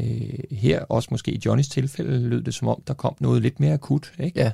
Øh, 0.00 0.38
her, 0.50 0.80
også 0.80 1.08
måske 1.10 1.32
i 1.32 1.40
Johnnys 1.46 1.68
tilfælde, 1.68 2.28
lød 2.28 2.42
det 2.42 2.54
som 2.54 2.68
om, 2.68 2.82
der 2.86 2.94
kom 2.94 3.16
noget 3.20 3.42
lidt 3.42 3.60
mere 3.60 3.72
akut. 3.72 4.12
Ikke? 4.18 4.40
Ja. 4.40 4.52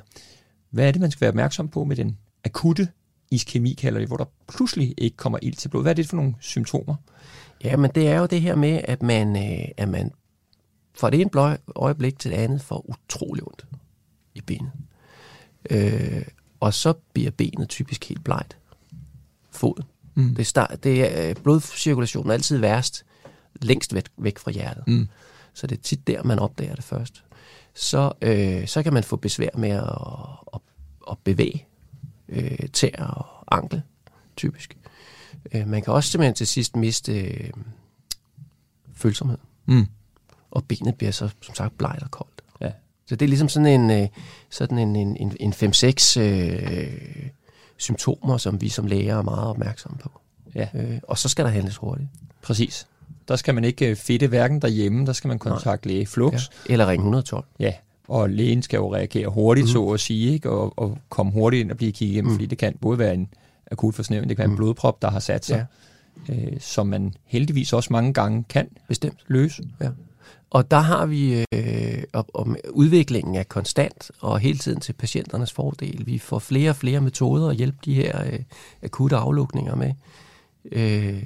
Hvad 0.69 0.87
er 0.87 0.91
det, 0.91 1.01
man 1.01 1.11
skal 1.11 1.21
være 1.21 1.29
opmærksom 1.29 1.67
på 1.67 1.83
med 1.83 1.95
den 1.95 2.17
akutte 2.43 2.87
iskemi, 3.31 3.73
kalder 3.73 3.99
det, 3.99 4.07
hvor 4.07 4.17
der 4.17 4.25
pludselig 4.47 4.93
ikke 4.97 5.17
kommer 5.17 5.39
ild 5.41 5.55
til 5.55 5.69
blod? 5.69 5.81
Hvad 5.81 5.91
er 5.91 5.95
det 5.95 6.07
for 6.07 6.15
nogle 6.15 6.35
symptomer? 6.39 6.95
Ja, 7.63 7.77
men 7.77 7.91
det 7.95 8.07
er 8.07 8.19
jo 8.19 8.25
det 8.25 8.41
her 8.41 8.55
med, 8.55 8.81
at 8.83 9.01
man, 9.01 9.35
øh, 9.35 9.67
at 9.77 9.89
man 9.89 10.11
fra 10.93 11.09
det 11.09 11.21
ene 11.21 11.57
øjeblik 11.75 12.19
til 12.19 12.31
det 12.31 12.37
andet 12.37 12.61
får 12.61 12.85
utrolig 12.89 13.43
ondt 13.43 13.65
i 14.35 14.41
benet. 14.41 14.71
Øh, 15.69 16.25
og 16.59 16.73
så 16.73 16.93
bliver 17.13 17.31
benet 17.31 17.69
typisk 17.69 18.09
helt 18.09 18.23
blegt. 18.23 18.57
Foden. 19.51 19.83
Mm. 20.15 20.35
Det, 20.35 20.47
start, 20.47 20.83
det 20.83 21.29
er, 21.29 21.33
blodcirkulationen 21.33 22.29
er 22.29 22.33
altid 22.33 22.57
værst 22.57 23.05
længst 23.61 23.93
væk, 23.93 24.05
væk 24.17 24.39
fra 24.39 24.51
hjertet. 24.51 24.83
Mm. 24.87 25.07
Så 25.53 25.67
det 25.67 25.77
er 25.77 25.81
tit 25.81 26.07
der, 26.07 26.23
man 26.23 26.39
opdager 26.39 26.75
det 26.75 26.83
først. 26.83 27.23
Så, 27.73 28.11
øh, 28.21 28.67
så 28.67 28.83
kan 28.83 28.93
man 28.93 29.03
få 29.03 29.15
besvær 29.15 29.49
med 29.57 29.69
at, 29.69 29.83
at, 30.53 30.59
at 31.11 31.17
bevæge 31.23 31.65
øh, 32.29 32.69
tæer 32.73 33.05
og 33.05 33.57
ankle, 33.57 33.83
typisk. 34.37 34.77
Øh, 35.51 35.67
man 35.67 35.81
kan 35.81 35.93
også 35.93 36.09
simpelthen 36.09 36.35
til 36.35 36.47
sidst 36.47 36.75
miste 36.75 37.21
øh, 37.21 37.49
følsomhed, 38.95 39.37
Mm. 39.65 39.87
og 40.51 40.63
benet 40.65 40.95
bliver 40.95 41.11
så 41.11 41.29
som 41.41 41.55
sagt 41.55 41.77
blegt 41.77 42.03
og 42.03 42.11
koldt. 42.11 42.41
Ja. 42.61 42.71
Så 43.05 43.15
det 43.15 43.25
er 43.25 43.29
ligesom 43.29 43.49
sådan 43.49 43.67
en, 43.81 43.91
øh, 44.03 44.07
sådan 44.49 44.77
en, 44.77 44.95
en, 44.95 45.17
en, 45.17 45.37
en 45.39 45.53
5-6 45.53 46.19
øh, 46.19 47.29
symptomer, 47.77 48.37
som 48.37 48.61
vi 48.61 48.69
som 48.69 48.87
læger 48.87 49.17
er 49.17 49.21
meget 49.21 49.47
opmærksomme 49.47 49.97
på. 49.97 50.11
Ja. 50.55 50.67
Øh, 50.73 50.99
og 51.03 51.17
så 51.17 51.29
skal 51.29 51.45
der 51.45 51.51
handles 51.51 51.77
hurtigt. 51.77 52.09
Præcis. 52.41 52.87
Der 53.27 53.35
skal 53.35 53.55
man 53.55 53.63
ikke 53.63 53.89
øh, 53.89 53.95
fedte 53.95 54.27
hverken 54.27 54.61
derhjemme, 54.61 55.05
der 55.05 55.13
skal 55.13 55.27
man 55.27 55.39
kontakte 55.39 55.87
læge 55.87 56.05
Flux. 56.05 56.33
Ja. 56.33 56.73
Eller 56.73 56.87
ringe 56.87 57.01
112. 57.01 57.45
Ja, 57.59 57.73
og 58.07 58.29
lægen 58.29 58.61
skal 58.61 58.77
jo 58.77 58.93
reagere 58.93 59.27
hurtigt, 59.27 59.65
mm. 59.65 59.71
så 59.71 59.85
at 59.85 59.99
sige, 59.99 60.33
ikke? 60.33 60.49
Og, 60.49 60.73
og 60.79 60.97
komme 61.09 61.31
hurtigt 61.31 61.61
ind 61.61 61.71
og 61.71 61.77
blive 61.77 61.91
kigget 61.91 62.13
igennem, 62.13 62.31
mm. 62.31 62.35
fordi 62.35 62.45
det 62.45 62.57
kan 62.57 62.77
både 62.81 62.99
være 62.99 63.13
en 63.13 63.29
akut 63.71 63.95
forsnævning, 63.95 64.29
det 64.29 64.37
kan 64.37 64.41
være 64.41 64.47
mm. 64.47 64.53
en 64.53 64.57
blodprop, 64.57 65.01
der 65.01 65.11
har 65.11 65.19
sat 65.19 65.45
sig, 65.45 65.65
ja. 66.29 66.33
øh, 66.33 66.59
som 66.59 66.87
man 66.87 67.13
heldigvis 67.25 67.73
også 67.73 67.93
mange 67.93 68.13
gange 68.13 68.43
kan 68.49 68.67
Bestemt. 68.87 69.17
løse. 69.27 69.63
Ja. 69.81 69.89
Og 70.49 70.71
der 70.71 70.79
har 70.79 71.05
vi 71.05 71.45
øh, 71.53 72.03
og 72.13 72.55
udviklingen 72.69 73.35
er 73.35 73.43
konstant 73.43 74.11
og 74.19 74.39
hele 74.39 74.57
tiden 74.57 74.79
til 74.79 74.93
patienternes 74.93 75.51
fordel. 75.51 76.03
Vi 76.05 76.19
får 76.19 76.39
flere 76.39 76.69
og 76.69 76.75
flere 76.75 77.01
metoder 77.01 77.49
at 77.49 77.55
hjælpe 77.55 77.77
de 77.85 77.93
her 77.93 78.25
øh, 78.25 78.39
akutte 78.83 79.15
aflukninger 79.15 79.75
med. 79.75 79.93
Øh, 80.71 81.23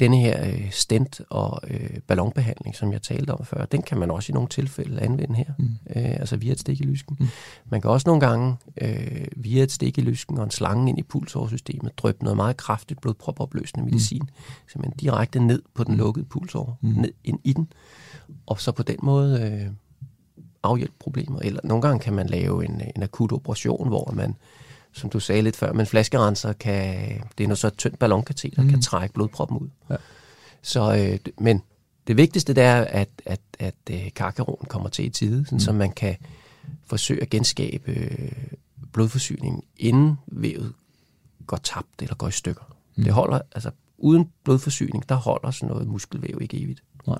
denne 0.00 0.16
her 0.16 0.46
øh, 0.46 0.70
stent 0.70 1.20
og 1.30 1.60
øh, 1.68 1.98
ballonbehandling, 2.06 2.76
som 2.76 2.92
jeg 2.92 3.02
talte 3.02 3.30
om 3.30 3.44
før, 3.44 3.64
den 3.64 3.82
kan 3.82 3.98
man 3.98 4.10
også 4.10 4.32
i 4.32 4.34
nogle 4.34 4.48
tilfælde 4.48 5.00
anvende 5.00 5.34
her, 5.34 5.52
mm. 5.58 5.64
øh, 5.64 6.10
altså 6.20 6.36
via 6.36 6.52
et 6.52 6.60
stik 6.60 6.80
i 6.80 6.84
lysken. 6.84 7.16
Mm. 7.20 7.28
Man 7.70 7.80
kan 7.80 7.90
også 7.90 8.08
nogle 8.08 8.20
gange 8.20 8.56
øh, 8.80 9.26
via 9.36 9.62
et 9.62 9.72
stik 9.72 9.98
i 9.98 10.00
lysken 10.00 10.38
og 10.38 10.44
en 10.44 10.50
slange 10.50 10.88
ind 10.88 10.98
i 10.98 11.02
pulsårsystemet 11.02 11.98
drøbe 11.98 12.24
noget 12.24 12.36
meget 12.36 12.56
kraftigt 12.56 13.00
blodpropopløsende 13.00 13.84
medicin, 13.84 14.22
mm. 14.22 14.28
simpelthen 14.68 14.98
direkte 14.98 15.40
ned 15.40 15.62
på 15.74 15.84
den 15.84 15.94
mm. 15.94 15.98
lukkede 15.98 16.24
pulsår, 16.24 16.78
mm. 16.80 16.88
ned 16.88 17.12
ind 17.24 17.38
i 17.44 17.52
den, 17.52 17.72
og 18.46 18.60
så 18.60 18.72
på 18.72 18.82
den 18.82 18.98
måde 19.02 19.40
øh, 19.42 19.70
afhjælpe 20.62 20.94
problemer. 20.98 21.40
Eller 21.40 21.60
nogle 21.64 21.82
gange 21.82 21.98
kan 21.98 22.12
man 22.12 22.26
lave 22.26 22.64
en, 22.64 22.82
en 22.96 23.02
akut 23.02 23.32
operation, 23.32 23.88
hvor 23.88 24.12
man 24.14 24.36
som 24.94 25.10
du 25.10 25.20
sagde 25.20 25.42
lidt 25.42 25.56
før, 25.56 25.72
men 25.72 25.86
flaskerenser 25.86 26.52
kan, 26.52 26.94
det 27.38 27.44
er 27.44 27.48
noget 27.48 27.58
så 27.58 27.66
et 27.66 27.76
tyndt 27.76 27.98
ballonkateter, 27.98 28.62
mm. 28.62 28.70
kan 28.70 28.80
trække 28.82 29.14
blodproppen 29.14 29.58
ud. 29.58 29.68
Ja. 29.90 29.96
Så, 30.62 30.96
øh, 30.96 31.18
men 31.38 31.62
det 32.06 32.16
vigtigste 32.16 32.54
det 32.54 32.62
er, 32.62 32.80
at, 32.80 33.08
at, 33.26 33.40
at 33.58 33.74
øh, 33.90 34.10
karkeronen 34.16 34.66
kommer 34.66 34.88
til 34.88 35.04
i 35.04 35.10
tide, 35.10 35.44
sådan, 35.44 35.56
mm. 35.56 35.60
så 35.60 35.72
man 35.72 35.92
kan 35.92 36.16
forsøge 36.86 37.22
at 37.22 37.30
genskabe 37.30 37.92
øh, 37.92 38.32
blodforsyningen, 38.92 39.62
inden 39.76 40.18
vævet 40.26 40.72
går 41.46 41.56
tabt 41.56 42.02
eller 42.02 42.14
går 42.14 42.28
i 42.28 42.32
stykker. 42.32 42.76
Mm. 42.96 43.04
Det 43.04 43.12
holder, 43.12 43.40
altså 43.54 43.70
uden 43.98 44.30
blodforsyning, 44.44 45.08
der 45.08 45.14
holder 45.14 45.50
sådan 45.50 45.68
noget 45.68 45.88
muskelvæv 45.88 46.38
ikke 46.40 46.62
evigt. 46.62 46.82
Nej. 47.06 47.18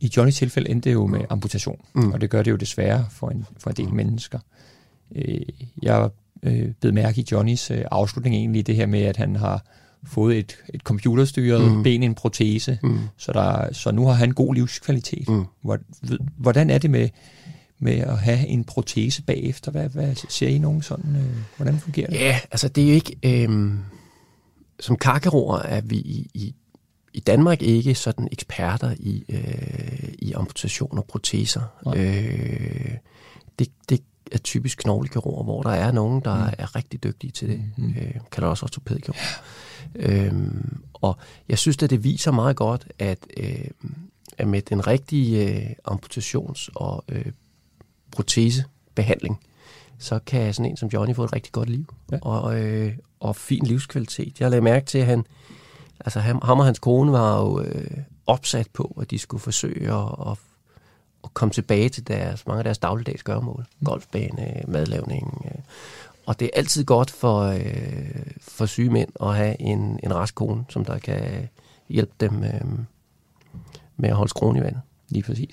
I 0.00 0.12
Johnnys 0.16 0.36
tilfælde 0.36 0.70
endte 0.70 0.88
det 0.88 0.94
jo 0.94 1.06
med 1.06 1.20
amputation, 1.30 1.80
mm. 1.92 2.12
og 2.12 2.20
det 2.20 2.30
gør 2.30 2.42
det 2.42 2.50
jo 2.50 2.56
desværre 2.56 3.06
for 3.10 3.28
en, 3.28 3.46
for 3.58 3.70
en 3.70 3.76
del 3.76 3.94
mennesker. 3.94 4.38
Øh, 5.16 5.40
jeg 5.82 6.10
øh, 6.42 6.68
blev 6.80 6.94
mærke 6.94 7.20
i 7.20 7.24
Johnnys 7.32 7.70
øh, 7.70 7.84
afslutning 7.90 8.34
egentlig 8.34 8.66
det 8.66 8.76
her 8.76 8.86
med, 8.86 9.00
at 9.00 9.16
han 9.16 9.36
har 9.36 9.64
fået 10.04 10.38
et, 10.38 10.56
et 10.74 10.80
computerstyret 10.80 11.72
mm. 11.72 11.82
ben, 11.82 12.02
en 12.02 12.14
protese, 12.14 12.78
mm. 12.82 12.98
så, 13.16 13.32
der, 13.32 13.72
så 13.72 13.90
nu 13.90 14.06
har 14.06 14.12
han 14.12 14.30
god 14.30 14.54
livskvalitet. 14.54 15.28
Mm. 15.28 15.44
Hvordan 16.36 16.70
er 16.70 16.78
det 16.78 16.90
med, 16.90 17.08
med 17.78 17.98
at 17.98 18.18
have 18.18 18.46
en 18.46 18.64
protese 18.64 19.22
bagefter? 19.22 19.70
Hvad, 19.70 19.88
hvad 19.88 20.14
ser 20.14 20.48
I 20.48 20.58
nogen 20.58 20.82
sådan? 20.82 21.16
Øh, 21.16 21.36
hvordan 21.56 21.78
fungerer 21.78 22.10
det? 22.10 22.16
Ja, 22.16 22.40
altså 22.50 22.68
det 22.68 22.84
er 22.84 22.88
jo 22.88 22.94
ikke... 22.94 23.16
Øh, 23.22 23.74
som 24.80 24.96
kakkeroer 24.96 25.58
er 25.58 25.80
vi 25.80 25.96
i, 25.96 26.30
i, 26.34 26.54
i 27.14 27.20
Danmark 27.20 27.62
ikke 27.62 27.94
sådan 27.94 28.28
eksperter 28.32 28.94
i, 28.98 29.24
øh, 29.28 30.08
i 30.18 30.32
amputation 30.32 30.98
og 30.98 31.04
proteser. 31.04 31.60
Øh, 31.96 32.96
det, 33.58 33.68
det 33.88 34.00
er 34.32 34.38
typisk 34.38 34.78
knoglekiroger, 34.78 35.44
hvor 35.44 35.62
der 35.62 35.70
er 35.70 35.92
nogen, 35.92 36.20
der 36.20 36.44
mm. 36.44 36.54
er 36.58 36.76
rigtig 36.76 37.04
dygtige 37.04 37.30
til 37.30 37.48
det. 37.48 37.62
Mm. 37.76 37.88
Øh, 37.88 38.14
kalder 38.32 38.48
også 38.48 38.66
ortopædkirurg. 38.66 39.16
Ja. 39.94 40.26
Øhm, 40.26 40.82
og 40.94 41.16
jeg 41.48 41.58
synes, 41.58 41.82
at 41.82 41.90
det 41.90 42.04
viser 42.04 42.30
meget 42.30 42.56
godt, 42.56 42.88
at, 42.98 43.18
øh, 43.36 43.64
at 44.38 44.48
med 44.48 44.62
den 44.62 44.86
rigtige 44.86 45.48
øh, 45.48 45.70
amputations- 45.88 46.68
og 46.74 47.04
øh, 47.08 47.24
protesebehandling, 48.10 49.40
så 49.98 50.18
kan 50.26 50.54
sådan 50.54 50.70
en 50.70 50.76
som 50.76 50.88
Johnny 50.88 51.14
få 51.14 51.24
et 51.24 51.32
rigtig 51.32 51.52
godt 51.52 51.68
liv. 51.70 51.94
Ja. 52.12 52.18
Og, 52.22 52.60
øh, 52.60 52.92
og 53.20 53.36
fin 53.36 53.66
livskvalitet. 53.66 54.40
Jeg 54.40 54.50
lagde 54.50 54.62
mærke 54.62 54.86
til, 54.86 54.98
at 54.98 55.06
han, 55.06 55.24
altså 56.00 56.20
ham, 56.20 56.40
ham 56.44 56.58
og 56.58 56.64
hans 56.64 56.78
kone 56.78 57.12
var 57.12 57.40
jo 57.40 57.60
øh, 57.60 57.98
opsat 58.26 58.66
på, 58.72 58.98
at 59.00 59.10
de 59.10 59.18
skulle 59.18 59.40
forsøge 59.40 59.92
at, 59.92 60.30
at 60.30 60.38
at 61.24 61.34
komme 61.34 61.52
tilbage 61.52 61.88
til 61.88 62.08
deres, 62.08 62.46
mange 62.46 62.58
af 62.58 62.64
deres 62.64 62.78
dagligdags 62.78 63.22
gørmål. 63.22 63.66
Mm. 63.80 63.84
Golfbane, 63.84 64.62
madlavning. 64.68 65.42
Øh. 65.44 65.60
Og 66.26 66.40
det 66.40 66.46
er 66.46 66.58
altid 66.58 66.84
godt 66.84 67.10
for, 67.10 67.40
øh, 67.40 67.62
for 68.40 68.66
syge 68.66 68.90
mænd 68.90 69.08
at 69.22 69.36
have 69.36 69.60
en, 69.60 70.00
en 70.02 70.14
rask 70.14 70.34
kone, 70.34 70.64
som 70.68 70.84
der 70.84 70.98
kan 70.98 71.48
hjælpe 71.88 72.12
dem 72.20 72.44
øh, 72.44 72.60
med 73.96 74.08
at 74.08 74.16
holde 74.16 74.30
skroen 74.30 74.56
i 74.56 74.60
vandet. 74.60 74.80
Lige 75.08 75.22
præcis. 75.22 75.50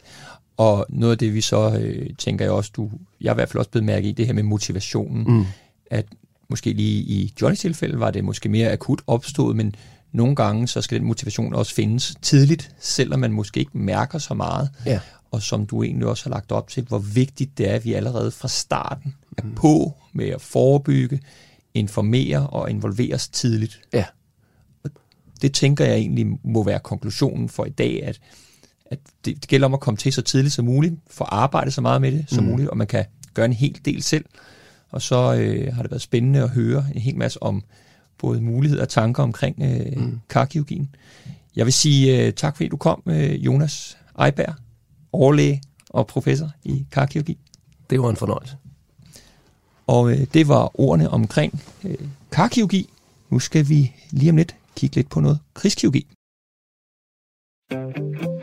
Og 0.58 0.86
noget 0.90 1.12
af 1.12 1.18
det, 1.18 1.34
vi 1.34 1.42
så 1.42 1.80
øh, 1.82 2.10
tænker 2.18 2.46
jeg 2.46 2.52
også, 2.52 2.72
du, 2.76 2.92
jeg 3.22 3.30
er 3.30 3.34
i 3.34 3.36
hvert 3.36 3.50
fald 3.50 3.60
også 3.60 3.72
blevet 3.72 3.86
mærke 3.86 4.10
i, 4.10 4.12
det 4.12 4.26
her 4.26 4.34
med 4.34 4.44
motivationen, 4.44 5.24
mm. 5.24 5.46
at 5.92 6.06
måske 6.50 6.74
lige 6.74 7.02
i 7.02 7.34
Johnnys 7.42 7.60
tilfælde 7.60 8.00
var 8.00 8.12
det 8.12 8.24
måske 8.24 8.50
mere 8.50 8.72
akut 8.72 9.02
opstået, 9.08 9.56
men 9.56 9.76
nogle 10.12 10.36
gange 10.36 10.68
så 10.68 10.82
skal 10.82 11.00
den 11.00 11.08
motivation 11.08 11.56
også 11.56 11.74
findes 11.74 12.16
tidligt, 12.22 12.76
selvom 12.80 13.20
man 13.20 13.32
måske 13.32 13.60
ikke 13.60 13.78
mærker 13.78 14.20
så 14.20 14.34
meget. 14.34 14.70
Ja 14.86 15.00
og 15.38 15.44
som 15.44 15.66
du 15.66 15.84
egentlig 15.84 16.08
også 16.08 16.24
har 16.24 16.30
lagt 16.30 16.52
op 16.52 16.70
til, 16.70 16.84
hvor 16.84 17.00
vigtigt 17.00 17.58
det 17.58 17.70
er, 17.70 17.76
at 17.76 17.86
vi 17.86 17.94
allerede 17.94 18.32
fra 18.32 18.48
starten 18.48 19.16
er 19.38 19.44
mm. 19.44 19.56
på 19.56 19.94
med 20.14 20.28
at 20.28 20.42
forebygge, 20.42 21.22
informere 21.74 22.48
og 22.48 22.70
involvere 22.70 23.16
os 23.16 23.28
tidligt. 23.28 23.82
Ja. 23.94 24.06
Og 24.84 24.90
det 25.42 25.54
tænker 25.54 25.86
jeg 25.86 25.96
egentlig 25.96 26.28
må 26.44 26.64
være 26.64 26.80
konklusionen 26.80 27.50
for 27.50 27.66
i 27.66 27.70
dag, 27.70 28.04
at, 28.04 28.20
at 28.86 29.00
det, 29.26 29.36
det 29.36 29.48
gælder 29.48 29.66
om 29.66 29.74
at 29.74 29.80
komme 29.80 29.98
til 29.98 30.14
så 30.14 30.22
tidligt 30.22 30.54
som 30.54 30.66
muligt, 30.66 30.96
få 31.10 31.24
arbejde 31.24 31.72
så 31.72 31.82
meget 31.82 32.02
med 32.02 32.12
det 32.12 32.26
som 32.28 32.44
mm. 32.44 32.50
muligt, 32.50 32.70
og 32.70 32.78
man 32.78 32.88
kan 32.88 33.06
gøre 33.34 33.46
en 33.46 33.54
hel 33.54 33.80
del 33.86 34.04
selv. 34.04 34.26
Og 34.90 35.02
så 35.02 35.34
øh, 35.34 35.76
har 35.76 35.82
det 35.82 35.92
været 35.92 36.02
spændende 36.02 36.44
at 36.44 36.50
høre 36.50 36.86
en 36.96 37.02
hel 37.02 37.18
masse 37.18 37.44
om 37.44 37.64
både 38.18 38.42
muligheder 38.42 38.82
og 38.82 38.90
tanker 38.90 39.24
omkring 39.24 39.62
øh, 39.62 40.02
mm. 40.02 40.20
karkirurgien. 40.30 40.96
Jeg 41.56 41.66
vil 41.66 41.74
sige 41.74 42.28
øh, 42.28 42.34
tak, 42.34 42.56
fordi 42.56 42.70
du 42.70 42.78
kom, 42.78 43.04
øh, 43.06 43.46
Jonas 43.46 43.98
Ejberg 44.20 44.56
overlæge 45.12 45.62
og 45.90 46.08
professor 46.08 46.52
i 46.64 46.86
karkirurgi. 46.92 47.38
Det 47.90 48.02
var 48.02 48.10
en 48.10 48.16
fornøjelse. 48.16 48.58
Og 49.88 50.12
øh, 50.12 50.28
det 50.34 50.48
var 50.48 50.82
ordene 50.82 51.10
omkring 51.10 51.64
øh, 51.84 51.98
karkirurgi. 52.32 52.90
Nu 53.30 53.40
skal 53.40 53.70
vi 53.70 53.94
lige 54.12 54.30
om 54.30 54.38
lidt 54.38 54.56
kigge 54.76 54.96
lidt 54.96 55.10
på 55.10 55.20
noget 55.20 55.40
krigskirurgi. 55.54 56.08
I 57.72 58.37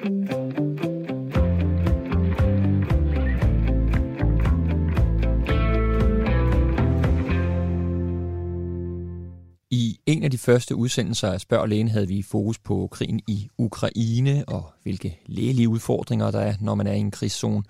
en 10.07 10.22
af 10.22 10.30
de 10.30 10.38
første 10.38 10.76
udsendelser 10.76 11.32
af 11.32 11.40
Spørg 11.40 11.68
Lægen 11.68 11.88
havde 11.88 12.09
vi 12.09 12.22
fokus 12.22 12.59
på 12.59 12.88
krigen 12.92 13.20
i 13.28 13.48
Ukraine 13.59 14.44
og 14.48 14.72
hvilke 14.82 15.18
lægelige 15.26 15.68
udfordringer 15.68 16.30
der 16.30 16.40
er, 16.40 16.55
når 16.61 16.74
man 16.74 16.86
er 16.86 16.92
i 16.92 16.98
en 16.98 17.11
krigszone. 17.11 17.62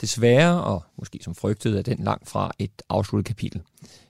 Desværre, 0.00 0.64
og 0.64 0.82
måske 0.98 1.18
som 1.22 1.34
frygtet, 1.34 1.78
er 1.78 1.82
den 1.82 1.98
langt 2.04 2.28
fra 2.28 2.50
et 2.58 2.82
afsluttet 2.88 3.26
kapitel. 3.26 3.62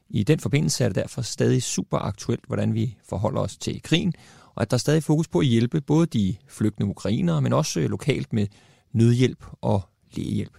I 0.08 0.22
den 0.22 0.40
forbindelse 0.40 0.84
er 0.84 0.88
det 0.88 0.96
derfor 0.96 1.22
stadig 1.22 1.62
super 1.62 1.98
aktuelt, 1.98 2.44
hvordan 2.46 2.74
vi 2.74 2.96
forholder 3.08 3.40
os 3.40 3.56
til 3.56 3.82
krigen, 3.82 4.12
og 4.54 4.62
at 4.62 4.70
der 4.70 4.74
er 4.74 4.78
stadig 4.78 5.02
fokus 5.02 5.28
på 5.28 5.38
at 5.38 5.46
hjælpe 5.46 5.80
både 5.80 6.06
de 6.06 6.36
flygtende 6.48 6.90
ukrainere, 6.90 7.42
men 7.42 7.52
også 7.52 7.80
lokalt 7.80 8.32
med 8.32 8.46
nødhjælp 8.92 9.44
og 9.60 9.82
lægehjælp. 10.16 10.58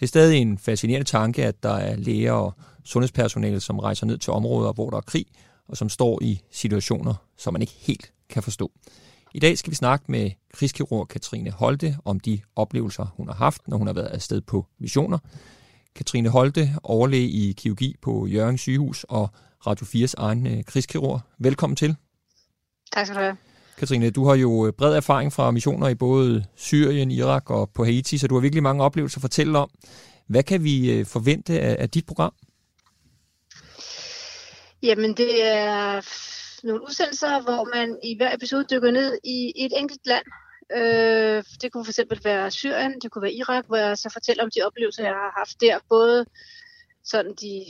Det 0.00 0.02
er 0.02 0.08
stadig 0.08 0.38
en 0.38 0.58
fascinerende 0.58 1.06
tanke, 1.06 1.44
at 1.44 1.62
der 1.62 1.74
er 1.74 1.96
læger 1.96 2.32
og 2.32 2.54
sundhedspersonale, 2.84 3.60
som 3.60 3.78
rejser 3.78 4.06
ned 4.06 4.18
til 4.18 4.32
områder, 4.32 4.72
hvor 4.72 4.90
der 4.90 4.96
er 4.96 5.00
krig, 5.00 5.26
og 5.68 5.76
som 5.76 5.88
står 5.88 6.22
i 6.22 6.40
situationer, 6.50 7.14
som 7.36 7.52
man 7.52 7.62
ikke 7.62 7.74
helt 7.78 8.12
kan 8.28 8.42
forstå. 8.42 8.70
I 9.34 9.38
dag 9.38 9.58
skal 9.58 9.70
vi 9.70 9.76
snakke 9.76 10.04
med 10.08 10.30
krigskirurg 10.54 11.08
Katrine 11.08 11.50
Holte 11.50 11.96
om 12.04 12.20
de 12.20 12.40
oplevelser, 12.56 13.06
hun 13.16 13.26
har 13.26 13.34
haft, 13.34 13.68
når 13.68 13.76
hun 13.76 13.86
har 13.86 13.94
været 13.94 14.06
afsted 14.06 14.40
på 14.40 14.66
missioner. 14.78 15.18
Katrine 15.94 16.28
Holte, 16.28 16.68
overlæge 16.82 17.28
i 17.28 17.52
kirurgi 17.52 17.96
på 18.02 18.26
Jørgen 18.26 18.58
sygehus 18.58 19.04
og 19.08 19.28
Radio 19.66 19.86
4's 19.86 20.14
egen 20.18 20.46
øh, 20.46 20.64
krigskirurg. 20.64 21.20
Velkommen 21.38 21.76
til. 21.76 21.96
Tak 22.92 23.06
skal 23.06 23.16
du 23.16 23.20
have. 23.20 23.36
Katrine, 23.78 24.10
du 24.10 24.24
har 24.24 24.34
jo 24.34 24.66
øh, 24.66 24.72
bred 24.72 24.96
erfaring 24.96 25.32
fra 25.32 25.50
missioner 25.50 25.88
i 25.88 25.94
både 25.94 26.44
Syrien, 26.56 27.10
Irak 27.10 27.50
og 27.50 27.70
på 27.70 27.84
Haiti, 27.84 28.18
så 28.18 28.28
du 28.28 28.34
har 28.34 28.40
virkelig 28.40 28.62
mange 28.62 28.84
oplevelser 28.84 29.18
at 29.18 29.20
fortælle 29.20 29.58
om. 29.58 29.70
Hvad 30.26 30.42
kan 30.42 30.64
vi 30.64 30.92
øh, 30.92 31.06
forvente 31.06 31.60
af 31.60 31.90
dit 31.90 32.06
program? 32.06 32.32
Jamen, 34.84 35.14
det 35.16 35.44
er 35.44 36.00
nogle 36.66 36.82
udsendelser, 36.82 37.42
hvor 37.42 37.76
man 37.76 37.98
i 38.02 38.16
hver 38.16 38.34
episode 38.34 38.64
dykker 38.70 38.90
ned 38.90 39.18
i 39.24 39.52
et 39.56 39.72
enkelt 39.76 40.06
land. 40.06 40.26
Øh, 40.78 41.44
det 41.62 41.72
kunne 41.72 41.84
fx 41.84 41.98
være 42.24 42.50
Syrien, 42.50 43.00
det 43.00 43.10
kunne 43.10 43.22
være 43.22 43.32
Irak, 43.32 43.66
hvor 43.66 43.76
jeg 43.76 43.98
så 43.98 44.10
fortæller 44.12 44.44
om 44.44 44.50
de 44.54 44.62
oplevelser, 44.62 45.02
jeg 45.02 45.12
har 45.12 45.32
haft 45.36 45.60
der. 45.60 45.78
Både 45.88 46.26
sådan 47.04 47.34
de 47.40 47.64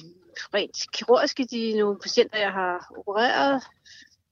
rent 0.55 0.77
kirurgiske, 0.93 1.45
de 1.45 1.79
nogle 1.79 1.99
patienter, 2.03 2.39
jeg 2.39 2.53
har 2.53 2.93
opereret, 2.97 3.63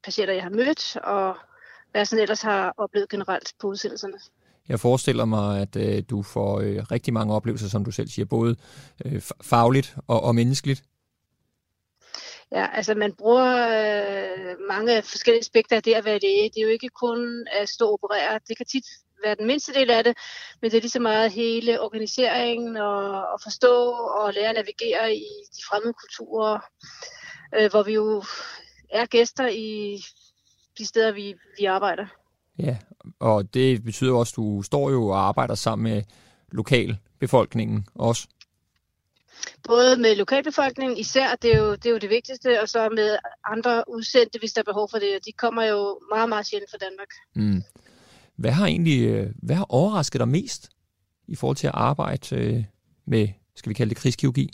patienter, 0.04 0.34
jeg 0.34 0.42
har 0.42 0.50
mødt, 0.50 0.96
og 0.96 1.36
hvad 1.90 2.00
jeg 2.00 2.06
sådan 2.06 2.22
ellers 2.22 2.42
har 2.42 2.74
oplevet 2.76 3.08
generelt 3.08 3.52
på 3.60 3.66
udsendelserne. 3.66 4.18
Jeg 4.68 4.80
forestiller 4.80 5.24
mig, 5.24 5.60
at 5.60 5.76
øh, 5.76 6.02
du 6.10 6.22
får 6.22 6.60
øh, 6.60 6.76
rigtig 6.90 7.12
mange 7.14 7.34
oplevelser, 7.34 7.68
som 7.68 7.84
du 7.84 7.90
selv 7.90 8.08
siger, 8.08 8.26
både 8.26 8.56
øh, 9.04 9.22
fagligt 9.42 9.96
og, 10.06 10.22
og 10.22 10.34
menneskeligt. 10.34 10.82
Ja, 12.54 12.66
altså 12.72 12.94
man 12.94 13.12
bruger 13.12 13.50
øh, 13.68 14.56
mange 14.68 15.02
forskellige 15.02 15.40
aspekter 15.40 15.76
af 15.76 15.82
det 15.82 15.94
at 15.94 16.04
være 16.04 16.18
læge. 16.18 16.50
Det 16.54 16.58
er 16.58 16.62
jo 16.62 16.68
ikke 16.68 16.88
kun 16.88 17.46
at 17.60 17.68
stå 17.68 17.86
og 17.86 17.92
operere. 17.92 18.40
Det 18.48 18.56
kan 18.56 18.66
tit 18.66 18.84
være 19.24 19.34
den 19.34 19.46
mindste 19.46 19.74
del 19.74 19.90
af 19.90 20.04
det, 20.04 20.16
men 20.62 20.70
det 20.70 20.76
er 20.76 20.80
lige 20.80 20.90
så 20.90 21.00
meget 21.00 21.32
hele 21.32 21.80
organiseringen 21.80 22.76
og, 22.76 23.28
og 23.28 23.40
forstå 23.42 23.90
og 23.92 24.32
lære 24.34 24.48
at 24.48 24.54
navigere 24.54 25.14
i 25.14 25.24
de 25.56 25.62
fremmede 25.68 25.92
kulturer, 25.92 26.58
øh, 27.56 27.70
hvor 27.70 27.82
vi 27.82 27.92
jo 27.92 28.22
er 28.90 29.06
gæster 29.06 29.48
i 29.48 29.98
de 30.78 30.86
steder, 30.86 31.12
vi, 31.12 31.34
vi 31.58 31.64
arbejder. 31.64 32.06
Ja, 32.58 32.76
og 33.20 33.54
det 33.54 33.84
betyder 33.84 34.14
også, 34.14 34.32
at 34.32 34.36
du 34.36 34.62
står 34.62 34.90
jo 34.90 35.08
og 35.08 35.28
arbejder 35.28 35.54
sammen 35.54 35.92
med 35.92 36.02
lokalbefolkningen 36.52 37.86
også. 37.94 38.28
Både 39.66 39.96
med 39.96 40.16
lokalbefolkningen 40.16 40.98
især, 40.98 41.34
det 41.42 41.54
er, 41.54 41.58
jo, 41.58 41.72
det 41.72 41.86
er 41.86 41.90
jo 41.90 41.98
det 41.98 42.10
vigtigste, 42.10 42.60
og 42.62 42.68
så 42.68 42.88
med 42.88 43.16
andre 43.46 43.84
udsendte, 43.88 44.38
hvis 44.38 44.52
der 44.52 44.60
er 44.60 44.72
behov 44.72 44.88
for 44.90 44.98
det. 44.98 45.18
De 45.26 45.32
kommer 45.32 45.62
jo 45.62 46.00
meget, 46.14 46.28
meget 46.28 46.46
sjældent 46.46 46.70
fra 46.70 46.78
Danmark. 46.78 47.08
Mm. 47.34 47.62
Hvad 48.36 48.50
har 48.50 48.66
egentlig 48.66 49.08
øh, 49.08 49.26
hvad 49.42 49.56
har 49.56 49.66
overrasket 49.68 50.18
dig 50.18 50.28
mest 50.28 50.70
i 51.28 51.36
forhold 51.36 51.56
til 51.56 51.66
at 51.66 51.74
arbejde 51.74 52.36
øh, 52.36 52.64
med, 53.06 53.28
skal 53.56 53.68
vi 53.68 53.74
kalde 53.74 53.90
det 53.90 53.98
krigskirurgi? 53.98 54.50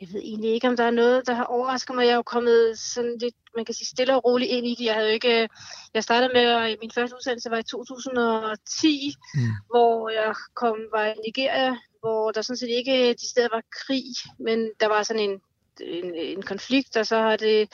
jeg 0.00 0.08
ved 0.12 0.20
egentlig 0.20 0.50
ikke, 0.52 0.68
om 0.68 0.76
der 0.76 0.84
er 0.84 0.90
noget, 0.90 1.26
der 1.26 1.34
har 1.34 1.44
overrasket 1.44 1.94
mig. 1.96 2.04
Jeg 2.04 2.12
er 2.12 2.16
jo 2.16 2.22
kommet 2.22 2.78
sådan 2.78 3.18
lidt, 3.20 3.34
man 3.56 3.64
kan 3.64 3.74
sige, 3.74 3.86
stille 3.86 4.14
og 4.14 4.24
roligt 4.24 4.50
ind 4.50 4.66
i 4.66 4.74
det. 4.78 4.84
Jeg 4.84 4.94
havde 4.94 5.12
ikke, 5.12 5.48
jeg 5.94 6.02
startede 6.02 6.30
med, 6.34 6.76
min 6.80 6.90
første 6.90 7.16
udsendelse 7.16 7.50
var 7.50 7.56
i 7.56 7.62
2010, 7.62 9.14
mm. 9.34 9.40
hvor 9.70 10.08
jeg 10.08 10.34
kom, 10.54 10.76
var 10.92 11.04
i 11.06 11.14
Nigeria, 11.26 11.76
hvor 12.00 12.30
der 12.30 12.42
sådan 12.42 12.56
set 12.56 12.68
ikke 12.68 13.12
de 13.12 13.30
steder 13.30 13.48
var 13.52 13.62
krig, 13.86 14.04
men 14.38 14.70
der 14.80 14.86
var 14.86 15.02
sådan 15.02 15.22
en, 15.22 15.40
en, 15.80 16.14
en 16.14 16.42
konflikt, 16.42 16.96
og 16.96 17.06
så 17.06 17.16
har 17.16 17.36
det 17.36 17.68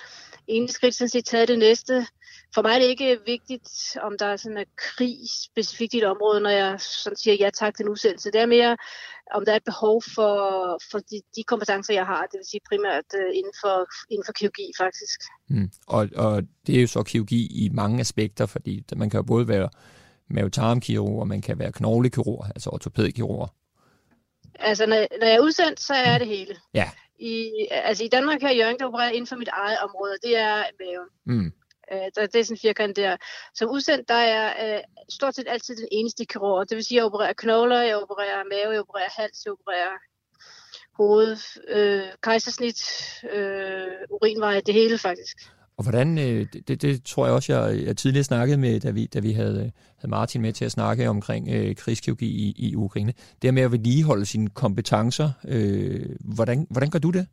ene 0.46 0.68
skridt 0.68 0.94
sådan 0.94 1.08
set 1.08 1.24
taget 1.24 1.48
det 1.48 1.58
næste. 1.58 2.06
For 2.54 2.62
mig 2.62 2.74
er 2.74 2.78
det 2.78 2.86
ikke 2.86 3.18
vigtigt, 3.26 3.96
om 4.02 4.12
der 4.18 4.26
er 4.26 4.36
sådan 4.36 4.58
en 4.58 4.66
krig 4.76 5.16
specifikt 5.44 5.94
i 5.94 5.98
et 5.98 6.04
område, 6.04 6.40
når 6.40 6.50
jeg 6.50 6.80
sådan 6.80 7.16
siger 7.16 7.34
ja 7.34 7.50
tak 7.50 7.76
til 7.76 7.84
en 7.84 7.88
udsendelse. 7.88 8.30
Det 8.30 8.40
er 8.40 8.46
mere, 8.46 8.76
om 9.34 9.44
der 9.44 9.52
er 9.52 9.56
et 9.56 9.64
behov 9.64 10.02
for, 10.14 10.34
for 10.90 10.98
de, 10.98 11.20
de 11.36 11.42
kompetencer, 11.42 11.94
jeg 11.94 12.06
har, 12.06 12.22
det 12.22 12.38
vil 12.38 12.46
sige 12.50 12.60
primært 12.68 13.04
øh, 13.14 13.30
inden, 13.38 13.52
for, 13.60 13.86
inden 14.10 14.24
for 14.26 14.32
kirurgi 14.32 14.72
faktisk. 14.78 15.20
Mm. 15.48 15.70
Og, 15.86 16.08
og 16.16 16.42
det 16.66 16.76
er 16.76 16.80
jo 16.80 16.86
så 16.86 17.02
kirurgi 17.02 17.64
i 17.64 17.68
mange 17.68 18.00
aspekter, 18.00 18.46
fordi 18.46 18.84
man 18.96 19.10
kan 19.10 19.18
jo 19.18 19.22
både 19.22 19.48
være 19.48 19.68
mavetarmkirurg, 20.30 21.20
og 21.20 21.28
man 21.28 21.40
kan 21.40 21.58
være 21.58 21.72
knoglekirurg, 21.72 22.46
altså 22.54 22.70
ortopædkirurg. 22.70 23.50
Altså, 24.58 24.86
når, 24.86 25.06
når 25.20 25.26
jeg 25.26 25.36
er 25.36 25.40
udsendt, 25.40 25.80
så 25.80 25.94
er 25.94 26.18
det 26.18 26.26
hele. 26.26 26.56
Ja. 26.74 26.90
I, 27.18 27.50
altså, 27.70 28.04
i 28.04 28.08
Danmark 28.08 28.42
her 28.42 28.50
i 28.50 28.58
Jørgen, 28.58 28.78
der 28.78 28.86
opererer 28.86 29.10
inden 29.10 29.26
for 29.26 29.36
mit 29.36 29.48
eget 29.48 29.78
område, 29.78 30.16
det 30.22 30.36
er 30.36 30.64
maven. 30.80 31.08
Mm. 31.26 31.52
Øh, 31.92 31.98
der, 32.14 32.26
det 32.26 32.40
er 32.40 32.44
sådan 32.44 32.54
en 32.54 32.58
firkant 32.58 32.96
der. 32.96 33.16
Som 33.54 33.70
udsendt, 33.70 34.08
der 34.08 34.14
er 34.14 34.76
øh, 34.76 34.82
stort 35.10 35.34
set 35.34 35.48
altid 35.48 35.76
den 35.76 35.88
eneste 35.92 36.24
kirurg. 36.24 36.68
Det 36.70 36.76
vil 36.76 36.84
sige, 36.84 36.96
at 36.96 37.00
jeg 37.00 37.04
opererer 37.04 37.32
knogler, 37.32 37.82
jeg 37.82 37.96
opererer 37.96 38.44
mave, 38.50 38.72
jeg 38.72 38.80
opererer 38.80 39.10
hals, 39.16 39.44
jeg 39.44 39.52
opererer 39.52 39.98
hoved, 40.96 41.36
øh, 41.68 42.08
kejsersnit, 42.22 42.80
øh, 43.30 43.92
urinvej, 44.10 44.60
det 44.66 44.74
hele 44.74 44.98
faktisk. 44.98 45.36
Og 45.76 45.84
hvordan, 45.84 46.18
øh, 46.18 46.46
det, 46.68 46.82
det 46.82 47.04
tror 47.04 47.26
jeg 47.26 47.34
også, 47.34 47.52
jeg, 47.52 47.86
jeg 47.86 47.96
tidligere 47.96 48.24
snakkede 48.24 48.58
med, 48.58 48.80
da 48.80 48.90
vi, 48.90 49.06
da 49.06 49.20
vi 49.20 49.32
havde, 49.32 49.72
havde 49.96 50.10
Martin 50.10 50.42
med 50.42 50.52
til 50.52 50.64
at 50.64 50.72
snakke 50.72 51.08
omkring 51.08 51.48
øh, 51.48 51.76
krigskirurgi 51.76 52.26
i, 52.26 52.54
i 52.56 52.76
Ukraine. 52.76 53.14
Det 53.42 53.54
med 53.54 53.62
at 53.62 53.72
vedligeholde 53.72 54.26
sine 54.26 54.50
kompetencer, 54.50 55.30
øh, 55.48 56.16
hvordan, 56.20 56.66
hvordan 56.70 56.90
gør 56.90 56.98
du 56.98 57.10
det? 57.10 57.26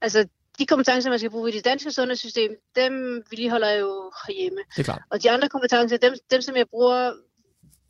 Altså, 0.00 0.28
de 0.58 0.66
kompetencer, 0.66 1.10
man 1.10 1.18
skal 1.18 1.30
bruge 1.30 1.50
i 1.50 1.56
det 1.56 1.64
danske 1.64 1.92
sundhedssystem, 1.92 2.50
dem 2.76 2.92
vedligeholder 3.30 3.68
jeg 3.68 3.80
jo 3.80 4.12
herhjemme. 4.26 4.60
Det 4.76 4.78
er 4.78 4.84
klart. 4.84 5.02
Og 5.10 5.22
de 5.22 5.30
andre 5.30 5.48
kompetencer, 5.48 5.96
dem, 5.96 6.14
dem 6.30 6.40
som 6.40 6.56
jeg 6.56 6.66
bruger, 6.70 7.12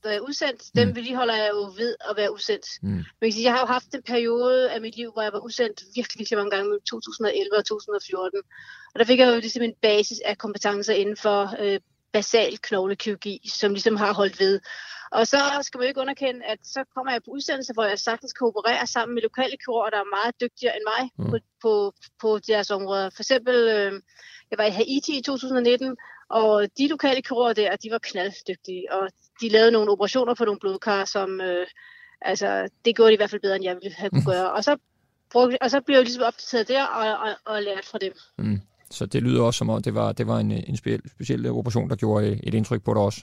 er 0.09 0.20
udsendt, 0.20 0.62
mm. 0.62 0.80
dem 0.80 0.96
vedligeholder 0.96 1.36
jeg 1.36 1.50
jo 1.55 1.62
ved 1.76 1.96
at 2.11 2.16
være 2.16 2.34
udsendt. 2.34 2.66
Mm. 2.82 2.88
Men 2.88 3.05
jeg, 3.22 3.32
sige, 3.32 3.44
jeg 3.44 3.53
har 3.53 3.61
jo 3.61 3.66
haft 3.66 3.94
en 3.94 4.03
periode 4.03 4.70
af 4.70 4.80
mit 4.80 4.96
liv, 4.96 5.12
hvor 5.12 5.22
jeg 5.22 5.32
var 5.32 5.38
udsendt 5.38 5.82
virkelig, 5.96 6.18
virkelig 6.18 6.38
mange 6.38 6.50
gange, 6.50 6.78
2011 6.90 7.57
og 7.59 7.64
2014. 7.64 8.40
Og 8.94 8.98
der 8.98 9.05
fik 9.05 9.18
jeg 9.18 9.34
jo 9.34 9.40
ligesom 9.40 9.62
en 9.62 9.74
basis 9.82 10.20
af 10.24 10.38
kompetencer 10.38 10.94
inden 10.94 11.16
for 11.16 11.55
øh, 11.61 11.80
basal 12.12 12.59
knoglekirurgi, 12.59 13.48
som 13.48 13.72
ligesom 13.72 13.96
har 13.96 14.12
holdt 14.12 14.40
ved. 14.40 14.61
Og 15.12 15.26
så 15.26 15.38
skal 15.62 15.78
man 15.78 15.84
jo 15.84 15.88
ikke 15.88 16.00
underkende, 16.00 16.44
at 16.44 16.59
så 16.62 16.84
kommer 16.94 17.12
jeg 17.12 17.22
på 17.22 17.30
udsendelse, 17.30 17.72
hvor 17.72 17.84
jeg 17.84 17.98
sagtens 17.98 18.32
kan 18.32 18.46
operere 18.46 18.86
sammen 18.86 19.14
med 19.14 19.22
lokale 19.22 19.57
kirurger, 19.64 19.90
der 19.90 20.00
er 20.00 20.14
meget 20.18 20.40
dygtigere 20.40 20.76
end 20.76 20.86
mig 20.92 21.03
mm. 21.18 21.30
på, 21.30 21.36
på, 21.62 21.92
på 22.20 22.38
deres 22.38 22.70
områder. 22.70 23.11
For 23.11 23.22
eksempel, 23.22 23.55
øh, 23.55 23.92
jeg 24.50 24.59
var 24.59 24.64
i 24.64 24.70
Haiti 24.70 25.18
i 25.18 25.22
2019, 25.22 25.96
og 26.30 26.68
de 26.78 26.88
lokale 26.88 27.22
kirurger 27.22 27.53
der, 27.53 27.76
de 27.76 27.90
var 27.90 27.98
knalddygtige, 27.98 28.92
og 28.92 29.09
de 29.43 29.49
lavede 29.49 29.72
nogle 29.72 29.90
operationer 29.90 30.34
på 30.34 30.45
nogle 30.45 30.61
blodkar, 30.61 31.05
som, 31.05 31.40
øh, 31.40 31.66
altså, 32.20 32.68
det 32.84 32.97
gjorde 32.97 33.09
de 33.09 33.14
i 33.14 33.16
hvert 33.16 33.30
fald 33.30 33.40
bedre, 33.40 33.57
end 33.57 33.64
jeg 33.64 33.76
ville 33.82 33.97
have 33.97 34.11
kunne 34.11 34.24
gøre. 34.24 34.53
Og 34.53 34.64
så, 34.64 34.76
brugte, 35.32 35.62
og 35.62 35.70
så 35.70 35.80
blev 35.80 35.97
jeg 35.97 36.05
ligesom 36.05 36.24
opdateret 36.24 36.68
der 36.68 36.84
og, 36.84 37.07
og, 37.24 37.55
og 37.55 37.62
lært 37.62 37.84
fra 37.84 37.99
dem. 37.99 38.12
Mm. 38.38 38.61
Så 38.90 39.07
det 39.07 39.22
lyder 39.22 39.43
også 39.43 39.59
som 39.59 39.70
om, 39.70 39.82
det 39.82 39.95
var, 39.95 40.12
det 40.12 40.26
var 40.26 40.38
en, 40.38 40.53
en 40.53 40.76
speciel, 40.76 41.01
speciel 41.11 41.51
operation, 41.51 41.90
der 41.90 41.97
gjorde 41.97 42.40
et 42.43 42.55
indtryk 42.55 42.84
på 42.84 42.95
dig 42.95 43.03
også. 43.03 43.20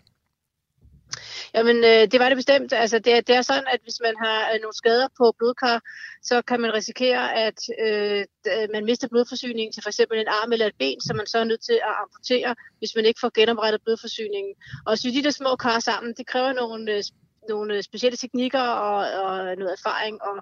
Jamen, 1.55 1.77
øh, 1.77 2.03
det 2.11 2.19
var 2.19 2.29
det 2.29 2.35
bestemt. 2.35 2.73
Altså, 2.73 2.99
det, 2.99 3.27
det 3.27 3.35
er 3.35 3.41
sådan, 3.41 3.67
at 3.73 3.79
hvis 3.83 3.99
man 4.01 4.15
har 4.23 4.39
øh, 4.53 4.61
nogle 4.61 4.75
skader 4.81 5.07
på 5.17 5.33
blodkar, 5.37 5.81
så 6.23 6.41
kan 6.41 6.59
man 6.61 6.73
risikere, 6.73 7.35
at 7.47 7.59
øh, 7.85 8.25
man 8.73 8.85
mister 8.85 9.07
blodforsyningen 9.07 9.73
til 9.73 9.83
f.eks. 9.83 9.99
en 9.99 10.33
arm 10.39 10.51
eller 10.51 10.65
et 10.65 10.79
ben, 10.79 11.01
så 11.01 11.13
man 11.13 11.27
så 11.27 11.37
er 11.37 11.43
nødt 11.43 11.63
til 11.69 11.79
at 11.89 11.93
amputere, 12.03 12.55
hvis 12.79 12.95
man 12.95 13.05
ikke 13.05 13.19
får 13.23 13.31
genoprettet 13.39 13.81
blodforsyningen. 13.83 14.53
Og 14.85 14.97
så 14.97 15.07
de 15.15 15.23
der 15.23 15.31
små 15.31 15.55
kar 15.55 15.79
sammen, 15.79 16.13
det 16.17 16.27
kræver 16.27 16.53
nogle 16.53 16.91
øh, 16.91 17.03
nogle 17.49 17.83
specielle 17.83 18.17
teknikker 18.17 18.61
og, 18.61 18.97
og 19.23 19.35
noget 19.61 19.73
erfaring. 19.79 20.21
Og 20.21 20.35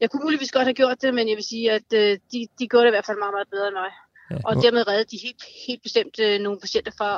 jeg 0.00 0.10
kunne 0.10 0.24
muligvis 0.24 0.52
godt 0.52 0.64
have 0.64 0.80
gjort 0.82 1.02
det, 1.02 1.14
men 1.14 1.28
jeg 1.28 1.36
vil 1.36 1.44
sige, 1.44 1.72
at 1.72 1.88
øh, 1.94 2.18
de, 2.32 2.38
de 2.58 2.68
gjorde 2.68 2.84
det 2.84 2.90
i 2.92 2.96
hvert 2.96 3.06
fald 3.06 3.18
meget, 3.18 3.34
meget 3.36 3.50
bedre 3.50 3.68
end 3.68 3.78
mig. 3.82 3.92
Ja, 4.30 4.36
og 4.46 4.52
dermed 4.62 4.88
redde 4.88 5.10
de 5.12 5.18
helt, 5.26 5.42
helt 5.66 5.82
bestemt 5.82 6.16
øh, 6.26 6.40
nogle 6.40 6.60
patienter 6.60 6.92
fra, 6.98 7.10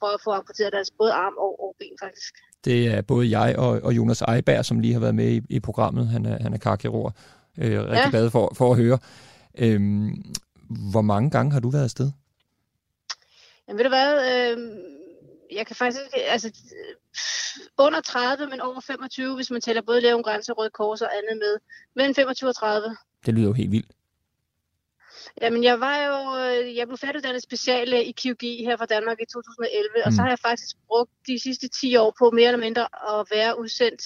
for 0.00 0.08
at 0.14 0.20
få 0.24 0.30
amputeret 0.30 0.72
deres 0.72 0.90
både 0.98 1.12
arm 1.12 1.34
og, 1.46 1.52
og 1.64 1.76
ben 1.78 1.96
faktisk. 2.04 2.34
Det 2.64 2.88
er 2.88 3.02
både 3.02 3.38
jeg 3.38 3.58
og, 3.58 3.80
og 3.82 3.96
Jonas 3.96 4.22
Eiberg, 4.22 4.64
som 4.64 4.80
lige 4.80 4.92
har 4.92 5.00
været 5.00 5.14
med 5.14 5.32
i, 5.32 5.40
i 5.50 5.60
programmet. 5.60 6.08
Han 6.08 6.26
er, 6.26 6.42
han 6.42 6.54
er 6.54 6.58
karkirurg. 6.58 7.12
Øh, 7.58 7.80
rigtig 7.80 7.94
ja. 7.94 8.10
glad 8.10 8.30
for, 8.30 8.52
for 8.56 8.70
at 8.70 8.76
høre. 8.76 8.98
Øhm, 9.58 10.22
hvor 10.90 11.00
mange 11.00 11.30
gange 11.30 11.52
har 11.52 11.60
du 11.60 11.70
været 11.70 11.84
afsted? 11.84 12.10
Jamen 13.68 13.78
ved 13.78 13.84
du 13.84 13.90
hvad, 13.90 14.12
øh, 14.30 14.58
jeg 15.52 15.66
kan 15.66 15.76
faktisk 15.76 16.00
altså 16.28 16.52
under 17.78 18.00
30, 18.00 18.46
men 18.46 18.60
over 18.60 18.80
25, 18.80 19.34
hvis 19.34 19.50
man 19.50 19.60
tæller 19.60 19.82
både 19.82 20.00
Lavn 20.00 20.22
Grænse, 20.22 20.52
Røde 20.52 20.70
Kors 20.70 21.02
og 21.02 21.08
andet 21.18 21.38
med. 21.38 21.58
Mellem 21.96 22.14
25 22.14 22.48
og 22.48 22.56
30. 22.56 22.96
Det 23.26 23.34
lyder 23.34 23.46
jo 23.46 23.52
helt 23.52 23.70
vildt. 23.70 23.90
Jamen, 25.42 25.64
jeg 25.64 25.80
var 25.80 25.96
jo, 26.08 26.18
øh, 26.42 26.76
jeg 26.76 26.86
blev 26.86 26.98
færdiguddannet 26.98 27.42
speciale 27.42 28.04
i 28.04 28.12
kirurgi 28.12 28.64
her 28.64 28.76
fra 28.76 28.86
Danmark 28.86 29.18
i 29.20 29.24
2011, 29.32 29.88
mm. 29.96 30.02
og 30.06 30.12
så 30.12 30.20
mm. 30.20 30.24
har 30.24 30.28
jeg 30.28 30.38
faktisk 30.38 30.76
brugt 30.86 31.10
de 31.26 31.42
sidste 31.42 31.68
10 31.68 31.96
år 31.96 32.14
på 32.18 32.30
mere 32.30 32.46
eller 32.46 32.64
mindre 32.66 32.82
at 32.82 33.26
være 33.30 33.60
udsendt 33.60 34.02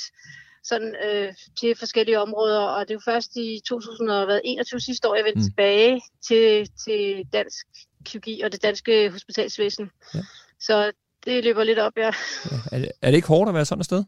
sådan, 0.65 0.95
øh, 1.07 1.35
til 1.61 1.77
forskellige 1.79 2.21
områder, 2.21 2.61
og 2.61 2.89
det 2.89 2.91
er 2.91 2.95
jo 2.95 3.13
først 3.13 3.37
i 3.37 3.61
2021 3.69 4.81
sidste 4.81 5.09
år, 5.09 5.15
jeg 5.15 5.25
vendte 5.25 5.41
mm. 5.41 5.45
tilbage 5.45 6.03
til, 6.29 6.71
til 6.85 7.27
dansk 7.33 7.67
kirurgi 8.05 8.41
og 8.41 8.53
det 8.53 8.63
danske 8.63 9.11
hospitalsvæsen. 9.11 9.91
Ja. 10.15 10.21
Så 10.61 10.93
det 11.25 11.45
løber 11.45 11.65
lidt 11.65 11.79
op, 11.79 11.93
ja. 11.97 12.11
ja. 12.51 12.57
Er, 12.73 12.79
det, 12.79 12.93
er 13.03 13.11
det 13.11 13.17
ikke 13.17 13.29
hårdt 13.29 13.49
at 13.49 13.55
være 13.55 13.65
sådan 13.65 13.81
et 13.81 13.87
sted? 13.87 14.05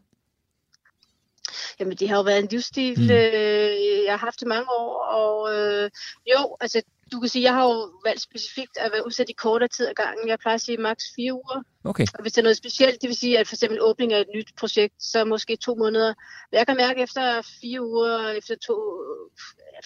Jamen, 1.80 1.96
det 1.96 2.08
har 2.08 2.16
jo 2.16 2.22
været 2.22 2.38
en 2.38 2.48
livsstil, 2.50 2.98
mm. 2.98 3.10
øh, 3.10 4.04
jeg 4.04 4.12
har 4.12 4.26
haft 4.26 4.42
i 4.42 4.44
mange 4.44 4.66
år, 4.70 5.04
og 5.04 5.54
øh, 5.54 5.90
jo, 6.26 6.56
altså 6.60 6.82
du 7.12 7.20
kan 7.20 7.28
sige, 7.28 7.42
jeg 7.42 7.54
har 7.54 7.64
jo 7.64 7.90
valgt 8.04 8.22
specifikt 8.22 8.76
at 8.76 8.92
være 8.92 9.06
udsat 9.06 9.28
i 9.28 9.32
kortere 9.32 9.68
tid 9.68 9.86
ad 9.86 9.94
gangen. 9.94 10.28
Jeg 10.28 10.38
plejer 10.38 10.54
at 10.54 10.60
sige 10.60 10.78
maks 10.78 11.04
fire 11.16 11.32
uger. 11.34 11.62
Okay. 11.84 12.06
Og 12.14 12.22
hvis 12.22 12.32
det 12.32 12.38
er 12.38 12.48
noget 12.48 12.56
specielt, 12.56 13.02
det 13.02 13.08
vil 13.08 13.16
sige, 13.16 13.38
at 13.38 13.46
for 13.48 13.54
eksempel 13.54 13.78
åbning 13.82 14.12
af 14.12 14.20
et 14.20 14.30
nyt 14.34 14.50
projekt, 14.60 14.94
så 15.12 15.24
måske 15.24 15.56
to 15.56 15.74
måneder. 15.74 16.14
Men 16.50 16.58
jeg 16.58 16.66
kan 16.66 16.76
mærke 16.76 17.02
efter 17.02 17.42
fire 17.60 17.80
uger, 17.86 18.28
efter 18.28 18.54
to, 18.66 18.76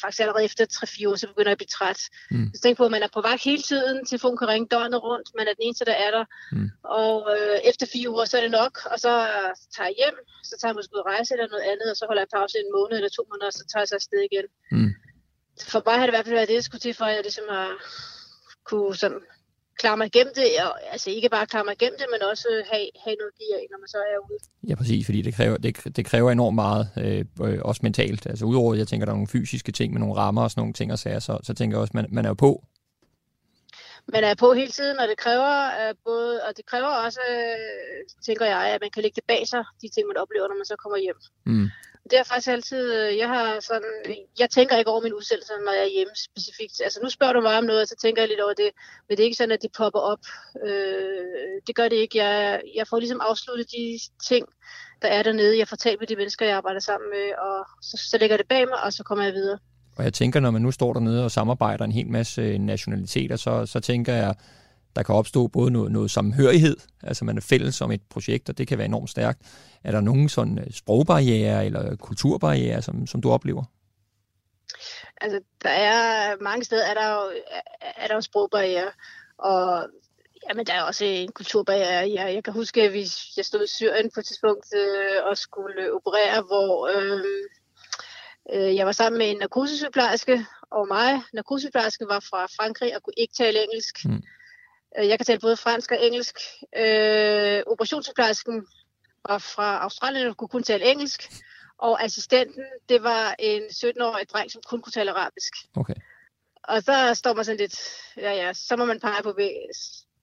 faktisk 0.00 0.20
allerede 0.20 0.44
efter 0.44 0.64
tre-fire 0.64 1.08
uger, 1.08 1.16
så 1.16 1.26
begynder 1.26 1.50
jeg 1.50 1.58
at 1.58 1.62
blive 1.62 1.74
træt. 1.78 2.00
Mm. 2.30 2.50
Så 2.54 2.60
tænk 2.62 2.76
på, 2.76 2.84
at 2.84 2.90
man 2.90 3.02
er 3.02 3.12
på 3.14 3.20
vagt 3.20 3.44
hele 3.44 3.62
tiden, 3.62 4.06
telefonen 4.06 4.38
kan 4.38 4.48
ringe 4.48 4.68
døgnet 4.74 5.02
rundt, 5.02 5.28
man 5.38 5.46
er 5.48 5.54
den 5.54 5.64
eneste, 5.66 5.84
der 5.84 5.96
er 6.06 6.10
der. 6.16 6.24
Mm. 6.52 6.68
Og 7.00 7.16
øh, 7.34 7.56
efter 7.70 7.86
fire 7.94 8.10
uger, 8.10 8.24
så 8.24 8.36
er 8.38 8.42
det 8.46 8.54
nok, 8.60 8.74
og 8.92 8.98
så 9.04 9.12
tager 9.74 9.88
jeg 9.90 9.96
hjem, 10.00 10.16
så 10.48 10.54
tager 10.56 10.70
jeg 10.70 10.76
måske 10.78 10.94
ud 10.94 11.02
og 11.04 11.08
rejse 11.12 11.34
eller 11.34 11.48
noget 11.54 11.66
andet, 11.72 11.88
og 11.92 11.96
så 11.96 12.04
holder 12.08 12.22
jeg 12.22 12.34
pause 12.36 12.54
en 12.58 12.72
måned 12.76 12.96
eller 12.98 13.12
to 13.16 13.22
måneder, 13.30 13.48
og 13.50 13.56
så 13.58 13.64
tager 13.70 13.82
jeg 13.82 13.88
så 13.88 13.96
afsted 14.00 14.20
igen. 14.30 14.46
Mm 14.76 14.92
for 15.68 15.82
mig 15.86 15.94
har 15.94 16.06
det 16.06 16.12
i 16.12 16.16
hvert 16.16 16.24
fald 16.24 16.34
været 16.34 16.48
det, 16.48 16.54
jeg 16.54 16.64
skulle 16.64 16.80
til, 16.80 16.94
for 16.94 17.04
at 17.04 17.14
jeg 17.14 17.22
ligesom 17.22 17.44
har 17.50 17.70
kunne 18.64 18.96
sådan 18.96 19.20
klare 19.80 19.96
mig 19.96 20.06
igennem 20.06 20.32
det, 20.36 20.46
og 20.66 20.92
altså 20.92 21.10
ikke 21.10 21.28
bare 21.28 21.46
klare 21.46 21.64
mig 21.64 21.72
igennem 21.72 21.98
det, 21.98 22.06
men 22.12 22.20
også 22.30 22.48
have, 22.72 22.88
have 23.04 23.16
noget 23.20 23.32
gear 23.38 23.58
når 23.72 23.78
man 23.82 23.88
så 23.88 23.98
er 24.10 24.18
ude. 24.26 24.38
Ja, 24.68 24.74
præcis, 24.74 25.04
fordi 25.04 25.22
det 25.22 25.34
kræver, 25.34 25.56
det, 25.56 25.96
det 25.96 26.04
kræver 26.06 26.30
enormt 26.30 26.54
meget, 26.54 26.84
øh, 27.04 27.24
også 27.62 27.80
mentalt. 27.82 28.26
Altså 28.26 28.44
udover, 28.44 28.74
jeg 28.74 28.88
tænker, 28.88 29.04
der 29.04 29.12
er 29.12 29.16
nogle 29.16 29.34
fysiske 29.36 29.72
ting 29.72 29.92
med 29.92 30.00
nogle 30.00 30.16
rammer 30.16 30.42
og 30.42 30.50
sådan 30.50 30.60
nogle 30.60 30.74
ting 30.74 30.92
og 30.92 30.98
sager, 30.98 31.18
så, 31.18 31.38
så 31.42 31.54
tænker 31.54 31.76
jeg 31.76 31.80
også, 31.80 31.92
man, 31.94 32.06
man 32.10 32.24
er 32.24 32.28
jo 32.28 32.34
på. 32.34 32.64
Man 34.14 34.24
er 34.24 34.34
på 34.34 34.52
hele 34.52 34.70
tiden, 34.70 34.98
og 34.98 35.08
det 35.08 35.16
kræver 35.24 35.54
uh, 35.80 35.96
både, 36.04 36.42
og 36.46 36.56
det 36.56 36.66
kræver 36.66 36.92
også, 37.06 37.20
uh, 37.30 38.22
tænker 38.26 38.46
jeg, 38.46 38.62
at 38.74 38.80
man 38.80 38.90
kan 38.90 39.02
lægge 39.02 39.16
det 39.16 39.24
bag 39.28 39.42
sig, 39.52 39.62
de 39.82 39.88
ting, 39.94 40.06
man 40.06 40.16
oplever, 40.16 40.48
når 40.48 40.58
man 40.60 40.70
så 40.72 40.76
kommer 40.82 40.98
hjem. 40.98 41.18
Mm 41.44 41.70
det 42.10 42.18
er 42.18 42.24
faktisk 42.24 42.48
altid, 42.48 42.84
øh, 42.98 43.18
jeg 43.18 43.28
har 43.28 43.60
sådan, 43.60 43.94
jeg 44.38 44.50
tænker 44.50 44.76
ikke 44.76 44.90
over 44.90 45.02
min 45.02 45.14
udsendelser, 45.18 45.54
når 45.66 45.72
jeg 45.72 45.84
er 45.88 45.94
hjemme 45.96 46.14
specifikt. 46.28 46.80
Altså 46.84 46.98
nu 47.02 47.08
spørger 47.08 47.32
du 47.32 47.40
mig 47.40 47.58
om 47.58 47.64
noget, 47.64 47.82
og 47.82 47.88
så 47.88 47.96
tænker 48.02 48.22
jeg 48.22 48.28
lidt 48.28 48.40
over 48.40 48.56
det, 48.62 48.70
men 49.06 49.12
det 49.16 49.22
er 49.22 49.28
ikke 49.28 49.40
sådan, 49.42 49.56
at 49.58 49.62
det 49.62 49.72
popper 49.78 50.00
op. 50.12 50.24
Øh, 50.66 51.56
det 51.66 51.74
gør 51.76 51.88
det 51.88 51.96
ikke. 51.96 52.18
Jeg, 52.24 52.60
jeg 52.78 52.86
får 52.90 52.98
ligesom 52.98 53.20
afsluttet 53.30 53.66
de 53.76 53.84
ting, 54.28 54.44
der 55.02 55.08
er 55.08 55.22
dernede. 55.22 55.58
Jeg 55.58 55.68
får 55.68 55.76
talt 55.76 56.00
med 56.00 56.06
de 56.06 56.16
mennesker, 56.16 56.46
jeg 56.46 56.56
arbejder 56.56 56.80
sammen 56.80 57.10
med, 57.10 57.26
og 57.46 57.58
så, 57.82 57.96
så 58.10 58.18
lægger 58.20 58.36
det 58.36 58.48
bag 58.48 58.68
mig, 58.68 58.82
og 58.84 58.92
så 58.92 59.02
kommer 59.02 59.24
jeg 59.24 59.34
videre. 59.34 59.58
Og 59.96 60.04
jeg 60.04 60.12
tænker, 60.12 60.40
når 60.40 60.50
man 60.50 60.62
nu 60.62 60.70
står 60.70 60.92
dernede 60.92 61.24
og 61.24 61.30
samarbejder 61.30 61.84
en 61.84 61.92
hel 61.92 62.08
masse 62.08 62.58
nationaliteter, 62.58 63.36
så, 63.36 63.66
så 63.66 63.80
tænker 63.80 64.14
jeg, 64.14 64.34
der 64.96 65.02
kan 65.02 65.14
opstå 65.14 65.46
både 65.46 65.70
noget, 65.70 65.92
noget 65.92 66.10
samhørighed, 66.10 66.76
altså 67.02 67.24
man 67.24 67.36
er 67.36 67.40
fælles 67.40 67.80
om 67.80 67.90
et 67.90 68.02
projekt, 68.10 68.48
og 68.48 68.58
det 68.58 68.68
kan 68.68 68.78
være 68.78 68.84
enormt 68.84 69.10
stærkt. 69.10 69.40
Er 69.84 69.90
der 69.90 70.00
nogen 70.00 70.28
sådan 70.28 70.58
øh, 70.58 70.72
sprogbarriere 70.72 71.66
eller 71.66 71.96
kulturbarriere, 71.96 72.82
som, 72.82 73.06
som 73.06 73.20
du 73.20 73.30
oplever? 73.30 73.64
Altså, 75.20 75.40
der 75.62 75.70
er 75.70 76.36
mange 76.40 76.64
steder, 76.64 76.84
er 76.84 76.94
der 76.94 77.12
jo, 77.14 77.32
er 77.96 78.06
der 78.06 78.14
jo 78.14 78.20
sprogbarriere, 78.20 78.90
og 79.38 79.88
Jamen, 80.48 80.66
der 80.66 80.72
er 80.72 80.82
også 80.82 81.04
en 81.04 81.32
kulturbarriere. 81.32 82.12
Jeg, 82.12 82.34
jeg 82.34 82.44
kan 82.44 82.52
huske, 82.52 82.82
at 82.82 82.92
vi, 82.92 83.04
jeg 83.36 83.44
stod 83.44 83.64
i 83.64 83.66
Syrien 83.68 84.10
på 84.14 84.20
et 84.20 84.26
tidspunkt 84.26 84.66
øh, 84.74 85.24
og 85.24 85.36
skulle 85.36 85.92
operere, 85.92 86.42
hvor 86.42 86.88
øh, 86.88 87.24
øh, 88.52 88.76
jeg 88.76 88.86
var 88.86 88.92
sammen 88.92 89.18
med 89.18 89.30
en 89.30 89.36
narkosesygeplejerske 89.36 90.46
og 90.70 90.88
mig. 90.88 91.22
Narkosesygeplejersken 91.32 92.08
var 92.08 92.20
fra 92.20 92.46
Frankrig 92.46 92.96
og 92.96 93.02
kunne 93.02 93.14
ikke 93.16 93.34
tale 93.34 93.62
engelsk. 93.64 94.04
Mm. 94.04 94.22
Øh, 94.98 95.08
jeg 95.08 95.18
kan 95.18 95.26
tale 95.26 95.40
både 95.40 95.56
fransk 95.56 95.90
og 95.90 96.06
engelsk. 96.06 96.36
Øh, 96.76 97.62
operationssygeplejersken 97.66 98.66
var 99.28 99.38
fra 99.38 99.82
Australien 99.82 100.26
og 100.26 100.36
kunne 100.36 100.48
kun 100.48 100.62
tale 100.62 100.90
engelsk. 100.90 101.32
Og 101.78 102.04
assistenten, 102.04 102.64
det 102.88 103.02
var 103.02 103.34
en 103.38 103.62
17-årig 103.62 104.28
dreng, 104.32 104.50
som 104.50 104.62
kun 104.66 104.82
kunne 104.82 104.92
tale 104.92 105.10
arabisk. 105.10 105.52
Okay. 105.76 105.94
Og 106.62 106.82
så 106.82 107.14
står 107.14 107.34
man 107.34 107.44
sådan 107.44 107.58
lidt, 107.58 107.80
ja 108.16 108.32
ja, 108.32 108.52
så 108.52 108.76
må 108.76 108.84
man 108.84 109.00
pege 109.00 109.22
på 109.22 109.38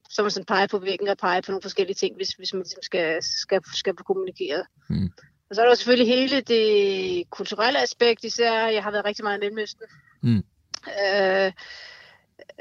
så 0.10 0.22
må 0.22 0.24
man 0.24 0.32
sådan 0.32 0.46
pege 0.46 0.68
på 0.68 0.80
væggen 0.80 1.08
og 1.08 1.18
pege 1.18 1.42
på 1.42 1.52
nogle 1.52 1.62
forskellige 1.62 1.96
ting, 1.96 2.16
hvis, 2.16 2.30
hvis 2.30 2.54
man 2.54 2.62
ligesom 2.62 2.84
skal, 2.84 3.24
skal, 3.24 3.62
skal 3.74 3.94
få 3.98 4.04
kommunikeret. 4.04 4.66
Mm. 4.90 5.12
Og 5.50 5.56
så 5.56 5.62
er 5.62 5.68
der 5.68 5.76
selvfølgelig 5.76 6.16
hele 6.16 6.42
det 6.42 7.30
kulturelle 7.30 7.82
aspekt, 7.82 8.24
især 8.24 8.68
jeg 8.68 8.84
har 8.84 8.92
været 8.92 9.06
rigtig 9.06 9.24
meget 9.24 9.38
i 9.38 9.40
Mellemøsten. 9.40 9.86
Mm. 10.22 10.44
Øh, 10.88 11.52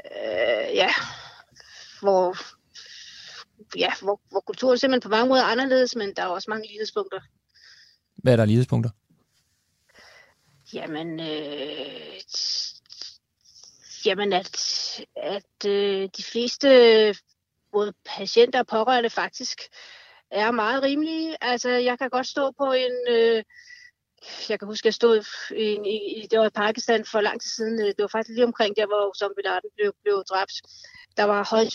øh, 0.05 0.75
ja, 0.75 0.89
hvor, 1.99 2.37
ja, 3.77 3.91
hvor, 4.01 4.21
hvor 4.29 4.39
kulturen 4.39 4.77
simpelthen 4.77 5.09
på 5.09 5.15
mange 5.15 5.29
måder 5.29 5.41
er 5.41 5.47
anderledes, 5.47 5.95
men 5.95 6.13
der 6.15 6.21
er 6.21 6.27
også 6.27 6.49
mange 6.49 6.67
lighedspunkter. 6.67 7.19
Hvad 8.15 8.33
er 8.33 8.37
der 8.37 8.45
lighedspunkter? 8.45 8.89
Jamen, 10.73 11.19
øh, 11.19 12.21
jamen 14.05 14.33
at, 14.33 14.59
at 15.15 15.65
øh, 15.67 16.09
de 16.17 16.23
fleste 16.23 16.67
både 17.71 17.93
patienter 18.05 18.59
og 18.59 18.67
pårørende 18.67 19.09
faktisk 19.09 19.61
er 20.31 20.51
meget 20.51 20.83
rimelige. 20.83 21.37
Altså, 21.41 21.69
jeg 21.69 21.99
kan 21.99 22.09
godt 22.09 22.27
stå 22.27 22.51
på 22.51 22.71
en... 22.71 22.91
Øh, 23.09 23.43
jeg 24.49 24.59
kan 24.59 24.67
huske, 24.67 24.87
jeg 24.87 24.93
stod 24.93 25.25
i, 25.51 25.67
i, 26.21 26.27
det 26.31 26.39
var 26.39 26.45
i 26.45 26.59
Pakistan 26.63 27.05
for 27.05 27.21
lang 27.21 27.41
tid 27.41 27.49
siden. 27.49 27.81
Øh, 27.81 27.87
det 27.87 28.01
var 28.05 28.07
faktisk 28.07 28.35
lige 28.35 28.51
omkring 28.51 28.75
der, 28.75 28.85
hvor 28.85 29.09
Osama 29.09 29.33
Bin 29.35 29.45
Laden 29.45 29.69
blev, 29.77 29.93
blev 30.03 30.23
dræbt 30.31 30.55
der 31.17 31.23
var, 31.23 31.47
højt, 31.53 31.73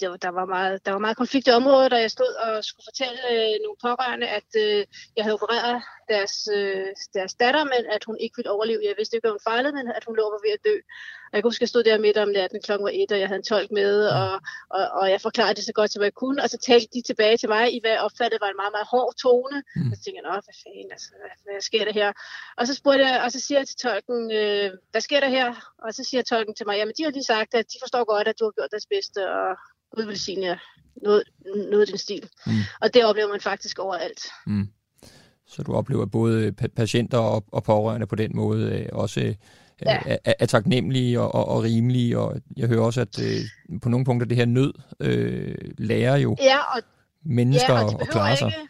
der, 0.00 0.16
der, 0.24 0.28
var 0.38 0.44
meget, 0.44 0.86
der 0.86 0.92
var 0.92 0.98
meget 0.98 1.16
konflikt 1.16 1.48
i 1.48 1.50
området, 1.50 1.92
og 1.92 2.00
jeg 2.00 2.10
stod 2.10 2.32
og 2.44 2.64
skulle 2.64 2.86
fortælle 2.90 3.20
øh, 3.32 3.54
nogle 3.64 3.78
pårørende, 3.84 4.26
at 4.38 4.50
øh, 4.64 4.86
jeg 5.16 5.24
havde 5.24 5.38
opereret 5.38 5.82
deres, 6.12 6.34
øh, 6.56 6.86
deres 7.14 7.34
datter, 7.42 7.64
men 7.64 7.82
at 7.96 8.02
hun 8.04 8.16
ikke 8.24 8.36
ville 8.38 8.50
overleve. 8.50 8.80
Jeg 8.88 8.94
vidste 8.98 9.14
ikke, 9.16 9.24
hvad 9.24 9.36
hun 9.36 9.48
fejlede, 9.50 9.74
men 9.78 9.86
at 9.98 10.04
hun 10.06 10.16
lå 10.16 10.24
ved 10.44 10.52
at 10.56 10.64
dø. 10.68 10.76
Og 11.30 11.34
jeg 11.34 11.42
kunne 11.42 11.50
huske, 11.52 11.62
at 11.62 11.66
jeg 11.66 11.74
stod 11.74 11.84
der 11.84 12.04
midt 12.06 12.18
om 12.24 12.28
natten, 12.28 12.62
klokken 12.66 12.84
var 12.84 12.94
et, 13.00 13.12
og 13.12 13.20
jeg 13.20 13.28
havde 13.28 13.42
en 13.44 13.50
tolk 13.52 13.70
med, 13.80 13.94
og, 14.20 14.32
og, 14.76 14.82
og 14.98 15.10
jeg 15.12 15.20
forklarede 15.20 15.56
det 15.58 15.64
så 15.64 15.72
godt, 15.72 15.92
som 15.92 16.02
jeg 16.02 16.14
kunne. 16.14 16.42
Og 16.42 16.48
så 16.50 16.58
talte 16.58 16.88
de 16.94 17.02
tilbage 17.02 17.36
til 17.36 17.48
mig 17.48 17.64
i, 17.74 17.78
hvad 17.82 17.90
jeg 17.90 18.00
opfattede 18.06 18.40
var 18.44 18.50
en 18.50 18.60
meget, 18.62 18.74
meget 18.76 18.88
hård 18.94 19.14
tone. 19.22 19.58
Mm. 19.76 19.90
Og 19.90 19.94
så 19.96 20.02
tænkte 20.02 20.18
jeg, 20.20 20.40
hvad 20.46 20.56
fanden, 20.64 20.90
altså, 20.96 21.10
hvad, 21.20 21.34
hvad 21.44 21.60
sker 21.70 21.84
der 21.88 21.94
her? 22.00 22.10
Og 22.58 22.66
så 22.66 22.74
spurgte 22.80 23.06
jeg, 23.08 23.22
og 23.24 23.28
så 23.32 23.40
siger 23.40 23.58
jeg 23.60 23.68
til 23.68 23.78
tolken, 23.84 24.20
øh, 24.40 24.68
hvad 24.92 25.02
sker 25.08 25.20
der 25.20 25.30
her? 25.38 25.48
Og 25.84 25.94
så 25.96 26.02
siger 26.08 26.22
tolken 26.22 26.54
til 26.54 26.66
mig, 26.66 26.76
jamen 26.78 26.94
de 26.96 27.02
har 27.04 27.10
lige 27.10 27.32
sagt, 27.34 27.54
at 27.54 27.66
de 27.72 27.78
forstår 27.82 28.04
godt, 28.12 28.28
at 28.28 28.38
du 28.38 28.44
har 28.44 28.54
gjort 28.58 28.70
deres 28.74 28.86
bedste, 28.94 29.20
og 29.38 29.50
Gud 29.94 30.04
vil 30.04 30.20
sige 30.20 30.40
jer 30.40 30.58
noget, 31.02 31.22
noget 31.70 31.80
af 31.80 31.86
den 31.86 31.98
stil. 31.98 32.28
Mm. 32.46 32.52
Og 32.82 32.94
det 32.94 33.04
oplever 33.04 33.28
man 33.28 33.40
faktisk 33.40 33.78
overalt. 33.78 34.22
Mm. 34.46 34.68
Så 35.50 35.62
du 35.62 35.74
oplever 35.74 36.06
både 36.06 36.52
patienter 36.52 37.18
og, 37.18 37.44
og 37.52 37.62
pårørende 37.64 38.06
på 38.06 38.16
den 38.16 38.30
måde 38.34 38.78
øh, 38.78 38.88
også 38.92 39.20
øh, 39.20 39.34
ja. 39.86 40.00
er, 40.24 40.32
er 40.38 40.46
taknemmelige 40.46 41.20
og, 41.20 41.34
og, 41.34 41.48
og 41.48 41.62
rimelige, 41.62 42.18
og 42.18 42.40
jeg 42.56 42.68
hører 42.68 42.82
også, 42.82 43.00
at 43.00 43.18
øh, 43.18 43.80
på 43.82 43.88
nogle 43.88 44.04
punkter 44.04 44.26
det 44.26 44.36
her 44.36 44.44
nød 44.44 44.72
øh, 45.00 45.54
lærer 45.78 46.16
jo 46.16 46.36
ja, 46.40 46.58
og, 46.58 46.82
mennesker 47.24 47.74
ja, 47.74 47.84
og 47.84 48.02
at 48.02 48.08
klare 48.08 48.36
sig. 48.36 48.46
Ikke, 48.46 48.68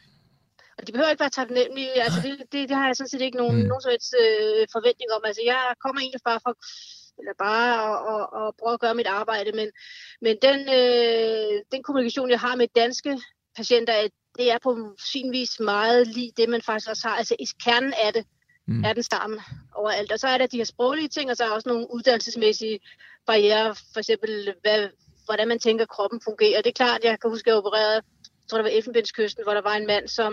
og 0.78 0.86
de 0.86 0.92
behøver 0.92 1.10
ikke 1.10 1.20
være 1.20 1.30
taknemmelige, 1.40 2.02
altså 2.02 2.20
det, 2.22 2.38
det, 2.52 2.68
det 2.68 2.76
har 2.76 2.86
jeg 2.86 2.96
sådan 2.96 3.08
set 3.08 3.20
ikke 3.20 3.36
nogen, 3.36 3.56
mm. 3.56 3.68
nogen 3.68 3.82
øh, 4.22 4.66
forventning 4.72 5.08
om. 5.16 5.22
Altså 5.24 5.42
jeg 5.44 5.60
kommer 5.84 6.00
egentlig 6.00 6.20
bare 6.24 6.40
fra 6.44 6.52
eller 7.20 7.34
bare 7.48 7.68
at, 7.88 7.96
at, 8.14 8.24
at 8.40 8.46
prøve 8.60 8.74
at 8.74 8.80
gøre 8.84 8.94
mit 9.00 9.10
arbejde, 9.20 9.50
men, 9.52 9.68
men 10.24 10.34
den, 10.46 10.58
øh, 10.80 11.54
den 11.72 11.82
kommunikation, 11.82 12.30
jeg 12.30 12.40
har 12.40 12.56
med 12.56 12.68
danske 12.82 13.12
patienter, 13.56 13.94
det 14.38 14.52
er 14.52 14.58
på 14.62 14.96
sin 15.12 15.32
vis 15.32 15.60
meget 15.60 16.06
lige 16.06 16.32
det, 16.36 16.48
man 16.48 16.62
faktisk 16.62 16.90
også 16.90 17.08
har. 17.08 17.16
Altså 17.16 17.36
i 17.38 17.46
kernen 17.64 17.92
af 17.92 18.12
det, 18.12 18.24
mm. 18.66 18.84
er 18.84 18.92
den 18.92 19.02
samme 19.02 19.40
overalt. 19.74 20.12
Og 20.12 20.18
så 20.18 20.28
er 20.28 20.38
der 20.38 20.46
de 20.46 20.56
her 20.56 20.64
sproglige 20.64 21.08
ting, 21.08 21.30
og 21.30 21.36
så 21.36 21.44
er 21.44 21.48
der 21.48 21.54
også 21.54 21.68
nogle 21.68 21.86
uddannelsesmæssige 21.94 22.80
barriere, 23.26 23.74
for 23.92 23.98
eksempel 23.98 24.54
hvad, 24.62 24.88
hvordan 25.24 25.48
man 25.48 25.58
tænker, 25.58 25.86
kroppen 25.86 26.20
fungerer. 26.24 26.62
Det 26.62 26.70
er 26.70 26.82
klart, 26.84 27.04
jeg 27.04 27.20
kan 27.20 27.30
huske, 27.30 27.50
at 27.50 27.52
jeg 27.52 27.58
opererede, 27.58 27.94
jeg 27.94 28.46
tror 28.48 28.58
det 28.58 28.64
var 28.64 28.76
Elfenbenskysten, 28.78 29.44
hvor 29.44 29.54
der 29.54 29.62
var 29.62 29.76
en 29.76 29.86
mand, 29.86 30.08
som, 30.08 30.32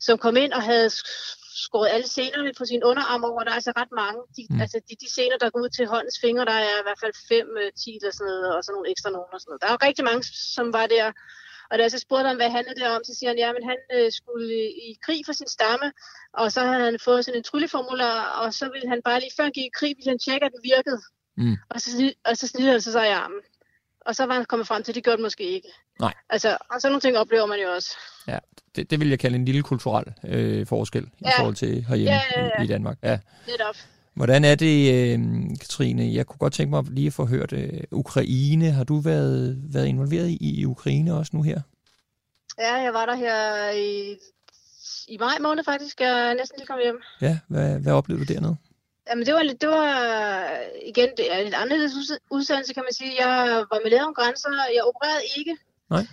som 0.00 0.18
kom 0.18 0.36
ind 0.36 0.52
og 0.52 0.62
havde 0.62 0.90
skåret 1.64 1.88
alle 1.94 2.08
senerne 2.08 2.52
på 2.58 2.64
sin 2.64 2.84
underarm 2.84 3.24
over. 3.24 3.44
Der 3.44 3.50
er 3.50 3.54
altså 3.60 3.72
ret 3.76 3.92
mange. 4.02 4.20
De, 4.36 4.42
mm. 4.50 4.60
Altså 4.60 4.78
de, 4.88 4.94
de 5.02 5.08
sener, 5.16 5.36
der 5.38 5.50
går 5.50 5.60
ud 5.64 5.68
til 5.68 5.86
håndens 5.86 6.18
fingre, 6.24 6.44
der 6.44 6.58
er 6.70 6.78
i 6.80 6.86
hvert 6.86 7.00
fald 7.02 7.14
5, 7.28 7.46
10 7.82 7.90
øh, 7.90 7.96
eller 7.96 8.14
sådan 8.16 8.26
noget, 8.30 8.56
og 8.56 8.64
så 8.64 8.70
nogle 8.72 8.90
ekstra 8.90 9.10
nogen 9.10 9.32
og 9.34 9.40
sådan 9.40 9.50
noget. 9.50 9.62
Der 9.62 9.68
er 9.68 9.74
jo 9.76 9.86
rigtig 9.88 10.04
mange, 10.10 10.22
som 10.56 10.66
var 10.78 10.86
der. 10.96 11.06
Og 11.70 11.78
da 11.78 11.82
jeg 11.82 11.90
så 11.90 11.98
spurgte 11.98 12.28
ham, 12.28 12.36
hvad 12.36 12.50
handlede 12.50 12.80
det 12.80 12.88
om, 12.96 13.00
så 13.04 13.14
siger 13.14 13.30
han, 13.30 13.38
ja, 13.38 13.52
men 13.52 13.64
han 13.70 13.78
øh, 13.94 14.12
skulle 14.12 14.54
i 14.88 14.98
krig 15.06 15.20
for 15.26 15.32
sin 15.32 15.48
stamme, 15.48 15.92
og 16.32 16.52
så 16.52 16.60
havde 16.60 16.84
han 16.84 16.98
fået 17.04 17.24
sådan 17.24 17.38
en 17.38 17.44
trylleformular, 17.44 18.18
og 18.40 18.54
så 18.54 18.64
ville 18.72 18.88
han 18.88 19.00
bare 19.04 19.20
lige 19.20 19.30
før 19.36 19.44
han 19.44 19.52
gik 19.52 19.64
i 19.64 19.78
krig, 19.78 19.94
ville 19.98 20.10
han 20.10 20.18
tjekke, 20.18 20.46
at 20.46 20.52
den 20.52 20.62
virkede. 20.72 21.00
Mm. 21.36 21.56
Og 21.70 21.80
så, 21.80 22.12
og 22.24 22.36
så 22.36 22.46
snittede 22.48 22.72
han 22.72 22.80
sig 22.80 22.92
så 22.92 23.02
i 23.02 23.08
armen. 23.22 23.40
Og 24.06 24.14
så 24.14 24.26
var 24.26 24.34
han 24.34 24.44
kommet 24.44 24.66
frem 24.66 24.82
til, 24.82 24.92
at 24.92 24.94
det 24.94 25.04
gjorde 25.04 25.16
det 25.16 25.22
måske 25.22 25.44
ikke. 25.44 25.68
Nej. 26.00 26.14
Altså, 26.30 26.56
og 26.70 26.80
sådan 26.80 26.92
nogle 26.92 27.00
ting 27.00 27.18
oplever 27.18 27.46
man 27.46 27.60
jo 27.60 27.68
også. 27.68 27.96
Ja, 28.28 28.38
det, 28.76 28.90
det 28.90 29.00
vil 29.00 29.08
jeg 29.08 29.18
kalde 29.18 29.36
en 29.36 29.44
lille 29.44 29.62
kulturel 29.62 30.04
øh, 30.24 30.66
forskel 30.66 31.10
ja. 31.22 31.28
i 31.28 31.32
forhold 31.36 31.54
til 31.54 31.84
herhjemme 31.88 32.14
ja, 32.14 32.22
ja, 32.36 32.44
ja. 32.44 32.62
I, 32.62 32.64
i 32.64 32.66
Danmark. 32.66 32.98
Ja. 33.02 33.18
Netop. 33.46 33.76
Hvordan 34.16 34.44
er 34.44 34.54
det, 34.54 34.76
øh, 34.94 35.18
Katrine? 35.60 36.14
Jeg 36.14 36.26
kunne 36.26 36.38
godt 36.38 36.52
tænke 36.52 36.70
mig 36.70 36.84
lige 36.90 37.06
at 37.06 37.12
få 37.12 37.24
hørt 37.24 37.52
øh, 37.52 37.80
Ukraine. 37.92 38.70
Har 38.70 38.84
du 38.84 39.00
været, 39.00 39.58
været 39.74 39.86
involveret 39.86 40.28
i, 40.28 40.60
i 40.60 40.64
Ukraine 40.64 41.14
også 41.14 41.30
nu 41.36 41.42
her? 41.42 41.60
Ja, 42.58 42.74
jeg 42.74 42.92
var 42.92 43.06
der 43.06 43.14
her 43.14 43.70
i, 43.70 44.16
i 45.08 45.16
maj 45.18 45.38
måned 45.40 45.64
faktisk. 45.64 46.00
Jeg 46.00 46.30
er 46.30 46.34
næsten 46.34 46.58
lige 46.58 46.66
kommet 46.66 46.84
hjem. 46.84 47.00
Ja, 47.20 47.38
hvad, 47.48 47.80
hvad 47.80 47.92
oplevede 47.92 48.26
du 48.26 48.32
dernede? 48.34 48.56
Jamen, 49.08 49.26
det 49.26 49.34
var, 49.34 49.42
lidt, 49.42 49.60
det 49.60 49.68
var 49.68 49.88
igen 50.86 51.08
det 51.16 51.26
er 51.34 51.42
lidt 51.42 51.54
anderledes 51.54 51.92
udsendelse, 52.30 52.74
kan 52.74 52.82
man 52.82 52.92
sige. 52.92 53.12
Jeg 53.24 53.64
var 53.70 53.80
med 53.82 53.90
læger 53.90 54.04
om 54.04 54.14
grænser. 54.14 54.50
Jeg 54.76 54.82
opererede 54.90 55.24
ikke. 55.38 55.56
Nej. 55.90 56.04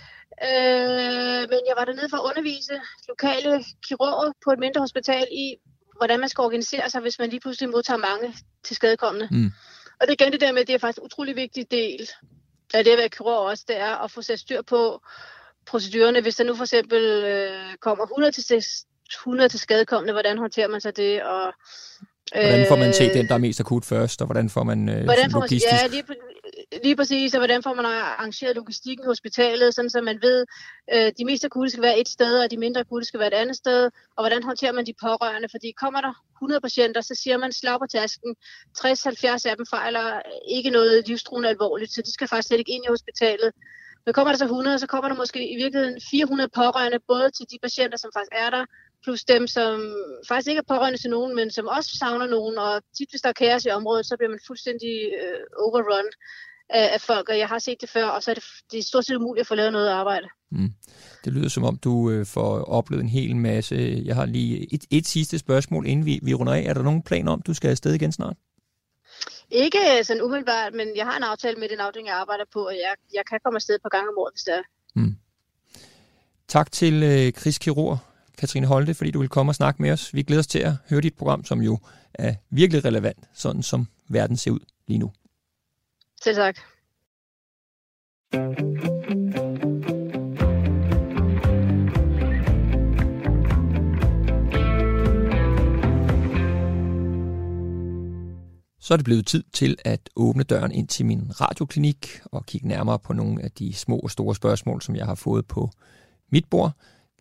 Øh, 0.49 1.41
men 1.51 1.59
jeg 1.69 1.75
var 1.77 1.85
dernede 1.85 2.09
for 2.09 2.17
at 2.17 2.27
undervise 2.29 2.73
lokale 3.07 3.63
kirurger 3.87 4.31
på 4.43 4.49
et 4.51 4.59
mindre 4.59 4.81
hospital 4.81 5.27
i, 5.31 5.45
hvordan 5.97 6.19
man 6.19 6.29
skal 6.29 6.41
organisere 6.41 6.89
sig, 6.89 7.01
hvis 7.01 7.19
man 7.19 7.29
lige 7.29 7.39
pludselig 7.39 7.69
modtager 7.69 7.97
mange 7.97 8.35
til 8.63 8.75
skadekommende. 8.75 9.27
Mm. 9.31 9.51
Og 10.01 10.07
det 10.07 10.13
igen 10.13 10.31
det 10.31 10.41
der 10.41 10.51
med, 10.51 10.65
det 10.65 10.75
er 10.75 10.79
faktisk 10.79 10.97
en 10.97 11.05
utrolig 11.05 11.35
vigtig 11.35 11.71
del 11.71 12.09
af 12.73 12.83
det 12.83 12.91
at 12.91 12.97
være 12.97 13.09
kirurg 13.09 13.49
også, 13.49 13.63
det 13.67 13.79
er 13.79 14.03
at 14.03 14.11
få 14.11 14.21
sat 14.21 14.39
styr 14.39 14.61
på 14.61 15.01
procedurerne. 15.65 16.21
Hvis 16.21 16.35
der 16.35 16.43
nu 16.43 16.55
for 16.55 16.63
eksempel 16.63 17.03
øh, 17.23 17.75
kommer 17.81 18.03
100 18.03 18.31
til, 18.31 18.63
100 19.13 19.49
til 19.49 19.59
skadekommende, 19.59 20.13
hvordan 20.13 20.37
håndterer 20.37 20.67
man 20.67 20.81
så 20.81 20.91
det? 20.91 21.23
Og, 21.23 21.53
Hvordan 22.33 22.65
får 22.67 22.75
man 22.75 22.93
set 22.93 23.13
den, 23.13 23.27
der 23.27 23.33
er 23.33 23.37
mest 23.37 23.59
akut 23.59 23.85
først, 23.85 24.21
og 24.21 24.27
hvordan 24.27 24.49
får 24.49 24.63
man 24.63 24.89
øh, 24.89 25.03
hvordan 25.03 25.31
får 25.31 25.39
man, 25.39 25.45
logistisk? 25.45 25.73
Ja, 25.73 25.87
lige, 25.87 26.03
Lige 26.83 26.95
præcis, 26.95 27.33
og 27.33 27.39
hvordan 27.39 27.63
får 27.63 27.73
man 27.73 27.85
arrangeret 27.85 28.55
logistikken 28.55 29.05
i 29.05 29.07
hospitalet, 29.07 29.75
sådan 29.75 29.89
så 29.89 30.01
man 30.01 30.21
ved, 30.21 30.45
øh, 30.93 31.11
de 31.17 31.25
mest 31.25 31.45
akutte 31.45 31.71
skal 31.71 31.83
være 31.83 31.99
et 31.99 32.07
sted, 32.07 32.43
og 32.43 32.51
de 32.51 32.57
mindre 32.57 32.81
akutte 32.81 33.07
skal 33.07 33.19
være 33.19 33.27
et 33.27 33.41
andet 33.41 33.55
sted, 33.55 33.89
og 34.15 34.23
hvordan 34.23 34.43
håndterer 34.43 34.71
man 34.71 34.85
de 34.85 34.93
pårørende, 35.01 35.49
fordi 35.51 35.71
kommer 35.71 36.01
der 36.01 36.13
100 36.37 36.61
patienter, 36.61 37.01
så 37.01 37.15
siger 37.15 37.37
man 37.37 37.51
slag 37.51 37.79
på 37.79 37.87
tasken, 37.87 38.35
60-70 38.77 39.49
af 39.49 39.57
dem 39.57 39.65
fejler 39.69 40.21
ikke 40.47 40.69
noget 40.69 41.07
livstruende 41.07 41.49
alvorligt, 41.49 41.91
så 41.93 42.01
de 42.01 42.13
skal 42.13 42.27
faktisk 42.27 42.47
slet 42.47 42.59
ikke 42.59 42.71
ind 42.71 42.85
i 42.85 42.93
hospitalet. 42.95 43.51
Men 44.05 44.13
kommer 44.13 44.31
der 44.31 44.37
så 44.37 44.45
100, 44.45 44.79
så 44.79 44.87
kommer 44.87 45.09
der 45.09 45.15
måske 45.15 45.51
i 45.53 45.55
virkeligheden 45.55 46.01
400 46.11 46.49
pårørende, 46.55 46.99
både 47.07 47.31
til 47.31 47.45
de 47.51 47.57
patienter, 47.61 47.97
som 47.97 48.11
faktisk 48.15 48.35
er 48.45 48.49
der, 48.49 48.65
plus 49.03 49.23
dem, 49.23 49.47
som 49.47 49.95
faktisk 50.27 50.49
ikke 50.49 50.63
er 50.65 50.73
pårørende 50.73 50.99
til 51.01 51.09
nogen, 51.09 51.35
men 51.35 51.51
som 51.51 51.67
også 51.67 51.91
savner 51.97 52.27
nogen, 52.27 52.57
og 52.57 52.73
tit 52.97 53.09
hvis 53.09 53.21
der 53.21 53.29
er 53.29 53.41
kaos 53.43 53.65
i 53.65 53.69
området, 53.69 54.05
så 54.05 54.17
bliver 54.17 54.29
man 54.29 54.47
fuldstændig 54.47 54.95
øh, 55.21 55.39
overrun 55.65 56.09
af, 56.69 56.93
af 56.93 57.01
folk, 57.01 57.29
og 57.29 57.37
jeg 57.37 57.47
har 57.47 57.59
set 57.59 57.81
det 57.81 57.89
før, 57.89 58.05
og 58.05 58.23
så 58.23 58.31
er 58.31 58.35
det, 58.35 58.43
det 58.71 58.79
er 58.79 58.83
stort 58.83 59.05
set 59.05 59.15
umuligt 59.15 59.41
at 59.41 59.47
få 59.47 59.55
lavet 59.55 59.71
noget 59.71 59.89
arbejde. 59.89 60.27
Mm. 60.51 60.73
Det 61.25 61.33
lyder 61.33 61.49
som 61.49 61.63
om, 61.63 61.77
du 61.77 62.09
øh, 62.09 62.25
får 62.25 62.63
oplevet 62.63 63.03
en 63.03 63.09
hel 63.09 63.35
masse. 63.35 64.01
Jeg 64.05 64.15
har 64.15 64.25
lige 64.25 64.73
et, 64.73 64.85
et 64.91 65.07
sidste 65.07 65.39
spørgsmål, 65.39 65.87
inden 65.87 66.05
vi, 66.05 66.19
vi 66.23 66.33
runder 66.33 66.53
af. 66.53 66.61
Er 66.61 66.73
der 66.73 66.81
nogen 66.81 67.03
planer 67.03 67.31
om, 67.31 67.41
du 67.41 67.53
skal 67.53 67.69
afsted 67.69 67.93
igen 67.93 68.11
snart? 68.11 68.35
Ikke 69.49 70.03
sådan 70.03 70.21
umiddelbart, 70.21 70.73
men 70.73 70.87
jeg 70.95 71.05
har 71.05 71.17
en 71.17 71.23
aftale 71.23 71.59
med 71.59 71.69
den 71.69 71.79
afdeling, 71.79 72.07
jeg 72.07 72.15
arbejder 72.15 72.43
på, 72.53 72.67
og 72.67 72.73
jeg, 72.73 72.95
jeg 73.13 73.23
kan 73.29 73.39
komme 73.43 73.57
afsted 73.57 73.75
et 73.75 73.81
par 73.81 73.89
gange 73.89 74.09
om 74.09 74.17
året, 74.17 74.33
hvis 74.33 74.43
det 74.43 74.53
er. 74.53 74.61
Mm. 74.95 75.15
Tak 76.47 76.71
til 76.71 77.03
øh, 77.03 77.31
Chris 77.31 77.57
Kirur, 77.57 78.03
Katrine 78.37 78.67
Holte, 78.67 78.93
fordi 78.93 79.11
du 79.11 79.19
vil 79.19 79.29
komme 79.29 79.49
og 79.49 79.55
snakke 79.55 79.81
med 79.81 79.91
os. 79.91 80.13
Vi 80.13 80.23
glæder 80.23 80.39
os 80.39 80.47
til 80.47 80.59
at 80.59 80.73
høre 80.89 81.01
dit 81.01 81.13
program, 81.13 81.45
som 81.45 81.61
jo 81.61 81.79
er 82.13 82.33
virkelig 82.49 82.85
relevant, 82.85 83.19
sådan 83.33 83.63
som 83.63 83.87
verden 84.09 84.37
ser 84.37 84.51
ud 84.51 84.59
lige 84.87 84.97
nu. 84.97 85.11
Selv 86.23 86.35
tak. 86.35 86.55
Så 98.79 98.93
er 98.93 98.97
det 98.97 99.05
blevet 99.05 99.27
tid 99.27 99.43
til 99.53 99.77
at 99.85 100.09
åbne 100.15 100.43
døren 100.43 100.71
ind 100.71 100.87
til 100.87 101.05
min 101.05 101.41
radioklinik 101.41 102.19
og 102.25 102.45
kigge 102.45 102.67
nærmere 102.67 102.99
på 102.99 103.13
nogle 103.13 103.43
af 103.43 103.51
de 103.51 103.73
små 103.73 103.97
og 103.99 104.11
store 104.11 104.35
spørgsmål, 104.35 104.81
som 104.81 104.95
jeg 104.95 105.05
har 105.05 105.15
fået 105.15 105.47
på 105.47 105.69
mit 106.29 106.45
bord, 106.45 106.71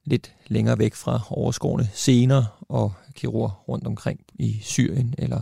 lidt 0.04 0.34
længere 0.46 0.78
væk 0.78 0.94
fra 0.94 1.20
overskårende 1.30 1.88
scener 1.92 2.64
og 2.68 2.92
kirurger 3.14 3.64
rundt 3.68 3.86
omkring 3.86 4.20
i 4.34 4.58
Syrien 4.60 5.14
eller 5.18 5.40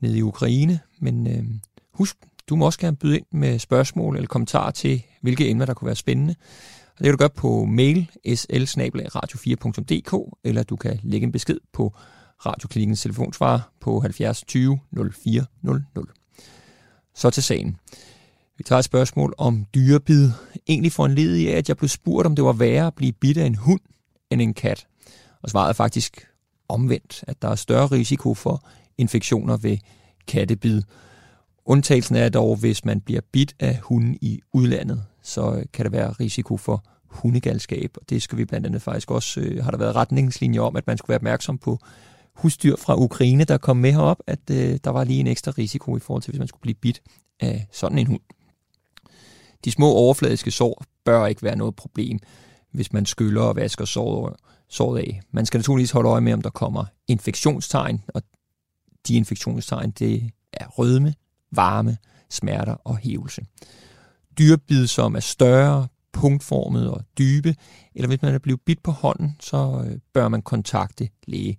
nede 0.00 0.18
i 0.18 0.22
Ukraine. 0.22 0.80
Men 0.98 1.26
øh, 1.26 1.44
husk, 1.92 2.16
du 2.48 2.56
må 2.56 2.66
også 2.66 2.78
gerne 2.78 2.96
byde 2.96 3.16
ind 3.16 3.26
med 3.32 3.58
spørgsmål 3.58 4.16
eller 4.16 4.28
kommentarer 4.28 4.70
til, 4.70 5.02
hvilke 5.22 5.50
emner, 5.50 5.66
der 5.66 5.74
kunne 5.74 5.86
være 5.86 5.96
spændende. 5.96 6.34
Og 6.86 6.98
det 6.98 7.04
kan 7.04 7.12
du 7.12 7.18
gøre 7.18 7.30
på 7.30 7.64
mail 7.64 8.10
sl 8.34 8.52
radio 9.14 9.38
4dk 9.38 10.40
eller 10.44 10.62
du 10.62 10.76
kan 10.76 11.00
lægge 11.02 11.24
en 11.24 11.32
besked 11.32 11.58
på 11.72 11.94
Radioklinikkens 12.46 13.02
telefonsvar 13.02 13.72
på 13.80 14.00
70 14.00 14.44
20 14.44 14.78
04 15.12 15.44
00. 15.62 15.84
Så 17.14 17.30
til 17.30 17.42
sagen. 17.42 17.76
Vi 18.58 18.64
tager 18.64 18.78
et 18.78 18.84
spørgsmål 18.84 19.34
om 19.38 19.66
dyrebid. 19.74 20.30
Egentlig 20.68 20.92
for 20.92 21.06
en 21.06 21.14
led 21.14 21.34
i, 21.34 21.48
at 21.48 21.68
jeg 21.68 21.76
blev 21.76 21.88
spurgt, 21.88 22.26
om 22.26 22.36
det 22.36 22.44
var 22.44 22.52
værre 22.52 22.86
at 22.86 22.94
blive 22.94 23.12
bidt 23.12 23.38
af 23.38 23.46
en 23.46 23.54
hund 23.54 23.80
end 24.30 24.42
en 24.42 24.54
kat. 24.54 24.86
Og 25.42 25.50
svaret 25.50 25.68
er 25.68 25.72
faktisk 25.72 26.26
omvendt, 26.68 27.24
at 27.26 27.42
der 27.42 27.48
er 27.48 27.54
større 27.54 27.86
risiko 27.86 28.34
for 28.34 28.68
infektioner 28.98 29.56
ved 29.56 29.78
kattebid. 30.26 30.82
Undtagelsen 31.70 32.16
er 32.16 32.28
dog, 32.28 32.56
hvis 32.56 32.84
man 32.84 33.00
bliver 33.00 33.20
bidt 33.32 33.54
af 33.60 33.78
hunden 33.82 34.18
i 34.20 34.40
udlandet, 34.52 35.04
så 35.22 35.54
øh, 35.54 35.64
kan 35.72 35.84
der 35.84 35.90
være 35.90 36.10
risiko 36.10 36.56
for 36.56 36.84
hundegalskab. 37.04 37.90
Og 37.96 38.10
det 38.10 38.22
skal 38.22 38.38
vi 38.38 38.44
blandt 38.44 38.66
andet 38.66 38.82
faktisk 38.82 39.10
også, 39.10 39.40
øh, 39.40 39.64
har 39.64 39.70
der 39.70 39.78
været 39.78 39.94
retningslinjer 39.94 40.60
om, 40.60 40.76
at 40.76 40.86
man 40.86 40.98
skulle 40.98 41.08
være 41.08 41.18
opmærksom 41.18 41.58
på 41.58 41.78
husdyr 42.34 42.76
fra 42.76 42.96
Ukraine, 42.96 43.44
der 43.44 43.58
kom 43.58 43.76
med 43.76 43.92
herop, 43.92 44.22
at 44.26 44.50
øh, 44.50 44.78
der 44.84 44.90
var 44.90 45.04
lige 45.04 45.20
en 45.20 45.26
ekstra 45.26 45.52
risiko 45.58 45.96
i 45.96 46.00
forhold 46.00 46.22
til, 46.22 46.30
hvis 46.30 46.38
man 46.38 46.48
skulle 46.48 46.62
blive 46.62 46.74
bidt 46.74 47.02
af 47.40 47.66
sådan 47.72 47.98
en 47.98 48.06
hund. 48.06 48.20
De 49.64 49.70
små 49.70 49.86
overfladiske 49.86 50.50
sår 50.50 50.84
bør 51.04 51.26
ikke 51.26 51.42
være 51.42 51.56
noget 51.56 51.76
problem, 51.76 52.18
hvis 52.72 52.92
man 52.92 53.06
skyller 53.06 53.42
og 53.42 53.56
vasker 53.56 53.84
såret, 53.84 54.36
såret 54.68 54.98
af. 54.98 55.20
Man 55.32 55.46
skal 55.46 55.58
naturligvis 55.58 55.90
holde 55.90 56.08
øje 56.08 56.20
med, 56.20 56.32
om 56.32 56.42
der 56.42 56.50
kommer 56.50 56.84
infektionstegn, 57.08 58.04
og 58.08 58.22
de 59.08 59.14
infektionstegn, 59.14 59.90
det 59.90 60.30
er 60.52 60.66
rødme, 60.66 61.14
varme, 61.52 61.96
smerter 62.30 62.76
og 62.84 62.96
hævelse. 62.96 63.42
Dyrbid, 64.38 64.86
som 64.86 65.14
er 65.14 65.20
større, 65.20 65.88
punktformet 66.12 66.90
og 66.90 67.00
dybe, 67.18 67.54
eller 67.94 68.08
hvis 68.08 68.22
man 68.22 68.34
er 68.34 68.38
blevet 68.38 68.60
bidt 68.60 68.82
på 68.82 68.90
hånden, 68.90 69.36
så 69.40 69.84
øh, 69.86 69.98
bør 70.12 70.28
man 70.28 70.42
kontakte 70.42 71.08
læge. 71.26 71.58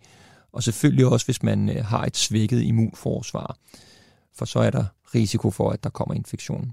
Og 0.54 0.64
selvfølgelig 0.64 1.06
også, 1.06 1.26
hvis 1.26 1.44
man 1.44 1.70
øh, 1.70 1.86
har 1.86 2.06
et 2.06 2.18
svækket 2.18 2.62
immunforsvar, 2.62 3.58
for 4.36 4.46
så 4.46 4.60
er 4.60 4.70
der 4.70 4.86
risiko 5.16 5.52
for, 5.52 5.70
at 5.70 5.84
der 5.84 5.90
kommer 5.90 6.16
infektion. 6.16 6.72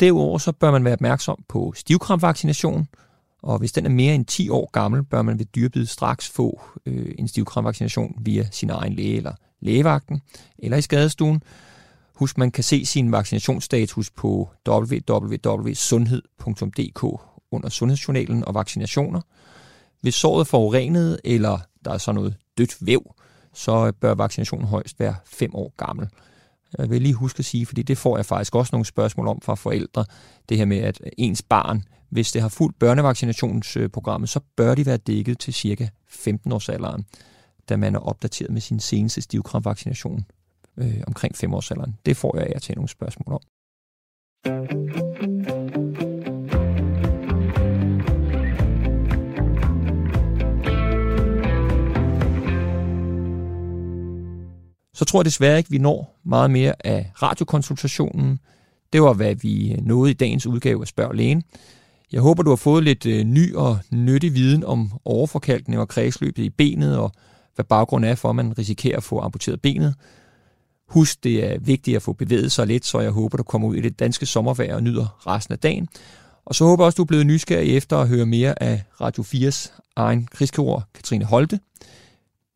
Derudover 0.00 0.38
så 0.38 0.52
bør 0.52 0.70
man 0.70 0.84
være 0.84 0.94
opmærksom 0.94 1.44
på 1.48 1.72
stivkrampvaccination, 1.76 2.88
og 3.42 3.58
hvis 3.58 3.72
den 3.72 3.86
er 3.86 3.90
mere 3.90 4.14
end 4.14 4.26
10 4.26 4.48
år 4.48 4.70
gammel, 4.72 5.02
bør 5.02 5.22
man 5.22 5.38
ved 5.38 5.46
dyrbid 5.46 5.86
straks 5.86 6.28
få 6.28 6.60
øh, 6.86 7.14
en 7.18 7.28
stivkrampvaccination 7.28 8.14
via 8.20 8.48
sin 8.50 8.70
egen 8.70 8.92
læge 8.92 9.16
eller 9.16 9.34
lægevagten 9.60 10.20
eller 10.58 10.76
i 10.76 10.82
skadestuen. 10.82 11.42
Husk, 12.22 12.38
man 12.38 12.50
kan 12.50 12.64
se 12.64 12.86
sin 12.86 13.12
vaccinationsstatus 13.12 14.10
på 14.10 14.48
www.sundhed.dk 14.68 17.04
under 17.50 17.68
Sundhedsjournalen 17.68 18.44
og 18.44 18.54
vaccinationer. 18.54 19.20
Hvis 20.00 20.14
såret 20.14 20.40
er 20.40 20.44
forurenet, 20.44 21.20
eller 21.24 21.58
der 21.84 21.92
er 21.92 21.98
så 21.98 22.12
noget 22.12 22.36
dødt 22.58 22.86
væv, 22.86 23.14
så 23.54 23.92
bør 24.00 24.14
vaccinationen 24.14 24.66
højst 24.66 25.00
være 25.00 25.14
5 25.26 25.54
år 25.54 25.74
gammel. 25.76 26.08
Jeg 26.78 26.90
vil 26.90 27.02
lige 27.02 27.14
huske 27.14 27.38
at 27.38 27.44
sige, 27.44 27.66
fordi 27.66 27.82
det 27.82 27.98
får 27.98 28.16
jeg 28.16 28.26
faktisk 28.26 28.54
også 28.54 28.70
nogle 28.72 28.86
spørgsmål 28.86 29.28
om 29.28 29.40
fra 29.40 29.54
forældre, 29.54 30.04
det 30.48 30.58
her 30.58 30.64
med, 30.64 30.78
at 30.78 31.00
ens 31.18 31.42
barn, 31.42 31.84
hvis 32.10 32.32
det 32.32 32.42
har 32.42 32.48
fuldt 32.48 32.78
børnevaccinationsprogrammet, 32.78 34.28
så 34.28 34.40
bør 34.56 34.74
de 34.74 34.86
være 34.86 34.96
dækket 34.96 35.38
til 35.38 35.54
cirka 35.54 35.88
15 36.08 36.52
års 36.52 36.68
alderen, 36.68 37.04
da 37.68 37.76
man 37.76 37.94
er 37.94 37.98
opdateret 37.98 38.50
med 38.50 38.60
sin 38.60 38.80
seneste 38.80 39.20
stivkramvaccination 39.20 40.24
øh, 40.76 41.02
omkring 41.06 41.36
femårsalderen. 41.36 41.96
Det 42.06 42.16
får 42.16 42.36
jeg 42.36 42.46
af 42.54 42.60
til 42.60 42.74
nogle 42.74 42.88
spørgsmål 42.88 43.34
om. 43.34 43.40
så 55.02 55.06
tror 55.06 55.20
jeg 55.20 55.24
desværre 55.24 55.58
ikke, 55.58 55.70
vi 55.70 55.78
når 55.78 56.20
meget 56.24 56.50
mere 56.50 56.74
af 56.86 57.10
radiokonsultationen. 57.22 58.38
Det 58.92 59.02
var, 59.02 59.12
hvad 59.12 59.34
vi 59.34 59.72
øh, 59.72 59.86
nåede 59.86 60.10
i 60.10 60.14
dagens 60.14 60.46
udgave 60.46 60.80
af 60.80 60.86
Spørg 60.86 61.14
Lægen. 61.14 61.42
Jeg 62.12 62.20
håber, 62.20 62.42
du 62.42 62.50
har 62.50 62.56
fået 62.56 62.84
lidt 62.84 63.06
øh, 63.06 63.24
ny 63.24 63.54
og 63.54 63.78
nyttig 63.90 64.34
viden 64.34 64.64
om 64.64 64.92
overforkalkning 65.04 65.80
og 65.80 65.88
kredsløbet 65.88 66.42
i 66.42 66.50
benet, 66.50 66.98
og 66.98 67.12
hvad 67.54 67.64
baggrunden 67.64 68.10
er 68.10 68.14
for, 68.14 68.28
at 68.28 68.36
man 68.36 68.58
risikerer 68.58 68.96
at 68.96 69.02
få 69.02 69.20
amputeret 69.20 69.62
benet. 69.62 69.94
Husk, 70.88 71.24
det 71.24 71.52
er 71.52 71.58
vigtigt 71.58 71.96
at 71.96 72.02
få 72.02 72.12
bevæget 72.12 72.52
sig 72.52 72.66
lidt, 72.66 72.84
så 72.84 73.00
jeg 73.00 73.10
håber, 73.10 73.36
du 73.36 73.42
kommer 73.42 73.68
ud 73.68 73.76
i 73.76 73.80
det 73.80 73.98
danske 73.98 74.26
sommervejr 74.26 74.74
og 74.74 74.82
nyder 74.82 75.26
resten 75.26 75.52
af 75.52 75.58
dagen. 75.58 75.88
Og 76.44 76.54
så 76.54 76.64
håber 76.64 76.84
jeg 76.84 76.86
også, 76.86 76.96
du 76.96 77.02
er 77.02 77.06
blevet 77.06 77.26
nysgerrig 77.26 77.76
efter 77.76 77.98
at 77.98 78.08
høre 78.08 78.26
mere 78.26 78.62
af 78.62 78.82
Radio 79.00 79.22
4's 79.22 79.72
egen 79.96 80.26
krigskirurg 80.26 80.82
Katrine 80.94 81.24
Holte. 81.24 81.60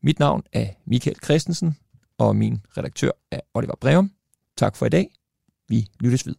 Mit 0.02 0.18
navn 0.18 0.42
er 0.52 0.66
Michael 0.86 1.16
Christensen 1.24 1.76
og 2.18 2.36
min 2.36 2.60
redaktør 2.76 3.10
er 3.30 3.40
Oliver 3.54 3.76
Breum. 3.80 4.10
Tak 4.56 4.76
for 4.76 4.86
i 4.86 4.88
dag. 4.88 5.08
Vi 5.68 5.86
lyttes 6.00 6.26
ved. 6.26 6.34